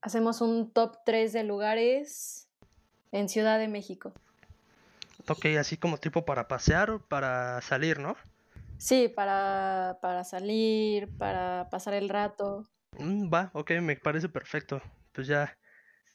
hacemos 0.00 0.40
un 0.40 0.70
top 0.70 0.98
3 1.04 1.32
de 1.32 1.42
lugares 1.42 2.48
en 3.10 3.28
Ciudad 3.28 3.58
de 3.58 3.66
México? 3.66 4.12
Ok, 5.28 5.46
así 5.58 5.76
como 5.76 5.98
tipo 5.98 6.24
para 6.24 6.46
pasear 6.46 6.90
o 6.90 7.00
para 7.00 7.60
salir, 7.60 7.98
¿no? 7.98 8.16
Sí, 8.78 9.08
para, 9.08 9.98
para 10.00 10.22
salir, 10.22 11.08
para 11.18 11.68
pasar 11.70 11.94
el 11.94 12.08
rato. 12.08 12.64
Mm, 12.92 13.28
va, 13.32 13.50
ok, 13.52 13.72
me 13.82 13.96
parece 13.96 14.28
perfecto. 14.28 14.80
Pues 15.12 15.26
ya, 15.26 15.58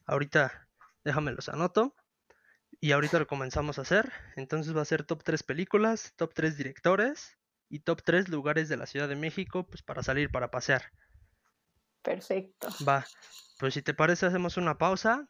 ahorita 0.05 0.69
déjame 1.03 1.33
los 1.33 1.49
anoto. 1.49 1.93
Y 2.79 2.93
ahorita 2.93 3.19
lo 3.19 3.27
comenzamos 3.27 3.77
a 3.77 3.83
hacer. 3.83 4.11
Entonces 4.37 4.75
va 4.75 4.81
a 4.81 4.85
ser 4.85 5.03
top 5.03 5.23
3 5.23 5.43
películas, 5.43 6.13
top 6.15 6.33
3 6.33 6.57
directores 6.57 7.37
y 7.73 7.79
top 7.79 8.03
3 8.03 8.29
lugares 8.29 8.69
de 8.69 8.77
la 8.77 8.85
Ciudad 8.85 9.09
de 9.09 9.15
México 9.15 9.65
pues, 9.65 9.81
para 9.81 10.03
salir, 10.03 10.29
para 10.29 10.51
pasear. 10.51 10.91
Perfecto. 12.03 12.67
Va, 12.87 13.03
pues 13.57 13.73
si 13.73 13.81
te 13.81 13.95
parece 13.95 14.27
hacemos 14.27 14.57
una 14.57 14.77
pausa, 14.77 15.27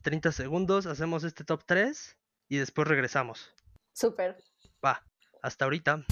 30 0.00 0.32
segundos, 0.32 0.86
hacemos 0.86 1.24
este 1.24 1.44
top 1.44 1.62
3 1.66 2.16
y 2.48 2.56
después 2.56 2.88
regresamos. 2.88 3.54
Súper. 3.92 4.42
Va, 4.82 5.04
hasta 5.42 5.66
ahorita. 5.66 6.06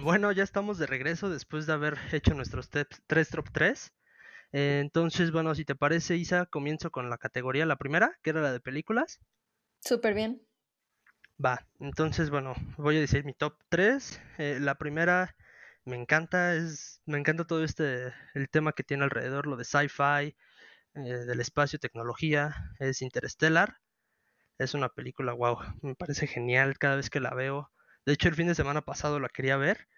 Bueno, 0.00 0.32
ya 0.32 0.42
estamos 0.42 0.78
de 0.78 0.86
regreso 0.86 1.28
después 1.28 1.66
de 1.66 1.74
haber 1.74 1.98
hecho 2.12 2.32
nuestros 2.32 2.70
tres 2.70 3.28
top 3.28 3.50
3. 3.52 3.92
Eh, 4.54 4.78
entonces, 4.80 5.32
bueno, 5.32 5.52
si 5.56 5.64
te 5.64 5.74
parece, 5.74 6.14
Isa, 6.16 6.46
comienzo 6.46 6.92
con 6.92 7.10
la 7.10 7.18
categoría, 7.18 7.66
la 7.66 7.74
primera, 7.76 8.18
que 8.22 8.30
era 8.30 8.40
la 8.40 8.52
de 8.52 8.60
películas. 8.60 9.18
Súper 9.80 10.14
bien. 10.14 10.46
Va, 11.44 11.66
entonces, 11.80 12.30
bueno, 12.30 12.54
voy 12.76 12.96
a 12.96 13.00
decir 13.00 13.24
mi 13.24 13.34
top 13.34 13.58
3. 13.68 14.20
Eh, 14.38 14.58
la 14.60 14.76
primera 14.76 15.34
me 15.84 15.96
encanta, 15.96 16.54
es, 16.54 17.02
me 17.04 17.18
encanta 17.18 17.44
todo 17.46 17.64
este, 17.64 18.12
el 18.34 18.48
tema 18.48 18.72
que 18.72 18.84
tiene 18.84 19.02
alrededor, 19.02 19.48
lo 19.48 19.56
de 19.56 19.64
sci-fi, 19.64 20.36
eh, 20.94 21.00
del 21.26 21.40
espacio, 21.40 21.80
tecnología, 21.80 22.54
es 22.78 23.02
Interstellar. 23.02 23.80
Es 24.58 24.74
una 24.74 24.88
película, 24.90 25.32
wow, 25.34 25.58
me 25.82 25.94
parece 25.96 26.26
genial 26.26 26.78
cada 26.78 26.96
vez 26.96 27.10
que 27.10 27.20
la 27.20 27.34
veo. 27.34 27.72
De 28.06 28.14
hecho, 28.14 28.28
el 28.28 28.36
fin 28.36 28.48
de 28.48 28.56
semana 28.56 28.82
pasado 28.82 29.20
la 29.20 29.28
quería 29.28 29.56
ver, 29.56 29.88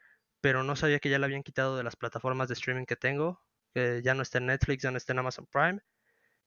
pero 0.42 0.64
no 0.64 0.76
sabía 0.76 1.00
que 1.00 1.10
ya 1.10 1.18
la 1.18 1.26
habían 1.26 1.44
quitado 1.44 1.76
de 1.76 1.84
las 1.84 1.96
plataformas 1.96 2.48
de 2.48 2.54
streaming 2.54 2.86
que 2.86 2.96
tengo, 2.96 3.45
ya 4.04 4.14
no 4.14 4.22
está 4.22 4.38
en 4.38 4.46
Netflix, 4.46 4.82
ya 4.82 4.90
no 4.90 4.96
está 4.96 5.12
en 5.12 5.20
Amazon 5.20 5.46
Prime, 5.46 5.80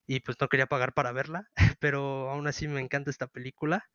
y 0.07 0.21
pues 0.21 0.37
no 0.41 0.49
quería 0.49 0.67
pagar 0.67 0.93
para 0.93 1.11
verla, 1.11 1.49
pero 1.79 2.29
aún 2.31 2.47
así 2.47 2.67
me 2.67 2.81
encanta 2.81 3.09
esta 3.11 3.27
película. 3.27 3.89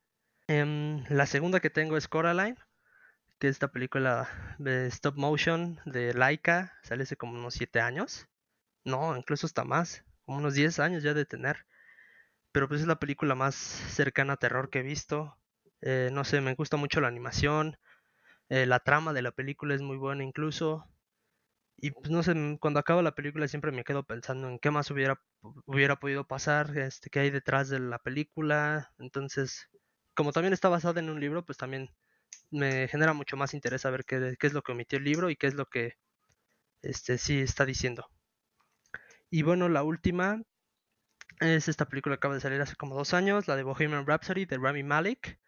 Em, 0.47 1.03
la 1.09 1.25
segunda 1.25 1.59
que 1.59 1.69
tengo 1.69 1.97
es 1.97 2.07
Coraline, 2.07 2.57
que 3.39 3.47
es 3.47 3.53
esta 3.53 3.69
película 3.69 4.29
de 4.59 4.87
stop 4.87 5.17
motion 5.17 5.79
de 5.85 6.13
Laika, 6.13 6.73
sale 6.83 7.03
hace 7.03 7.17
como 7.17 7.33
unos 7.33 7.55
7 7.55 7.81
años, 7.81 8.27
no, 8.85 9.17
incluso 9.17 9.47
hasta 9.47 9.63
más, 9.63 10.03
como 10.25 10.39
unos 10.39 10.55
10 10.55 10.79
años 10.79 11.03
ya 11.03 11.13
de 11.13 11.25
tener 11.25 11.65
pero 12.55 12.69
pues 12.69 12.79
es 12.79 12.87
la 12.87 12.99
película 12.99 13.35
más 13.35 13.53
cercana 13.55 14.33
a 14.33 14.37
terror 14.37 14.69
que 14.69 14.79
he 14.79 14.81
visto. 14.81 15.37
Eh, 15.81 16.09
no 16.13 16.23
sé, 16.23 16.39
me 16.39 16.55
gusta 16.55 16.77
mucho 16.77 17.01
la 17.01 17.09
animación, 17.09 17.77
eh, 18.47 18.65
la 18.65 18.79
trama 18.79 19.11
de 19.11 19.21
la 19.21 19.31
película 19.31 19.75
es 19.75 19.81
muy 19.81 19.97
buena 19.97 20.23
incluso. 20.23 20.87
Y 21.77 21.91
pues 21.91 22.09
no 22.09 22.23
sé, 22.23 22.33
cuando 22.59 22.79
acaba 22.79 23.01
la 23.01 23.15
película 23.15 23.47
siempre 23.47 23.71
me 23.71 23.83
quedo 23.83 24.03
pensando 24.03 24.47
en 24.49 24.59
qué 24.59 24.71
más 24.71 24.89
hubiera, 24.91 25.21
hubiera 25.65 25.97
podido 25.97 26.25
pasar, 26.25 26.77
este, 26.77 27.09
qué 27.09 27.19
hay 27.19 27.29
detrás 27.31 27.69
de 27.69 27.79
la 27.79 27.99
película. 27.99 28.93
Entonces, 28.97 29.69
como 30.13 30.31
también 30.31 30.53
está 30.53 30.69
basada 30.69 30.99
en 31.01 31.09
un 31.09 31.19
libro, 31.19 31.45
pues 31.45 31.57
también 31.57 31.89
me 32.51 32.87
genera 32.87 33.13
mucho 33.13 33.37
más 33.37 33.53
interés 33.53 33.81
saber 33.81 34.05
qué, 34.05 34.35
qué 34.39 34.47
es 34.47 34.53
lo 34.53 34.61
que 34.63 34.71
omitió 34.71 34.97
el 34.99 35.05
libro 35.05 35.29
y 35.29 35.35
qué 35.35 35.47
es 35.47 35.55
lo 35.55 35.65
que 35.67 35.95
este, 36.81 37.17
sí 37.17 37.39
está 37.39 37.65
diciendo. 37.65 38.07
Y 39.29 39.43
bueno, 39.43 39.69
la 39.69 39.83
última, 39.83 40.41
es 41.39 41.67
esta 41.67 41.85
película 41.85 42.15
que 42.15 42.17
acaba 42.19 42.35
de 42.35 42.41
salir 42.41 42.61
hace 42.61 42.75
como 42.75 42.95
dos 42.95 43.13
años, 43.13 43.47
la 43.47 43.55
de 43.55 43.63
Bohemian 43.63 44.05
Rhapsody 44.07 44.45
de 44.45 44.57
Rami 44.57 44.83
Malek. 44.83 45.39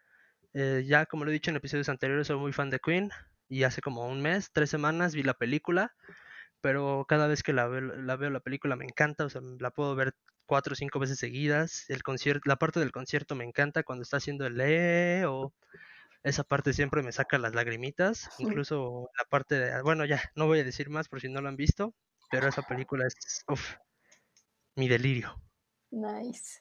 Eh, 0.54 0.84
ya 0.88 1.06
como 1.06 1.24
lo 1.24 1.32
he 1.32 1.34
dicho 1.34 1.52
en 1.52 1.58
episodios 1.58 1.90
anteriores, 1.90 2.28
soy 2.28 2.38
muy 2.38 2.52
fan 2.54 2.70
de 2.70 2.80
Queen 2.80 3.12
y 3.50 3.64
hace 3.64 3.82
como 3.82 4.08
un 4.08 4.22
mes, 4.22 4.52
tres 4.52 4.70
semanas 4.70 5.14
vi 5.16 5.24
la 5.24 5.34
película, 5.34 5.94
pero 6.62 7.06
cada 7.08 7.28
vez 7.28 7.44
que 7.44 7.54
la 7.54 7.68
veo 7.68 7.82
la, 7.82 8.16
veo, 8.16 8.30
la 8.30 8.40
película 8.40 8.76
me 8.76 8.86
encanta, 8.86 9.26
o 9.26 9.30
sea, 9.30 9.42
la 9.60 9.72
puedo 9.72 9.96
ver 9.96 10.16
cuatro 10.46 10.74
o 10.74 10.76
cinco 10.76 11.00
veces 11.00 11.20
seguidas. 11.20 11.86
El 11.90 12.04
concierto, 12.04 12.44
la 12.46 12.58
parte 12.58 12.80
del 12.80 12.92
concierto 12.92 13.36
me 13.36 13.46
encanta 13.46 13.84
cuando 13.84 14.04
está 14.04 14.18
haciendo 14.18 14.46
el 14.48 14.60
E 14.62 15.26
o 15.26 15.54
esa 16.24 16.44
parte 16.44 16.74
siempre 16.74 17.04
me 17.04 17.12
saca 17.12 17.38
las 17.38 17.56
lagrimitas, 17.56 18.30
incluso 18.40 19.10
la 19.18 19.26
parte 19.30 19.56
de, 19.56 19.82
bueno, 19.82 20.06
ya, 20.06 20.22
no 20.36 20.48
voy 20.48 20.60
a 20.60 20.64
decir 20.64 20.90
más 20.90 21.08
por 21.08 21.22
si 21.22 21.30
no 21.30 21.42
lo 21.42 21.48
han 21.48 21.56
visto, 21.56 21.94
pero 22.30 22.48
esa 22.48 22.64
película 22.64 23.06
es, 23.08 23.44
uff, 23.48 23.76
mi 24.76 24.88
delirio. 24.88 25.40
Nice. 25.92 26.60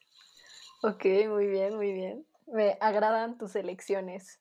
Ok, 0.82 1.04
muy 1.28 1.46
bien, 1.48 1.74
muy 1.74 1.92
bien. 1.92 2.26
Me 2.46 2.78
agradan 2.80 3.38
tus 3.38 3.56
elecciones. 3.56 4.40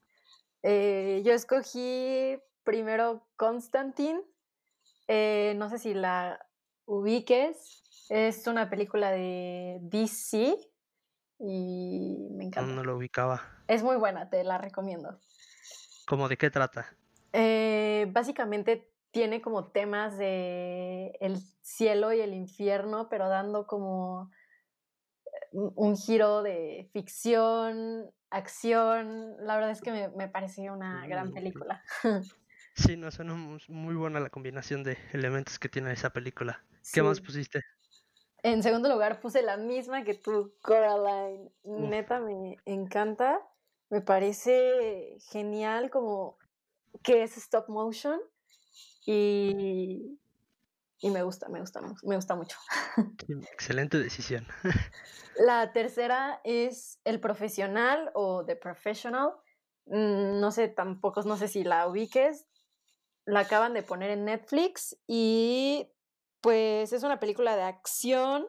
Eh, 0.68 1.22
yo 1.24 1.34
escogí 1.34 2.40
primero 2.64 3.28
Constantine. 3.36 4.20
Eh, 5.08 5.54
no 5.58 5.70
sé 5.70 5.78
si 5.78 5.94
la 5.94 6.44
ubiques. 6.86 8.08
Es 8.10 8.48
una 8.48 8.68
película 8.68 9.12
de 9.12 9.78
DC 9.82 10.58
y 11.38 12.30
me 12.32 12.46
encanta. 12.46 12.74
No, 12.74 12.84
lo 12.84 12.98
ubicaba. 12.98 13.44
Es 13.68 13.84
muy 13.84 13.96
buena, 13.98 14.32
te 14.32 14.44
la 14.44 14.58
recomiendo. 14.58 15.20
¿Cómo 16.08 16.28
de 16.28 16.36
qué 16.36 16.50
trata? 16.50 16.88
Eh, 17.32 18.08
básicamente 18.10 18.92
tiene 19.12 19.44
como 19.44 19.68
temas 19.68 20.18
de 20.18 21.16
el 21.20 21.38
cielo 21.62 22.12
y 22.12 22.22
el 22.22 22.34
infierno, 22.34 23.08
pero 23.08 23.30
dando 23.30 23.68
como 23.68 24.32
un 25.52 25.96
giro 25.96 26.42
de 26.42 26.90
ficción, 26.92 28.12
acción. 28.36 29.36
La 29.40 29.56
verdad 29.56 29.72
es 29.72 29.82
que 29.82 29.92
me, 29.92 30.10
me 30.10 30.28
pareció 30.28 30.74
una 30.74 31.06
gran 31.08 31.32
película. 31.32 31.84
Sí, 32.76 32.98
no, 32.98 33.10
suena 33.10 33.36
muy 33.70 33.96
buena 33.96 34.20
la 34.20 34.30
combinación 34.30 34.84
de 34.84 34.98
elementos 35.14 35.58
que 35.60 35.70
tiene 35.70 35.94
esa 35.94 36.10
película. 36.10 36.62
¿Qué 36.92 37.02
más 37.02 37.22
pusiste? 37.22 37.62
En 38.44 38.62
segundo 38.62 38.90
lugar 38.90 39.22
puse 39.22 39.42
la 39.42 39.56
misma 39.56 40.04
que 40.04 40.14
tú, 40.14 40.54
Coraline. 40.62 41.50
Neta, 41.64 42.20
me 42.20 42.58
encanta. 42.66 43.40
Me 43.90 44.02
parece 44.02 45.18
genial 45.32 45.90
como 45.90 46.38
que 47.02 47.24
es 47.24 47.38
stop 47.38 47.70
motion 47.70 48.20
y, 49.06 50.20
y 51.02 51.10
me 51.10 51.24
gusta, 51.24 51.50
me 51.50 51.60
gusta, 51.60 51.82
me 52.04 52.16
gusta 52.16 52.36
mucho. 52.36 52.58
excelente 53.52 53.98
decisión. 54.00 54.48
La 55.38 55.74
tercera 55.74 56.40
es 56.44 57.00
El 57.04 57.20
Profesional 57.20 58.12
o 58.14 58.46
The 58.46 58.56
Professional. 58.56 59.32
Mm, 59.86 60.40
no 60.40 60.52
sé, 60.52 60.70
tampoco, 60.70 61.22
no 61.24 61.38
sé 61.38 61.48
si 61.48 61.64
la 61.64 61.88
ubiques. 61.88 62.48
La 63.26 63.42
acaban 63.42 63.74
de 63.74 63.84
poner 63.84 64.12
en 64.12 64.26
Netflix 64.26 64.98
y 65.08 65.92
pues 66.42 66.94
es 66.94 67.04
una 67.04 67.20
película 67.20 67.56
de 67.56 67.64
acción. 67.64 68.48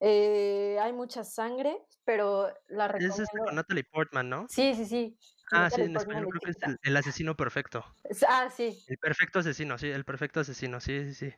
Eh, 0.00 0.76
hay 0.80 0.92
mucha 0.92 1.24
sangre, 1.24 1.78
pero 2.04 2.52
la 2.66 2.88
recomiendo. 2.88 3.22
Es 3.22 3.28
con 3.46 3.54
Natalie 3.54 3.84
Portman, 3.84 4.28
¿no? 4.28 4.46
Sí, 4.48 4.74
sí, 4.74 4.84
sí. 4.84 5.18
Ah, 5.52 5.70
sí, 5.70 5.82
en 5.82 5.96
español 5.96 6.26
creo 6.28 6.40
que 6.40 6.50
es 6.50 6.78
el, 6.82 6.96
asesino 6.96 7.36
perfecto. 7.36 7.84
Ah, 8.28 8.50
sí. 8.50 8.84
El 8.88 8.98
perfecto 8.98 9.38
asesino, 9.38 9.78
sí, 9.78 9.88
el 9.90 10.04
perfecto 10.04 10.40
asesino, 10.40 10.80
sí, 10.80 11.04
sí, 11.04 11.14
sí. 11.14 11.34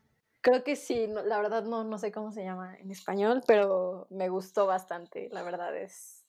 Creo 0.47 0.63
que 0.63 0.77
sí, 0.77 1.09
la 1.09 1.39
verdad 1.41 1.65
no, 1.65 1.83
no 1.83 1.99
sé 1.99 2.13
cómo 2.13 2.31
se 2.31 2.45
llama 2.45 2.77
en 2.77 2.93
español, 2.93 3.43
pero 3.49 4.07
me 4.11 4.29
gustó 4.29 4.65
bastante, 4.65 5.29
la 5.33 5.43
verdad 5.43 5.77
es 5.77 6.25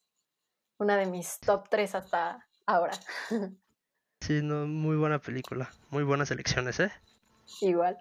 una 0.79 0.97
de 0.97 1.05
mis 1.05 1.39
top 1.39 1.69
tres 1.69 1.93
hasta 1.93 2.43
ahora. 2.65 2.93
Sí, 4.21 4.41
no, 4.41 4.65
muy 4.65 4.95
buena 4.95 5.19
película, 5.19 5.71
muy 5.91 6.01
buenas 6.01 6.31
elecciones, 6.31 6.79
¿eh? 6.79 6.91
Igual. 7.61 7.95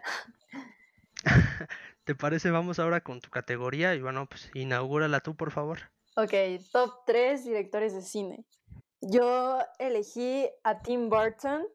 ¿Te 2.05 2.15
parece? 2.15 2.51
Vamos 2.51 2.79
ahora 2.79 3.03
con 3.03 3.21
tu 3.21 3.29
categoría 3.29 3.95
y 3.95 4.01
bueno, 4.01 4.27
pues 4.27 4.51
inaugúrala 4.55 5.21
tú, 5.21 5.37
por 5.37 5.51
favor. 5.51 5.81
Ok, 6.17 6.33
top 6.73 7.05
tres 7.05 7.45
directores 7.45 7.93
de 7.93 8.01
cine. 8.01 8.47
Yo 9.03 9.59
elegí 9.79 10.49
a 10.65 10.81
Tim 10.81 11.11
Burton. 11.11 11.67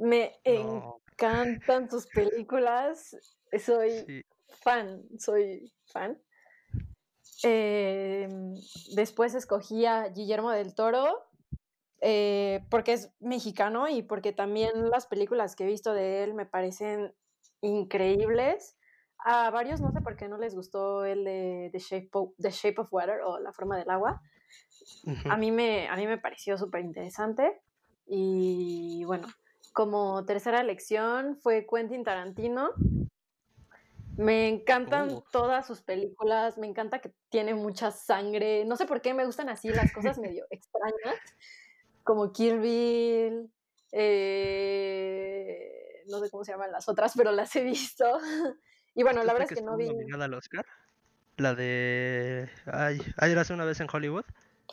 Me 0.00 0.40
encantan 0.44 1.90
sus 1.90 2.06
películas 2.06 3.14
soy 3.58 4.24
fan, 4.62 5.02
soy 5.18 5.72
fan. 5.86 6.20
Em, 7.42 8.54
después 8.94 9.34
escogí 9.34 9.84
a 9.84 10.08
Guillermo 10.08 10.50
del 10.50 10.74
Toro 10.74 11.26
eh, 12.00 12.64
porque 12.70 12.94
es 12.94 13.12
mexicano 13.20 13.88
y 13.88 14.02
porque 14.02 14.32
también 14.32 14.90
las 14.90 15.06
películas 15.06 15.56
que 15.56 15.64
he 15.64 15.66
visto 15.66 15.92
de 15.92 16.24
él 16.24 16.34
me 16.34 16.46
parecen 16.46 17.14
increíbles. 17.60 18.76
A 19.18 19.50
varios 19.50 19.80
no 19.80 19.90
sé 19.92 20.00
por 20.00 20.16
qué 20.16 20.28
no 20.28 20.38
les 20.38 20.54
gustó 20.54 21.04
el 21.04 21.24
de 21.24 21.70
The 21.72 21.78
Shape 21.78 22.10
of, 22.12 22.32
The 22.38 22.50
Shape 22.50 22.80
of 22.80 22.92
Water 22.92 23.20
o 23.24 23.38
La 23.38 23.52
forma 23.52 23.76
del 23.76 23.90
agua. 23.90 24.22
a, 25.24 25.36
mí 25.36 25.50
me, 25.50 25.88
a 25.88 25.96
mí 25.96 26.06
me 26.06 26.18
pareció 26.18 26.56
súper 26.58 26.84
interesante. 26.84 27.60
Y 28.06 29.04
bueno, 29.04 29.26
como 29.72 30.24
tercera 30.24 30.60
elección 30.60 31.36
fue 31.36 31.66
Quentin 31.66 32.04
Tarantino. 32.04 32.70
Me 34.16 34.48
encantan 34.48 35.10
uh. 35.10 35.22
todas 35.30 35.66
sus 35.66 35.82
películas, 35.82 36.56
me 36.58 36.66
encanta 36.66 37.00
que 37.00 37.12
tiene 37.28 37.54
mucha 37.54 37.90
sangre. 37.90 38.64
No 38.64 38.76
sé 38.76 38.86
por 38.86 39.02
qué 39.02 39.12
me 39.14 39.26
gustan 39.26 39.48
así 39.48 39.68
las 39.68 39.92
cosas 39.92 40.18
medio 40.18 40.46
extrañas, 40.50 41.18
como 42.02 42.32
Kill 42.32 42.58
Bill, 42.60 43.50
eh, 43.92 45.66
no 46.08 46.20
sé 46.20 46.30
cómo 46.30 46.44
se 46.44 46.52
llaman 46.52 46.72
las 46.72 46.88
otras, 46.88 47.12
pero 47.16 47.32
las 47.32 47.54
he 47.56 47.62
visto. 47.62 48.04
Y 48.98 49.02
bueno, 49.02 49.22
la 49.24 49.34
verdad 49.34 49.52
es 49.52 49.58
que 49.58 49.62
no 49.62 49.76
vi. 49.76 49.90
al 50.10 50.32
Oscar? 50.32 50.64
La 51.36 51.54
de. 51.54 52.48
Ay, 52.64 52.98
ayer 53.18 53.38
hace 53.38 53.52
una 53.52 53.66
vez 53.66 53.78
en 53.80 53.88
Hollywood. 53.92 54.24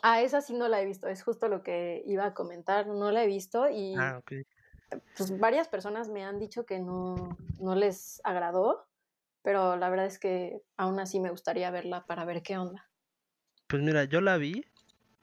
Ah, 0.02 0.22
esa 0.22 0.40
sí 0.40 0.54
no 0.54 0.66
la 0.66 0.80
he 0.80 0.86
visto, 0.86 1.08
es 1.08 1.22
justo 1.22 1.48
lo 1.48 1.62
que 1.62 2.02
iba 2.06 2.24
a 2.24 2.32
comentar, 2.32 2.86
no 2.86 3.10
la 3.10 3.22
he 3.22 3.26
visto 3.26 3.68
y 3.68 3.94
ah, 3.98 4.22
pues 5.16 5.38
varias 5.38 5.68
personas 5.68 6.08
me 6.08 6.24
han 6.24 6.38
dicho 6.38 6.64
que 6.64 6.78
no, 6.78 7.36
no 7.60 7.74
les 7.74 8.20
agradó 8.24 8.86
pero 9.44 9.76
la 9.76 9.90
verdad 9.90 10.06
es 10.06 10.18
que 10.18 10.62
aún 10.76 10.98
así 10.98 11.20
me 11.20 11.30
gustaría 11.30 11.70
verla 11.70 12.06
para 12.06 12.24
ver 12.24 12.42
qué 12.42 12.58
onda. 12.58 12.90
Pues 13.66 13.82
mira, 13.82 14.04
yo 14.04 14.20
la 14.20 14.36
vi, 14.36 14.64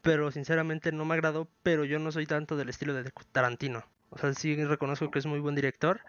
pero 0.02 0.32
sinceramente 0.32 0.92
no 0.92 1.06
me 1.06 1.16
agradó, 1.16 1.52
pero 1.64 1.86
yo 1.86 2.00
no 2.00 2.12
soy 2.12 2.26
tanto 2.28 2.58
del 2.58 2.70
estilo 2.70 2.94
de 2.94 3.12
Tarantino. 3.32 3.86
O 4.10 4.18
sea, 4.18 4.34
sí 4.34 4.64
reconozco 4.66 5.12
que 5.12 5.20
es 5.20 5.26
muy 5.26 5.40
buen 5.40 5.56
director, 5.56 6.02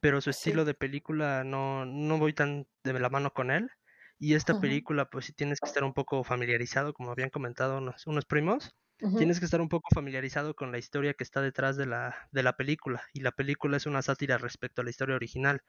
pero 0.00 0.20
su 0.20 0.30
estilo 0.30 0.64
de 0.64 0.74
película 0.74 1.44
no, 1.44 1.86
no 1.86 2.18
voy 2.18 2.32
tan 2.34 2.68
de 2.84 2.98
la 3.00 3.10
mano 3.10 3.32
con 3.32 3.50
él. 3.50 3.70
Y 4.18 4.34
esta 4.34 4.54
película, 4.56 5.06
pues 5.10 5.26
sí 5.26 5.32
tienes 5.34 5.60
que 5.60 5.68
estar 5.68 5.84
un 5.84 5.94
poco 5.94 6.24
familiarizado, 6.24 6.94
como 6.94 7.12
habían 7.12 7.30
comentado 7.30 7.78
unos, 7.78 8.06
unos 8.06 8.26
primos, 8.26 8.76
tienes 9.14 9.40
que 9.40 9.46
estar 9.46 9.60
un 9.60 9.68
poco 9.68 9.88
familiarizado 9.94 10.54
con 10.54 10.72
la 10.72 10.78
historia 10.78 11.14
que 11.14 11.24
está 11.24 11.42
detrás 11.42 11.76
de 11.76 11.86
la, 11.86 12.28
de 12.32 12.42
la 12.42 12.54
película. 12.56 13.04
Y 13.14 13.20
la 13.20 13.32
película 13.32 13.76
es 13.76 13.86
una 13.86 14.02
sátira 14.02 14.38
respecto 14.38 14.82
a 14.82 14.84
la 14.84 14.90
historia 14.90 15.16
original. 15.16 15.62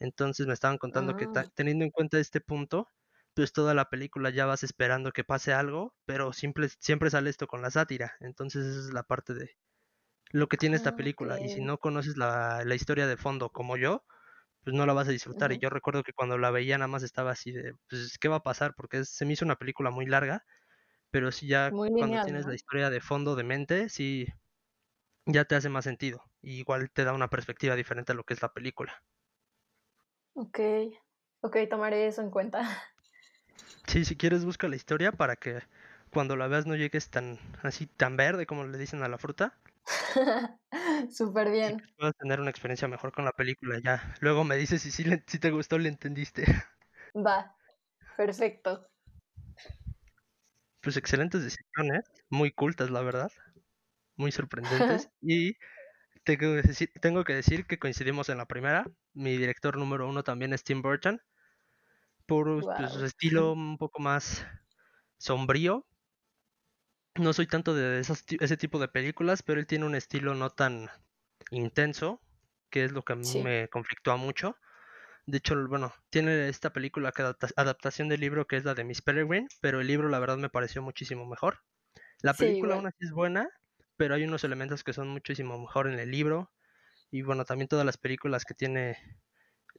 Entonces 0.00 0.46
me 0.46 0.54
estaban 0.54 0.78
contando 0.78 1.14
que 1.14 1.28
Ah. 1.28 1.48
teniendo 1.54 1.84
en 1.84 1.90
cuenta 1.90 2.18
este 2.18 2.40
punto, 2.40 2.88
pues 3.34 3.52
toda 3.52 3.74
la 3.74 3.86
película 3.90 4.30
ya 4.30 4.46
vas 4.46 4.62
esperando 4.64 5.12
que 5.12 5.24
pase 5.24 5.52
algo, 5.54 5.94
pero 6.06 6.32
siempre, 6.32 6.68
siempre 6.80 7.10
sale 7.10 7.30
esto 7.30 7.46
con 7.48 7.62
la 7.62 7.70
sátira. 7.70 8.14
Entonces 8.20 8.66
esa 8.66 8.80
es 8.88 8.94
la 8.94 9.04
parte 9.04 9.34
de 9.34 9.56
lo 10.30 10.48
que 10.48 10.56
tiene 10.58 10.76
esta 10.76 10.92
Ah, 10.92 10.92
película. 10.92 11.40
Y 11.40 11.48
si 11.50 11.60
no 11.60 11.78
conoces 11.78 12.16
la, 12.16 12.62
la 12.64 12.74
historia 12.74 13.06
de 13.06 13.16
fondo 13.16 13.50
como 13.50 13.76
yo, 13.76 14.04
pues 14.64 14.76
no 14.76 14.86
la 14.86 14.92
vas 14.94 15.08
a 15.08 15.12
disfrutar. 15.12 15.52
Y 15.52 15.58
yo 15.58 15.70
recuerdo 15.70 16.02
que 16.04 16.12
cuando 16.14 16.38
la 16.38 16.50
veía 16.52 16.78
nada 16.78 16.88
más 16.88 17.02
estaba 17.04 17.32
así 17.32 17.52
de, 17.52 17.74
pues, 17.90 18.18
¿qué 18.20 18.28
va 18.28 18.36
a 18.38 18.42
pasar? 18.44 18.74
Porque 18.76 18.98
es- 19.00 19.10
se 19.10 19.26
me 19.26 19.34
hizo 19.34 19.44
una 19.46 19.56
película 19.56 19.90
muy 19.92 20.06
larga, 20.06 20.44
pero 21.10 21.32
si 21.32 21.48
ya 21.48 21.76
Muy 21.76 21.88
cuando 21.96 22.18
lineal, 22.18 22.20
tienes 22.20 22.46
la 22.46 22.54
historia 22.56 22.90
de 22.90 23.00
fondo 23.00 23.36
de 23.36 23.44
mente, 23.44 23.88
sí, 23.90 24.26
ya 25.26 25.44
te 25.44 25.54
hace 25.54 25.68
más 25.68 25.84
sentido. 25.84 26.24
Y 26.42 26.58
igual 26.58 26.90
te 26.92 27.04
da 27.04 27.12
una 27.12 27.28
perspectiva 27.30 27.76
diferente 27.76 28.10
a 28.12 28.14
lo 28.16 28.24
que 28.24 28.34
es 28.34 28.42
la 28.42 28.52
película. 28.52 29.04
Okey. 30.42 30.98
Okey, 31.42 31.68
tomaré 31.68 32.06
eso 32.06 32.22
en 32.22 32.30
cuenta. 32.30 32.60
Sí, 33.88 34.04
si 34.04 34.16
quieres 34.16 34.44
busca 34.44 34.68
la 34.68 34.76
historia 34.76 35.10
para 35.12 35.34
que 35.36 35.62
cuando 36.12 36.36
la 36.36 36.46
veas 36.46 36.66
no 36.66 36.76
llegues 36.76 37.10
tan 37.10 37.38
así 37.62 37.86
tan 37.86 38.16
verde 38.16 38.46
como 38.46 38.64
le 38.64 38.78
dicen 38.78 39.02
a 39.02 39.08
la 39.08 39.18
fruta 39.18 39.58
y 41.64 41.72
Superbién. 41.72 41.74
pues 41.74 41.92
puedas 41.96 42.14
tener 42.16 42.40
una 42.40 42.50
experiencia 42.50 42.88
mejor 42.88 43.12
con 43.12 43.24
la 43.24 43.32
película 43.32 43.78
ya. 43.82 44.14
Luego 44.20 44.44
me 44.44 44.56
dices 44.56 44.82
si 44.82 45.04
le- 45.04 45.22
si 45.26 45.38
te 45.38 45.50
gustó, 45.50 45.78
le 45.78 45.88
entendiste. 45.88 46.44
Va, 47.26 47.36
perfecto. 48.16 48.76
Pues 50.82 50.96
excelentes 50.96 51.42
decisiones, 51.42 52.04
muy 52.30 52.50
cultas 52.52 52.90
la 52.90 53.02
verdad, 53.02 53.30
muy 54.16 54.32
sorprendentes 54.32 55.08
y 55.22 55.56
tengo 56.36 56.54
que 56.60 56.68
decir, 56.68 56.90
tengo 57.00 57.24
que 57.24 57.34
decir 57.34 57.66
que 57.66 57.78
coincidimos 57.78 58.28
en 58.28 58.38
la 58.38 58.46
primera. 58.46 58.90
Mi 59.14 59.36
director 59.36 59.76
número 59.76 60.08
uno 60.08 60.22
también 60.24 60.52
es 60.52 60.64
Tim 60.64 60.82
Burton 60.82 61.20
por 62.26 62.64
pues, 62.74 62.92
su 62.92 63.04
estilo 63.04 63.52
un 63.52 63.76
poco 63.78 64.00
más 64.00 64.46
sombrío. 65.18 65.86
No 67.16 67.32
soy 67.32 67.46
tanto 67.46 67.74
de 67.74 68.00
ese 68.00 68.56
tipo 68.56 68.78
de 68.78 68.88
películas, 68.88 69.42
pero 69.42 69.58
él 69.60 69.66
tiene 69.66 69.84
un 69.86 69.94
estilo 69.94 70.34
no 70.34 70.50
tan 70.50 70.88
intenso, 71.50 72.22
que 72.70 72.84
es 72.84 72.92
lo 72.92 73.02
que 73.02 73.12
a 73.14 73.16
mí 73.16 73.34
Sí. 73.34 73.40
me 73.40 73.68
conflictúa 73.68 74.16
mucho. 74.16 74.56
De 75.26 75.38
hecho, 75.38 75.56
bueno, 75.68 75.94
tiene 76.10 76.48
esta 76.48 76.72
película 76.72 77.12
que 77.12 77.22
adapta- 77.22 77.50
adaptación 77.56 78.08
del 78.08 78.20
libro 78.20 78.46
que 78.46 78.56
es 78.56 78.64
la 78.64 78.74
de 78.74 78.84
Miss 78.84 79.02
Peregrine, 79.02 79.48
pero 79.60 79.80
el 79.80 79.88
libro 79.88 80.08
la 80.10 80.20
verdad 80.20 80.38
me 80.38 80.50
pareció 80.50 80.82
muchísimo 80.82 81.26
mejor. 81.26 81.60
La 82.22 82.36
Sí, 82.36 82.46
película 82.46 82.74
aún 82.76 82.86
igual. 82.86 82.88
así 82.88 82.98
es 83.06 83.12
buena, 83.12 83.48
pero 83.98 84.14
hay 84.14 84.24
unos 84.24 84.44
elementos 84.44 84.82
que 84.84 84.94
son 84.94 85.08
muchísimo 85.08 85.58
mejor 85.58 85.88
en 85.88 85.98
el 85.98 86.10
libro. 86.10 86.50
Y 87.10 87.22
bueno, 87.22 87.44
también 87.44 87.68
todas 87.68 87.84
las 87.84 87.98
películas 87.98 88.44
que 88.44 88.54
tiene, 88.54 88.96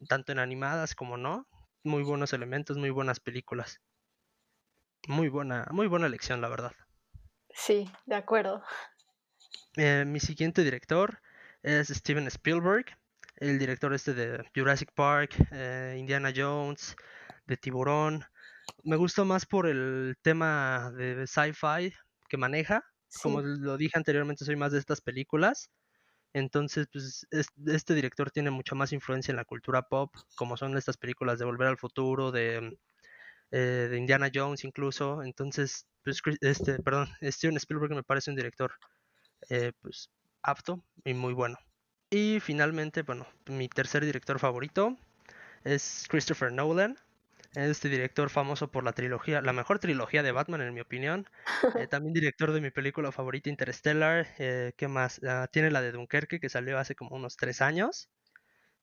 tanto 0.08 0.32
en 0.32 0.40
animadas 0.40 0.94
como 0.94 1.18
no, 1.18 1.48
muy 1.84 2.04
buenos 2.04 2.34
elementos, 2.34 2.78
muy 2.78 2.90
buenas 2.90 3.20
películas. 3.20 3.82
Muy 5.08 5.30
buena, 5.30 5.66
muy 5.72 5.88
buena 5.88 6.08
elección, 6.08 6.42
la 6.42 6.50
verdad. 6.50 6.74
Sí, 7.50 7.90
de 8.06 8.16
acuerdo. 8.16 8.62
Eh, 9.78 10.04
mi 10.06 10.20
siguiente 10.20 10.64
director 10.64 11.22
es 11.64 11.88
Steven 11.88 12.28
Spielberg, 12.28 12.86
el 13.38 13.58
director 13.58 13.94
este 13.94 14.14
de 14.14 14.44
Jurassic 14.54 14.92
Park, 14.94 15.36
eh, 15.52 15.96
Indiana 15.98 16.34
Jones, 16.36 16.96
de 17.48 17.56
Tiburón. 17.56 18.26
Me 18.84 18.98
gusta 18.98 19.24
más 19.24 19.46
por 19.46 19.66
el 19.66 20.18
tema 20.22 20.92
de 20.92 21.26
sci-fi 21.26 21.94
que 22.28 22.38
maneja. 22.38 22.84
Como 23.18 23.42
lo 23.42 23.78
dije 23.78 23.98
anteriormente, 23.98 24.46
soy 24.46 24.56
más 24.56 24.72
de 24.72 24.80
estas 24.80 25.02
películas. 25.02 25.72
Entonces, 26.34 26.88
pues 26.92 27.28
es- 27.32 27.50
este 27.68 27.96
director 27.96 28.32
tiene 28.32 28.52
mucha 28.52 28.76
más 28.76 28.94
influencia 28.94 29.32
en 29.32 29.38
la 29.38 29.46
cultura 29.46 29.84
pop, 29.84 30.16
como 30.36 30.58
son 30.58 30.78
estas 30.78 30.98
películas 30.98 31.40
de 31.40 31.46
Volver 31.46 31.68
al 31.70 31.78
Futuro, 31.80 32.32
de, 32.32 32.78
eh, 33.52 33.58
de 33.92 33.98
Indiana 33.98 34.30
Jones 34.34 34.64
incluso. 34.64 35.24
Entonces, 35.24 35.88
pues 36.04 36.22
este, 36.42 36.80
perdón, 36.80 37.08
Steven 37.24 37.58
Spielberg 37.58 37.94
me 37.96 38.04
parece 38.04 38.32
un 38.32 38.38
director 38.38 38.74
eh, 39.50 39.74
pues 39.82 40.12
apto 40.44 40.84
y 41.06 41.14
muy 41.14 41.34
bueno. 41.34 41.58
Y 42.12 42.40
finalmente, 42.40 43.04
bueno, 43.04 43.28
mi 43.48 43.70
tercer 43.70 44.06
director 44.06 44.40
favorito 44.40 44.98
es 45.64 46.06
Christopher 46.10 46.52
Nolan. 46.54 46.98
Este 47.56 47.90
director 47.90 48.30
famoso 48.30 48.70
por 48.72 48.84
la 48.84 48.94
trilogía, 48.94 49.42
la 49.42 49.54
mejor 49.54 49.80
trilogía 49.80 50.22
de 50.22 50.32
Batman 50.32 50.62
en 50.62 50.74
mi 50.74 50.82
opinión. 50.82 51.28
Eh, 51.74 51.88
también 51.88 52.14
director 52.14 52.52
de 52.52 52.62
mi 52.62 52.70
película 52.72 53.12
favorita 53.12 53.50
Interstellar. 53.50 54.28
Eh, 54.38 54.74
¿Qué 54.78 54.88
más? 54.88 55.20
Ah, 55.24 55.48
tiene 55.52 55.72
la 55.72 55.82
de 55.82 55.92
Dunkerque 55.92 56.40
que 56.40 56.50
salió 56.50 56.78
hace 56.78 56.96
como 56.96 57.16
unos 57.16 57.38
tres 57.38 57.62
años. 57.62 58.12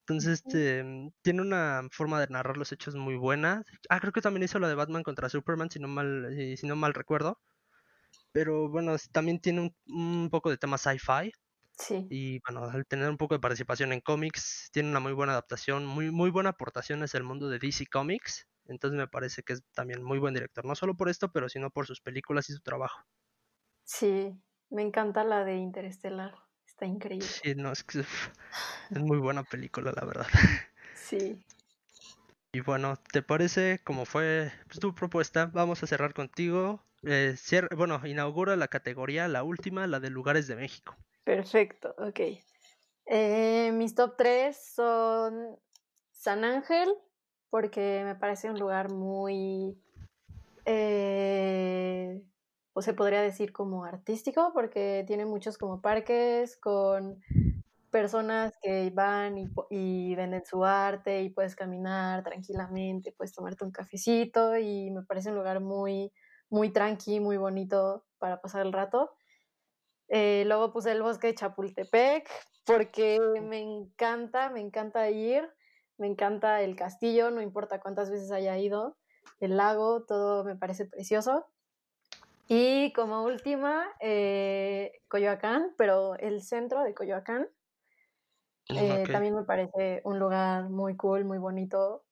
Entonces 0.01 0.41
este, 0.41 0.85
mm, 0.85 1.11
tiene 1.23 1.43
una 1.43 1.89
forma 1.93 2.21
de 2.21 2.29
narrar 2.29 2.57
los 2.59 2.73
hechos 2.73 2.97
muy 2.97 3.17
buena. 3.17 3.65
Ah, 3.91 4.01
creo 4.01 4.13
que 4.13 4.23
también 4.23 4.45
hizo 4.45 4.59
la 4.61 4.69
de 4.69 4.77
Batman 4.77 5.03
contra 5.05 5.29
Superman, 5.31 5.71
si 5.71 5.81
no 5.81 5.89
mal, 5.89 6.27
eh, 6.39 6.57
si 6.57 6.67
no 6.67 6.77
mal 6.77 6.95
recuerdo. 6.95 7.41
Pero 8.33 8.69
bueno, 8.71 8.97
también 9.13 9.41
tiene 9.41 9.61
un, 9.63 9.77
un 9.87 10.31
poco 10.31 10.51
de 10.51 10.59
tema 10.59 10.79
sci-fi. 10.79 11.33
Sí. 11.79 12.11
Y 12.11 12.41
bueno, 12.49 12.65
al 12.71 12.87
tener 12.87 13.11
un 13.11 13.19
poco 13.19 13.35
de 13.35 13.41
participación 13.41 13.93
en 13.93 14.01
cómics, 14.01 14.71
tiene 14.73 14.91
una 14.91 15.01
muy 15.01 15.13
buena 15.13 15.33
adaptación, 15.33 15.87
muy, 15.87 16.11
muy 16.11 16.31
buena 16.31 16.51
aportación 16.51 17.03
hacia 17.03 17.19
el 17.19 17.25
mundo 17.25 17.49
de 17.49 17.59
DC 17.61 17.87
Comics. 17.87 18.47
Entonces 18.69 18.99
me 18.99 19.09
parece 19.09 19.43
que 19.43 19.55
es 19.55 19.63
también 19.75 20.03
muy 20.03 20.19
buen 20.19 20.35
director, 20.35 20.65
no 20.65 20.75
solo 20.75 20.97
por 20.97 21.09
esto, 21.09 21.31
pero 21.31 21.49
sino 21.49 21.71
por 21.71 21.87
sus 21.87 22.01
películas 22.01 22.49
y 22.51 22.53
su 22.53 22.61
trabajo. 22.61 23.01
Sí, 23.85 24.35
me 24.71 24.83
encanta 24.83 25.25
la 25.25 25.45
de 25.45 25.57
Interestelar. 25.57 26.35
Está 26.67 26.87
increíble. 26.87 27.27
Sí, 27.27 27.55
no, 27.55 27.73
es 27.73 27.85
que 27.85 28.01
es 28.01 28.99
muy 28.99 29.19
buena 29.19 29.45
película, 29.45 29.93
la 29.95 30.05
verdad. 30.05 30.27
Sí. 30.95 31.39
Y 32.53 32.61
bueno, 32.61 32.97
¿te 33.13 33.23
parece 33.23 33.81
como 33.85 34.07
fue 34.07 34.51
pues, 34.67 34.81
tu 34.81 34.95
propuesta? 34.95 35.47
Vamos 35.53 35.83
a 35.83 35.87
cerrar 35.87 36.15
contigo. 36.15 36.83
Eh, 37.03 37.37
bueno, 37.77 38.01
inaugura 38.05 38.57
la 38.57 38.69
categoría, 38.69 39.29
la 39.29 39.43
última, 39.43 39.87
la 39.87 40.01
de 40.01 40.11
lugares 40.11 40.47
de 40.47 40.57
México. 40.57 40.97
Perfecto, 41.23 41.95
ok. 41.99 42.21
Eh, 43.05 43.71
mis 43.73 43.95
top 43.95 44.17
3 44.17 44.57
son 44.75 45.61
San 46.11 46.45
Ángel, 46.45 46.93
porque 47.51 48.03
me 48.05 48.15
parece 48.15 48.51
un 48.51 48.59
lugar 48.59 48.91
muy, 48.91 49.79
eh, 50.65 52.23
pues 52.73 52.87
se 52.87 52.95
podría 52.95 53.23
decir 53.23 53.53
como 53.53 53.85
artístico, 53.85 54.53
porque 54.55 55.05
tiene 55.07 55.27
muchos 55.27 55.59
como 55.59 55.81
parques 55.81 56.57
con 56.59 57.21
personas 57.91 58.53
que 58.61 58.91
van 58.95 59.37
y 59.71 60.15
venden 60.15 60.45
su 60.45 60.65
arte 60.65 61.23
y 61.23 61.31
puedes 61.31 61.57
caminar 61.57 62.23
tranquilamente, 62.23 63.13
puedes 63.17 63.33
tomarte 63.33 63.65
un 63.65 63.71
cafecito 63.71 64.57
y 64.59 64.91
me 64.91 65.03
parece 65.03 65.31
un 65.31 65.37
lugar 65.37 65.61
muy, 65.61 66.13
muy 66.51 66.71
tranqui, 66.73 67.21
muy 67.21 67.37
bonito 67.39 68.05
para 68.19 68.41
pasar 68.41 68.67
el 68.67 68.73
rato. 68.73 69.13
Eh, 70.09 70.45
luego 70.47 70.73
puse 70.73 70.93
el 70.93 71.03
bosque 71.03 71.29
de 71.29 71.35
Chapultepec 71.35 72.29
porque 72.65 73.19
me 73.43 73.61
encanta, 73.61 74.51
me 74.51 74.61
encanta 74.61 75.11
ir, 75.11 75.49
me 75.99 76.07
encanta 76.09 76.63
el 76.63 76.77
castillo, 76.77 77.31
no 77.31 77.43
importa 77.43 77.81
cuántas 77.81 78.11
veces 78.11 78.31
haya 78.33 78.59
ido, 78.59 78.97
el 79.41 79.57
lago, 79.57 80.05
todo 80.05 80.45
me 80.45 80.57
parece 80.57 80.87
precioso. 80.87 81.47
Y 82.49 82.93
como 82.93 83.25
última, 83.25 83.87
eh, 84.01 84.93
Coyoacán, 85.09 85.75
pero 85.77 86.15
el 86.17 86.43
centro 86.43 86.83
de 86.83 86.95
Coyoacán 86.95 87.49
Mm, 88.71 88.77
eh, 88.79 89.09
también 89.11 89.35
me 89.35 89.45
parece 89.45 90.01
un 90.05 90.19
lugar 90.19 90.69
muy 90.71 90.97
cool, 90.97 91.25
muy 91.25 91.39
bonito, 91.39 92.05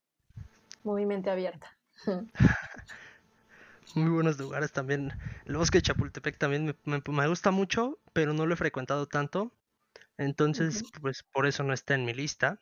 muy 0.85 1.07
mente 1.07 1.31
abierta. 1.31 1.79
Muy 3.95 4.11
buenos 4.11 4.39
lugares 4.39 4.73
también. 4.73 5.13
El 5.47 5.57
bosque 5.57 5.79
de 5.79 5.83
Chapultepec 5.83 6.39
también 6.39 6.65
me, 6.67 6.75
me- 6.85 7.03
me 7.07 7.29
gusta 7.29 7.51
mucho, 7.51 7.99
pero 8.13 8.33
no 8.33 8.47
lo 8.47 8.55
he 8.55 8.57
frecuentado 8.57 9.07
tanto. 9.07 9.53
Entonces, 10.19 10.85
pues 11.03 11.25
por 11.33 11.47
eso 11.47 11.65
no 11.65 11.73
está 11.75 11.95
en 11.95 12.05
mi 12.07 12.15
lista. 12.15 12.61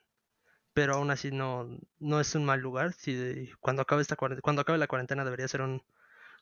Pero 0.74 0.94
aún 0.94 1.10
así 1.10 1.30
no, 1.32 1.78
no 1.98 2.20
es 2.20 2.34
un 2.34 2.44
mal 2.44 2.60
lugar. 2.60 2.92
Si 2.94 3.50
cuando 3.60 3.82
acabe 3.82 4.02
esta 4.02 4.16
cuando 4.16 4.62
acabe 4.62 4.78
la 4.78 4.86
cuarentena 4.86 5.24
debería 5.24 5.48
ser 5.48 5.62
un, 5.62 5.82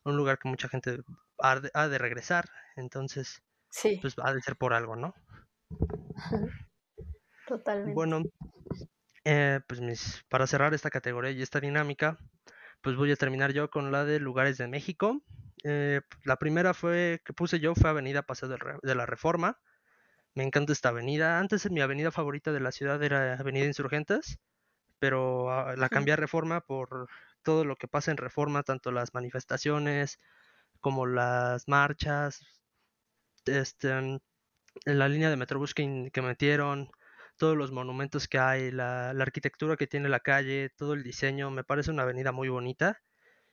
un 0.05 0.17
lugar 0.17 0.39
que 0.39 0.49
mucha 0.49 0.69
gente 0.69 1.01
ha 1.39 1.61
de, 1.61 1.71
ha 1.75 1.89
de 1.89 1.99
regresar. 1.99 2.51
Entonces, 2.77 3.43
Sí, 3.71 4.01
pues 4.01 4.17
ha 4.23 4.33
de 4.35 4.43
ser 4.43 4.57
por 4.57 4.75
algo, 4.75 4.97
¿no? 4.97 5.15
totalmente. 7.47 7.95
Bueno, 7.95 8.23
eh, 9.25 9.61
pues 9.67 9.81
mis, 9.81 10.25
para 10.29 10.47
cerrar 10.47 10.75
esta 10.75 10.91
categoría 10.91 11.31
y 11.31 11.43
esta 11.43 11.61
dinámica, 11.61 12.19
pues 12.83 12.97
voy 12.97 13.13
a 13.13 13.17
terminar 13.17 13.53
yo 13.53 13.71
con 13.71 13.93
la 13.93 14.05
de 14.05 14.21
lugares 14.21 14.59
de 14.59 14.69
México. 14.69 15.23
Eh, 15.65 16.01
la 16.25 16.37
primera 16.37 16.75
fue 16.75 17.23
que 17.25 17.33
puse 17.33 17.61
yo 17.61 17.75
fue 17.75 17.91
Avenida 17.91 18.23
Paseo 18.23 18.49
de 18.49 18.95
la 18.95 19.07
Reforma. 19.07 19.59
Me 20.35 20.45
encanta 20.45 20.73
esta 20.73 20.91
avenida. 20.91 21.39
Antes 21.39 21.71
mi 21.71 21.81
avenida 21.81 22.11
favorita 22.11 22.53
de 22.53 22.61
la 22.61 22.73
ciudad 22.73 23.03
era 23.03 23.35
Avenida 23.35 23.67
Insurgentes, 23.67 24.39
pero 24.99 25.51
ah, 25.53 25.75
la 25.77 25.89
cambié 25.89 26.15
a 26.15 26.17
Reforma 26.17 26.61
por 26.61 27.09
todo 27.43 27.65
lo 27.65 27.77
que 27.77 27.89
pasa 27.89 28.11
en 28.11 28.17
Reforma, 28.19 28.63
tanto 28.63 28.93
las 28.93 29.15
manifestaciones 29.15 30.21
como 30.81 31.07
las 31.07 31.69
marchas, 31.69 32.41
este, 33.47 34.21
la 34.85 35.09
línea 35.09 35.31
de 35.31 35.37
Metrobús 35.37 35.75
que, 35.75 36.11
que 36.13 36.23
metieron, 36.23 36.91
todos 37.37 37.57
los 37.57 37.73
monumentos 37.73 38.29
que 38.29 38.39
hay, 38.39 38.71
la, 38.71 39.15
la, 39.15 39.23
arquitectura 39.25 39.77
que 39.77 39.87
tiene 39.87 40.09
la 40.09 40.21
calle, 40.21 40.71
todo 40.77 40.95
el 40.95 41.03
diseño, 41.03 41.51
me 41.51 41.65
parece 41.65 41.91
una 41.91 42.03
avenida 42.03 42.33
muy 42.33 42.49
bonita. 42.49 43.01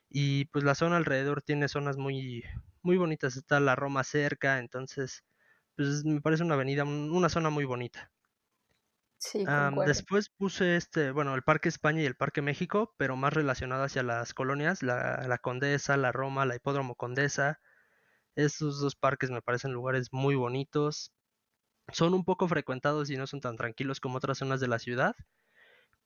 Y 0.09 0.45
pues 0.45 0.65
la 0.65 0.75
zona 0.75 0.97
alrededor 0.97 1.41
tiene 1.41 1.67
zonas 1.69 1.97
muy, 1.97 2.43
muy 2.81 2.97
bonitas, 2.97 3.37
está 3.37 3.59
la 3.59 3.75
Roma 3.75 4.03
cerca, 4.03 4.59
entonces 4.59 5.23
pues 5.77 6.03
me 6.03 6.19
parece 6.21 6.43
una 6.43 6.55
avenida, 6.55 6.83
una 6.83 7.29
zona 7.29 7.51
muy 7.51 7.63
bonita. 7.63 8.11
Sí, 9.19 9.45
después 9.85 10.29
puse 10.29 10.75
este, 10.75 11.11
bueno, 11.11 11.33
el 11.35 11.43
Parque 11.43 11.69
España 11.69 12.01
y 12.01 12.05
el 12.05 12.15
Parque 12.15 12.41
México, 12.41 12.93
pero 12.97 13.15
más 13.15 13.33
relacionado 13.33 13.83
hacia 13.83 14.03
las 14.03 14.33
colonias, 14.33 14.83
la, 14.83 15.25
la 15.27 15.37
Condesa, 15.37 15.97
la 15.97 16.11
Roma, 16.11 16.45
la 16.45 16.55
Hipódromo 16.55 16.95
Condesa. 16.95 17.59
Esos 18.35 18.79
dos 18.79 18.95
parques 18.95 19.31
me 19.31 19.41
parecen 19.41 19.71
lugares 19.73 20.09
muy 20.11 20.35
bonitos. 20.35 21.13
Son 21.91 22.13
un 22.13 22.25
poco 22.25 22.47
frecuentados 22.47 23.09
y 23.09 23.17
no 23.17 23.27
son 23.27 23.41
tan 23.41 23.55
tranquilos 23.55 23.99
como 23.99 24.17
otras 24.17 24.39
zonas 24.39 24.59
de 24.59 24.67
la 24.67 24.79
ciudad. 24.79 25.15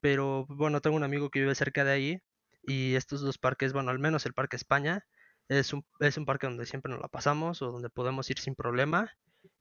Pero 0.01 0.45
bueno, 0.47 0.81
tengo 0.81 0.95
un 0.95 1.03
amigo 1.03 1.29
que 1.29 1.41
vive 1.41 1.55
cerca 1.55 1.83
de 1.83 1.91
ahí 1.91 2.23
y 2.63 2.95
estos 2.95 3.21
dos 3.21 3.37
parques, 3.37 3.73
bueno, 3.73 3.91
al 3.91 3.99
menos 3.99 4.25
el 4.25 4.33
Parque 4.33 4.55
España, 4.55 5.05
es 5.49 5.73
un, 5.73 5.85
es 5.99 6.17
un 6.17 6.25
parque 6.25 6.47
donde 6.47 6.65
siempre 6.65 6.91
nos 6.91 7.01
la 7.01 7.09
pasamos 7.09 7.61
o 7.61 7.71
donde 7.71 7.89
podemos 7.89 8.29
ir 8.29 8.39
sin 8.39 8.55
problema 8.55 9.11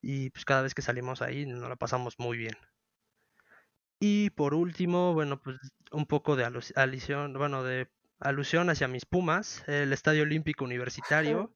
y 0.02 0.30
pues 0.30 0.44
cada 0.44 0.62
vez 0.62 0.74
que 0.74 0.82
salimos 0.82 1.22
ahí 1.22 1.46
nos 1.46 1.68
la 1.68 1.76
pasamos 1.76 2.14
muy 2.18 2.38
bien. 2.38 2.54
Y 4.00 4.30
por 4.30 4.54
último, 4.54 5.12
bueno, 5.12 5.40
pues 5.42 5.58
un 5.92 6.06
poco 6.06 6.36
de 6.36 6.44
alusión, 6.44 7.34
bueno, 7.34 7.62
de 7.62 7.88
alusión 8.18 8.70
hacia 8.70 8.88
mis 8.88 9.04
Pumas, 9.06 9.62
el 9.68 9.92
Estadio 9.92 10.22
Olímpico 10.22 10.64
Universitario. 10.64 11.54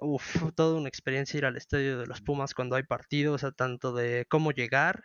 Uf, 0.00 0.52
toda 0.54 0.78
una 0.78 0.88
experiencia 0.88 1.38
ir 1.38 1.46
al 1.46 1.56
estadio 1.56 1.98
de 1.98 2.06
los 2.06 2.20
Pumas 2.20 2.54
cuando 2.54 2.76
hay 2.76 2.84
partidos, 2.84 3.44
tanto 3.56 3.92
de 3.92 4.26
cómo 4.28 4.52
llegar 4.52 5.04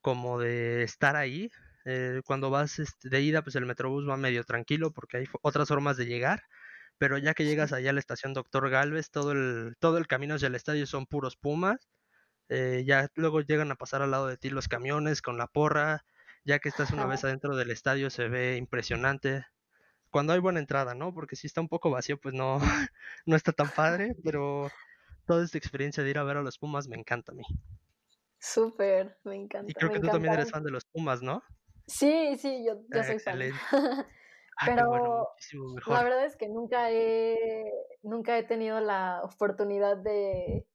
como 0.00 0.38
de 0.38 0.84
estar 0.84 1.16
ahí. 1.16 1.50
Eh, 1.84 2.20
cuando 2.24 2.50
vas 2.50 2.78
este, 2.80 3.08
de 3.08 3.20
ida, 3.22 3.42
pues 3.42 3.56
el 3.56 3.66
Metrobús 3.66 4.08
va 4.08 4.16
medio 4.16 4.44
tranquilo 4.44 4.92
porque 4.92 5.18
hay 5.18 5.26
otras 5.42 5.68
formas 5.68 5.96
de 5.96 6.06
llegar, 6.06 6.42
pero 6.98 7.18
ya 7.18 7.34
que 7.34 7.44
llegas 7.44 7.72
allá 7.72 7.90
a 7.90 7.92
la 7.92 8.00
estación 8.00 8.34
Doctor 8.34 8.70
Galvez, 8.70 9.10
todo 9.10 9.32
el, 9.32 9.76
todo 9.78 9.98
el 9.98 10.06
camino 10.06 10.34
hacia 10.34 10.48
el 10.48 10.54
estadio 10.54 10.86
son 10.86 11.06
puros 11.06 11.36
Pumas 11.36 11.88
eh, 12.48 12.84
ya 12.86 13.10
luego 13.14 13.40
llegan 13.40 13.72
a 13.72 13.76
pasar 13.76 14.02
al 14.02 14.12
lado 14.12 14.28
de 14.28 14.36
ti 14.36 14.50
los 14.50 14.68
camiones 14.68 15.20
con 15.20 15.36
la 15.36 15.48
porra, 15.48 16.04
ya 16.44 16.58
que 16.60 16.68
estás 16.68 16.92
una 16.92 17.06
vez 17.06 17.24
adentro 17.24 17.56
del 17.56 17.70
estadio 17.70 18.10
se 18.10 18.28
ve 18.28 18.56
impresionante. 18.56 19.44
Cuando 20.10 20.32
hay 20.32 20.38
buena 20.38 20.60
entrada, 20.60 20.94
¿no? 20.94 21.12
Porque 21.12 21.36
si 21.36 21.48
está 21.48 21.60
un 21.60 21.68
poco 21.68 21.90
vacío, 21.90 22.18
pues 22.18 22.34
no, 22.34 22.58
no 23.26 23.36
está 23.36 23.52
tan 23.52 23.68
padre, 23.70 24.14
pero 24.24 24.70
toda 25.26 25.44
esta 25.44 25.58
experiencia 25.58 26.04
de 26.04 26.10
ir 26.10 26.18
a 26.18 26.24
ver 26.24 26.36
a 26.36 26.42
los 26.42 26.58
Pumas 26.58 26.88
me 26.88 26.96
encanta 26.96 27.32
a 27.32 27.34
mí. 27.34 27.44
Súper, 28.38 29.18
me 29.24 29.34
encanta. 29.34 29.70
Y 29.70 29.74
creo 29.74 29.90
que 29.90 29.98
tú 29.98 30.06
también 30.06 30.34
eres 30.34 30.50
fan 30.50 30.62
de 30.62 30.70
los 30.70 30.84
Pumas, 30.84 31.22
¿no? 31.22 31.42
Sí, 31.88 32.36
sí, 32.38 32.64
yo, 32.64 32.80
yo 32.92 33.04
soy 33.04 33.18
fan. 33.18 33.40
Pero 34.64 35.28
la 35.86 36.02
verdad 36.02 36.24
es 36.24 36.36
que 36.36 36.48
nunca 36.48 36.90
he, 36.90 37.70
nunca 38.02 38.38
he 38.38 38.42
tenido 38.42 38.80
la 38.80 39.20
oportunidad 39.22 39.96
de, 39.96 40.66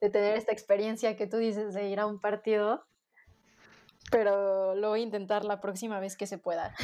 de 0.00 0.10
tener 0.10 0.36
esta 0.36 0.52
experiencia 0.52 1.16
que 1.16 1.26
tú 1.26 1.38
dices 1.38 1.74
de 1.74 1.88
ir 1.88 2.00
a 2.00 2.06
un 2.06 2.20
partido, 2.20 2.86
pero 4.10 4.74
lo 4.74 4.88
voy 4.90 5.00
a 5.00 5.04
intentar 5.04 5.44
la 5.44 5.60
próxima 5.60 6.00
vez 6.00 6.16
que 6.16 6.26
se 6.26 6.38
pueda. 6.38 6.74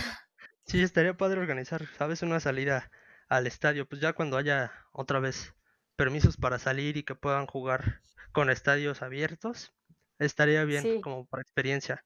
Sí, 0.66 0.82
estaría 0.82 1.16
padre 1.16 1.40
organizar, 1.40 1.86
¿sabes? 1.98 2.22
Una 2.22 2.40
salida 2.40 2.90
al 3.28 3.46
estadio, 3.46 3.86
pues 3.86 4.00
ya 4.00 4.12
cuando 4.12 4.36
haya 4.36 4.72
otra 4.92 5.20
vez 5.20 5.54
permisos 5.96 6.36
para 6.36 6.58
salir 6.58 6.96
y 6.96 7.04
que 7.04 7.14
puedan 7.14 7.46
jugar 7.46 8.00
con 8.32 8.50
estadios 8.50 9.02
abiertos, 9.02 9.72
estaría 10.18 10.64
bien 10.64 11.00
como 11.02 11.26
para 11.26 11.42
experiencia. 11.42 12.04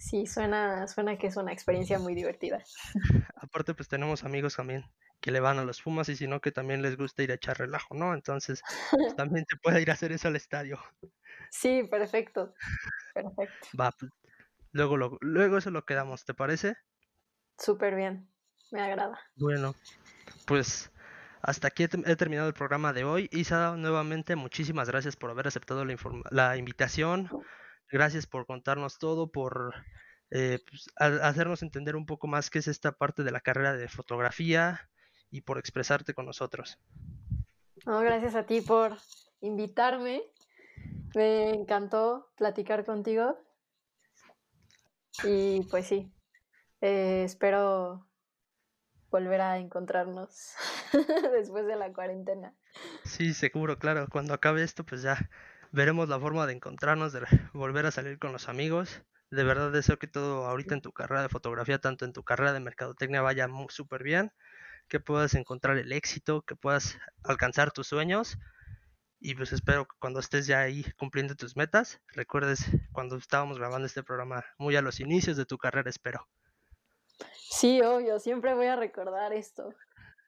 Sí, 0.00 0.26
suena, 0.26 0.88
suena 0.88 1.18
que 1.18 1.26
es 1.26 1.36
una 1.36 1.52
experiencia 1.52 1.98
muy 1.98 2.14
divertida. 2.14 2.64
Aparte, 3.36 3.74
pues 3.74 3.86
tenemos 3.86 4.24
amigos 4.24 4.56
también 4.56 4.86
que 5.20 5.30
le 5.30 5.40
van 5.40 5.58
a 5.58 5.64
los 5.64 5.82
Pumas 5.82 6.08
y 6.08 6.16
si 6.16 6.26
no 6.26 6.40
que 6.40 6.52
también 6.52 6.80
les 6.80 6.96
gusta 6.96 7.22
ir 7.22 7.30
a 7.30 7.34
echar 7.34 7.58
relajo, 7.58 7.94
¿no? 7.94 8.14
Entonces 8.14 8.62
pues, 8.90 9.14
también 9.16 9.44
se 9.46 9.58
puede 9.58 9.82
ir 9.82 9.90
a 9.90 9.92
hacer 9.92 10.10
eso 10.12 10.28
al 10.28 10.36
estadio. 10.36 10.80
Sí, 11.50 11.86
perfecto. 11.90 12.54
Perfecto. 13.14 13.68
Va, 13.78 13.90
pues, 13.90 14.10
luego, 14.72 14.96
lo, 14.96 15.18
luego 15.20 15.58
eso 15.58 15.70
lo 15.70 15.84
quedamos, 15.84 16.24
¿te 16.24 16.32
parece? 16.32 16.76
Súper 17.58 17.94
bien, 17.94 18.30
me 18.70 18.80
agrada. 18.80 19.18
Bueno, 19.34 19.74
pues 20.46 20.90
hasta 21.42 21.68
aquí 21.68 21.82
he, 21.82 21.88
terminado 22.16 22.48
el 22.48 22.54
programa 22.54 22.94
de 22.94 23.04
hoy. 23.04 23.28
Isa, 23.32 23.76
nuevamente 23.76 24.34
muchísimas 24.34 24.88
gracias 24.88 25.16
por 25.16 25.28
haber 25.28 25.48
aceptado 25.48 25.84
la, 25.84 25.96
la 26.30 26.56
invitación. 26.56 27.28
Gracias 27.90 28.26
por 28.26 28.46
contarnos 28.46 28.98
todo, 28.98 29.30
por 29.30 29.74
eh, 30.30 30.60
pues, 30.68 30.90
hacernos 30.96 31.62
entender 31.62 31.96
un 31.96 32.06
poco 32.06 32.26
más 32.26 32.50
qué 32.50 32.60
es 32.60 32.68
esta 32.68 32.92
parte 32.92 33.24
de 33.24 33.32
la 33.32 33.40
carrera 33.40 33.72
de 33.72 33.88
fotografía, 33.88 34.90
y 35.30 35.42
por 35.42 35.58
expresarte 35.58 36.14
con 36.14 36.26
nosotros. 36.26 36.78
gracias 37.84 38.34
a 38.34 38.44
ti 38.44 38.60
por 38.60 38.96
invitarme. 39.40 40.22
Me 41.14 41.50
encantó 41.50 42.30
platicar 42.36 42.84
contigo. 42.84 43.38
Y 45.24 45.62
pues 45.70 45.86
sí, 45.86 46.10
eh, 46.80 47.22
espero 47.24 48.06
volver 49.10 49.40
a 49.40 49.58
encontrarnos 49.58 50.54
después 51.32 51.66
de 51.66 51.76
la 51.76 51.92
cuarentena. 51.92 52.54
Sí, 53.04 53.34
seguro, 53.34 53.78
claro. 53.78 54.06
Cuando 54.10 54.34
acabe 54.34 54.62
esto, 54.62 54.84
pues 54.84 55.02
ya 55.02 55.30
veremos 55.72 56.08
la 56.08 56.18
forma 56.18 56.46
de 56.46 56.54
encontrarnos, 56.54 57.12
de 57.12 57.22
volver 57.52 57.86
a 57.86 57.90
salir 57.90 58.18
con 58.18 58.32
los 58.32 58.48
amigos. 58.48 59.02
De 59.30 59.44
verdad 59.44 59.70
deseo 59.70 59.98
que 59.98 60.08
todo 60.08 60.46
ahorita 60.46 60.74
en 60.74 60.80
tu 60.80 60.92
carrera 60.92 61.22
de 61.22 61.28
fotografía, 61.28 61.78
tanto 61.78 62.04
en 62.04 62.12
tu 62.12 62.24
carrera 62.24 62.52
de 62.52 62.60
mercadotecnia, 62.60 63.22
vaya 63.22 63.48
súper 63.68 64.02
bien 64.02 64.32
que 64.88 65.00
puedas 65.00 65.34
encontrar 65.34 65.78
el 65.78 65.92
éxito, 65.92 66.42
que 66.42 66.56
puedas 66.56 66.98
alcanzar 67.22 67.70
tus 67.70 67.86
sueños. 67.86 68.36
Y 69.20 69.34
pues 69.34 69.52
espero 69.52 69.86
que 69.86 69.96
cuando 70.00 70.18
estés 70.18 70.46
ya 70.46 70.60
ahí 70.60 70.84
cumpliendo 70.98 71.36
tus 71.36 71.56
metas, 71.56 72.00
recuerdes 72.08 72.64
cuando 72.92 73.16
estábamos 73.16 73.58
grabando 73.58 73.86
este 73.86 74.02
programa, 74.02 74.44
muy 74.58 74.76
a 74.76 74.82
los 74.82 74.98
inicios 74.98 75.36
de 75.36 75.46
tu 75.46 75.58
carrera, 75.58 75.88
espero. 75.90 76.26
Sí, 77.34 77.80
obvio, 77.82 78.18
siempre 78.18 78.54
voy 78.54 78.66
a 78.66 78.76
recordar 78.76 79.32
esto. 79.32 79.74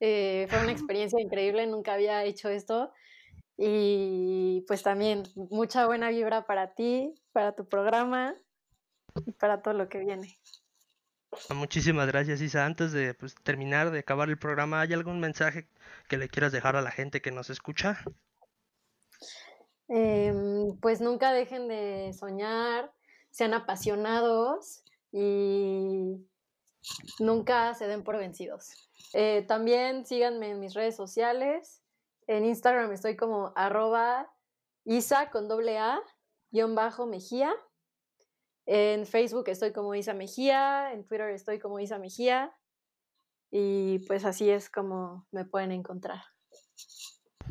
Eh, 0.00 0.46
fue 0.48 0.62
una 0.62 0.72
experiencia 0.72 1.20
increíble, 1.20 1.66
nunca 1.66 1.94
había 1.94 2.22
hecho 2.24 2.48
esto. 2.48 2.92
Y 3.64 4.64
pues 4.66 4.82
también 4.82 5.22
mucha 5.36 5.86
buena 5.86 6.10
vibra 6.10 6.46
para 6.46 6.74
ti, 6.74 7.14
para 7.30 7.54
tu 7.54 7.68
programa 7.68 8.34
y 9.24 9.30
para 9.30 9.62
todo 9.62 9.74
lo 9.74 9.88
que 9.88 9.98
viene. 9.98 10.36
Muchísimas 11.54 12.08
gracias, 12.08 12.40
Isa. 12.40 12.66
Antes 12.66 12.90
de 12.90 13.14
pues, 13.14 13.36
terminar, 13.44 13.92
de 13.92 14.00
acabar 14.00 14.28
el 14.30 14.36
programa, 14.36 14.80
¿hay 14.80 14.92
algún 14.92 15.20
mensaje 15.20 15.68
que 16.08 16.18
le 16.18 16.28
quieras 16.28 16.50
dejar 16.50 16.74
a 16.74 16.82
la 16.82 16.90
gente 16.90 17.22
que 17.22 17.30
nos 17.30 17.50
escucha? 17.50 18.02
Em, 19.86 20.76
pues 20.80 21.00
nunca 21.00 21.32
dejen 21.32 21.68
de 21.68 22.12
soñar, 22.18 22.92
sean 23.30 23.54
apasionados 23.54 24.82
y 25.12 26.16
nunca 27.20 27.74
se 27.74 27.86
den 27.86 28.02
por 28.02 28.16
vencidos. 28.16 28.90
Eh, 29.12 29.44
también 29.46 30.04
síganme 30.04 30.50
en 30.50 30.58
mis 30.58 30.74
redes 30.74 30.96
sociales. 30.96 31.81
En 32.26 32.44
Instagram 32.44 32.92
estoy 32.92 33.16
como 33.16 33.52
arroba 33.56 34.32
isa 34.84 35.30
con 35.30 35.48
doble 35.48 35.78
A, 35.78 36.00
guion 36.50 36.74
bajo 36.74 37.06
Mejía. 37.06 37.52
En 38.66 39.06
Facebook 39.06 39.48
estoy 39.48 39.72
como 39.72 39.94
Isa 39.94 40.14
Mejía, 40.14 40.92
en 40.92 41.04
Twitter 41.06 41.30
estoy 41.30 41.58
como 41.58 41.80
Isa 41.80 41.98
Mejía 41.98 42.56
y 43.50 43.98
pues 44.06 44.24
así 44.24 44.50
es 44.50 44.70
como 44.70 45.26
me 45.32 45.44
pueden 45.44 45.72
encontrar. 45.72 46.22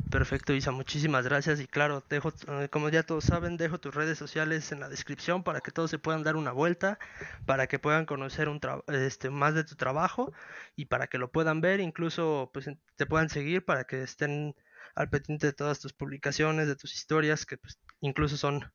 Perfecto, 0.09 0.53
Isa, 0.53 0.71
muchísimas 0.71 1.25
gracias. 1.25 1.61
Y 1.61 1.67
claro, 1.67 2.03
dejo, 2.09 2.33
eh, 2.47 2.67
como 2.69 2.89
ya 2.89 3.03
todos 3.03 3.23
saben, 3.23 3.55
dejo 3.55 3.79
tus 3.79 3.95
redes 3.95 4.17
sociales 4.17 4.71
en 4.71 4.81
la 4.81 4.89
descripción 4.89 5.43
para 5.43 5.61
que 5.61 5.71
todos 5.71 5.89
se 5.89 5.99
puedan 5.99 6.23
dar 6.23 6.35
una 6.35 6.51
vuelta, 6.51 6.99
para 7.45 7.67
que 7.67 7.79
puedan 7.79 8.05
conocer 8.05 8.49
un 8.49 8.59
este, 8.87 9.29
más 9.29 9.55
de 9.55 9.63
tu 9.63 9.75
trabajo 9.75 10.33
y 10.75 10.85
para 10.85 11.07
que 11.07 11.17
lo 11.17 11.31
puedan 11.31 11.61
ver, 11.61 11.79
incluso 11.79 12.49
pues 12.53 12.69
te 12.97 13.05
puedan 13.05 13.29
seguir 13.29 13.63
para 13.63 13.85
que 13.85 14.03
estén 14.03 14.53
al 14.95 15.09
pendiente 15.09 15.47
de 15.47 15.53
todas 15.53 15.79
tus 15.79 15.93
publicaciones, 15.93 16.67
de 16.67 16.75
tus 16.75 16.93
historias, 16.93 17.45
que 17.45 17.57
pues, 17.57 17.79
incluso 18.01 18.35
son 18.35 18.69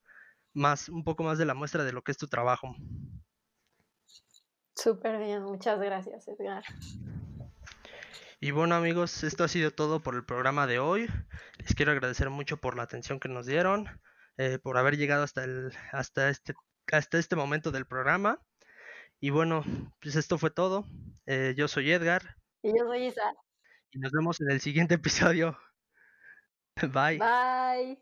más, 0.55 0.89
un 0.89 1.05
poco 1.05 1.23
más 1.23 1.37
de 1.37 1.45
la 1.45 1.55
muestra 1.55 1.85
de 1.85 1.93
lo 1.93 2.03
que 2.03 2.13
es 2.13 2.19
tu 2.19 2.29
trabajo. 2.29 2.75
Súper 4.75 5.19
bien, 5.19 5.43
muchas 5.43 5.79
gracias, 5.81 6.29
Edgar. 6.29 6.63
Y 8.41 8.51
bueno 8.51 8.75
amigos, 8.75 9.25
esto 9.25 9.45
ha 9.45 9.49
sido 9.49 9.71
todo 9.73 10.03
por 10.03 10.15
el 10.15 10.25
programa 10.25 10.67
de 10.67 10.79
hoy. 10.79 11.07
Les 11.59 11.75
quiero 11.75 11.93
agradecer 11.93 12.31
mucho 12.31 12.59
por 12.59 12.77
la 12.77 12.83
atención 12.85 13.19
que 13.21 13.29
nos 13.29 13.47
dieron. 13.47 13.87
eh, 14.39 14.59
por 14.59 14.77
haber 14.79 14.97
llegado 14.99 15.23
hasta, 15.25 15.45
el, 15.45 15.73
hasta, 15.93 16.29
este, 16.31 16.55
hasta 16.93 17.19
este 17.19 17.37
momento 17.37 17.71
del 17.73 17.87
programa. 17.87 18.43
Y 19.21 19.31
bueno, 19.31 19.65
pues 20.01 20.17
esto 20.17 20.39
fue 20.39 20.51
todo. 20.51 20.87
Eh, 21.27 21.55
yo 21.57 21.69
soy 21.69 21.93
Edgar. 21.93 22.37
Y 22.63 22.69
yo 22.69 22.85
soy 22.87 23.07
Isa. 23.07 23.33
Y 23.91 23.99
nos 23.99 24.13
vemos 24.13 24.41
en 24.41 24.51
el 24.53 24.61
siguiente 24.61 24.95
episodio. 24.95 25.59
Bye. 26.93 27.19
Bye. 27.19 27.99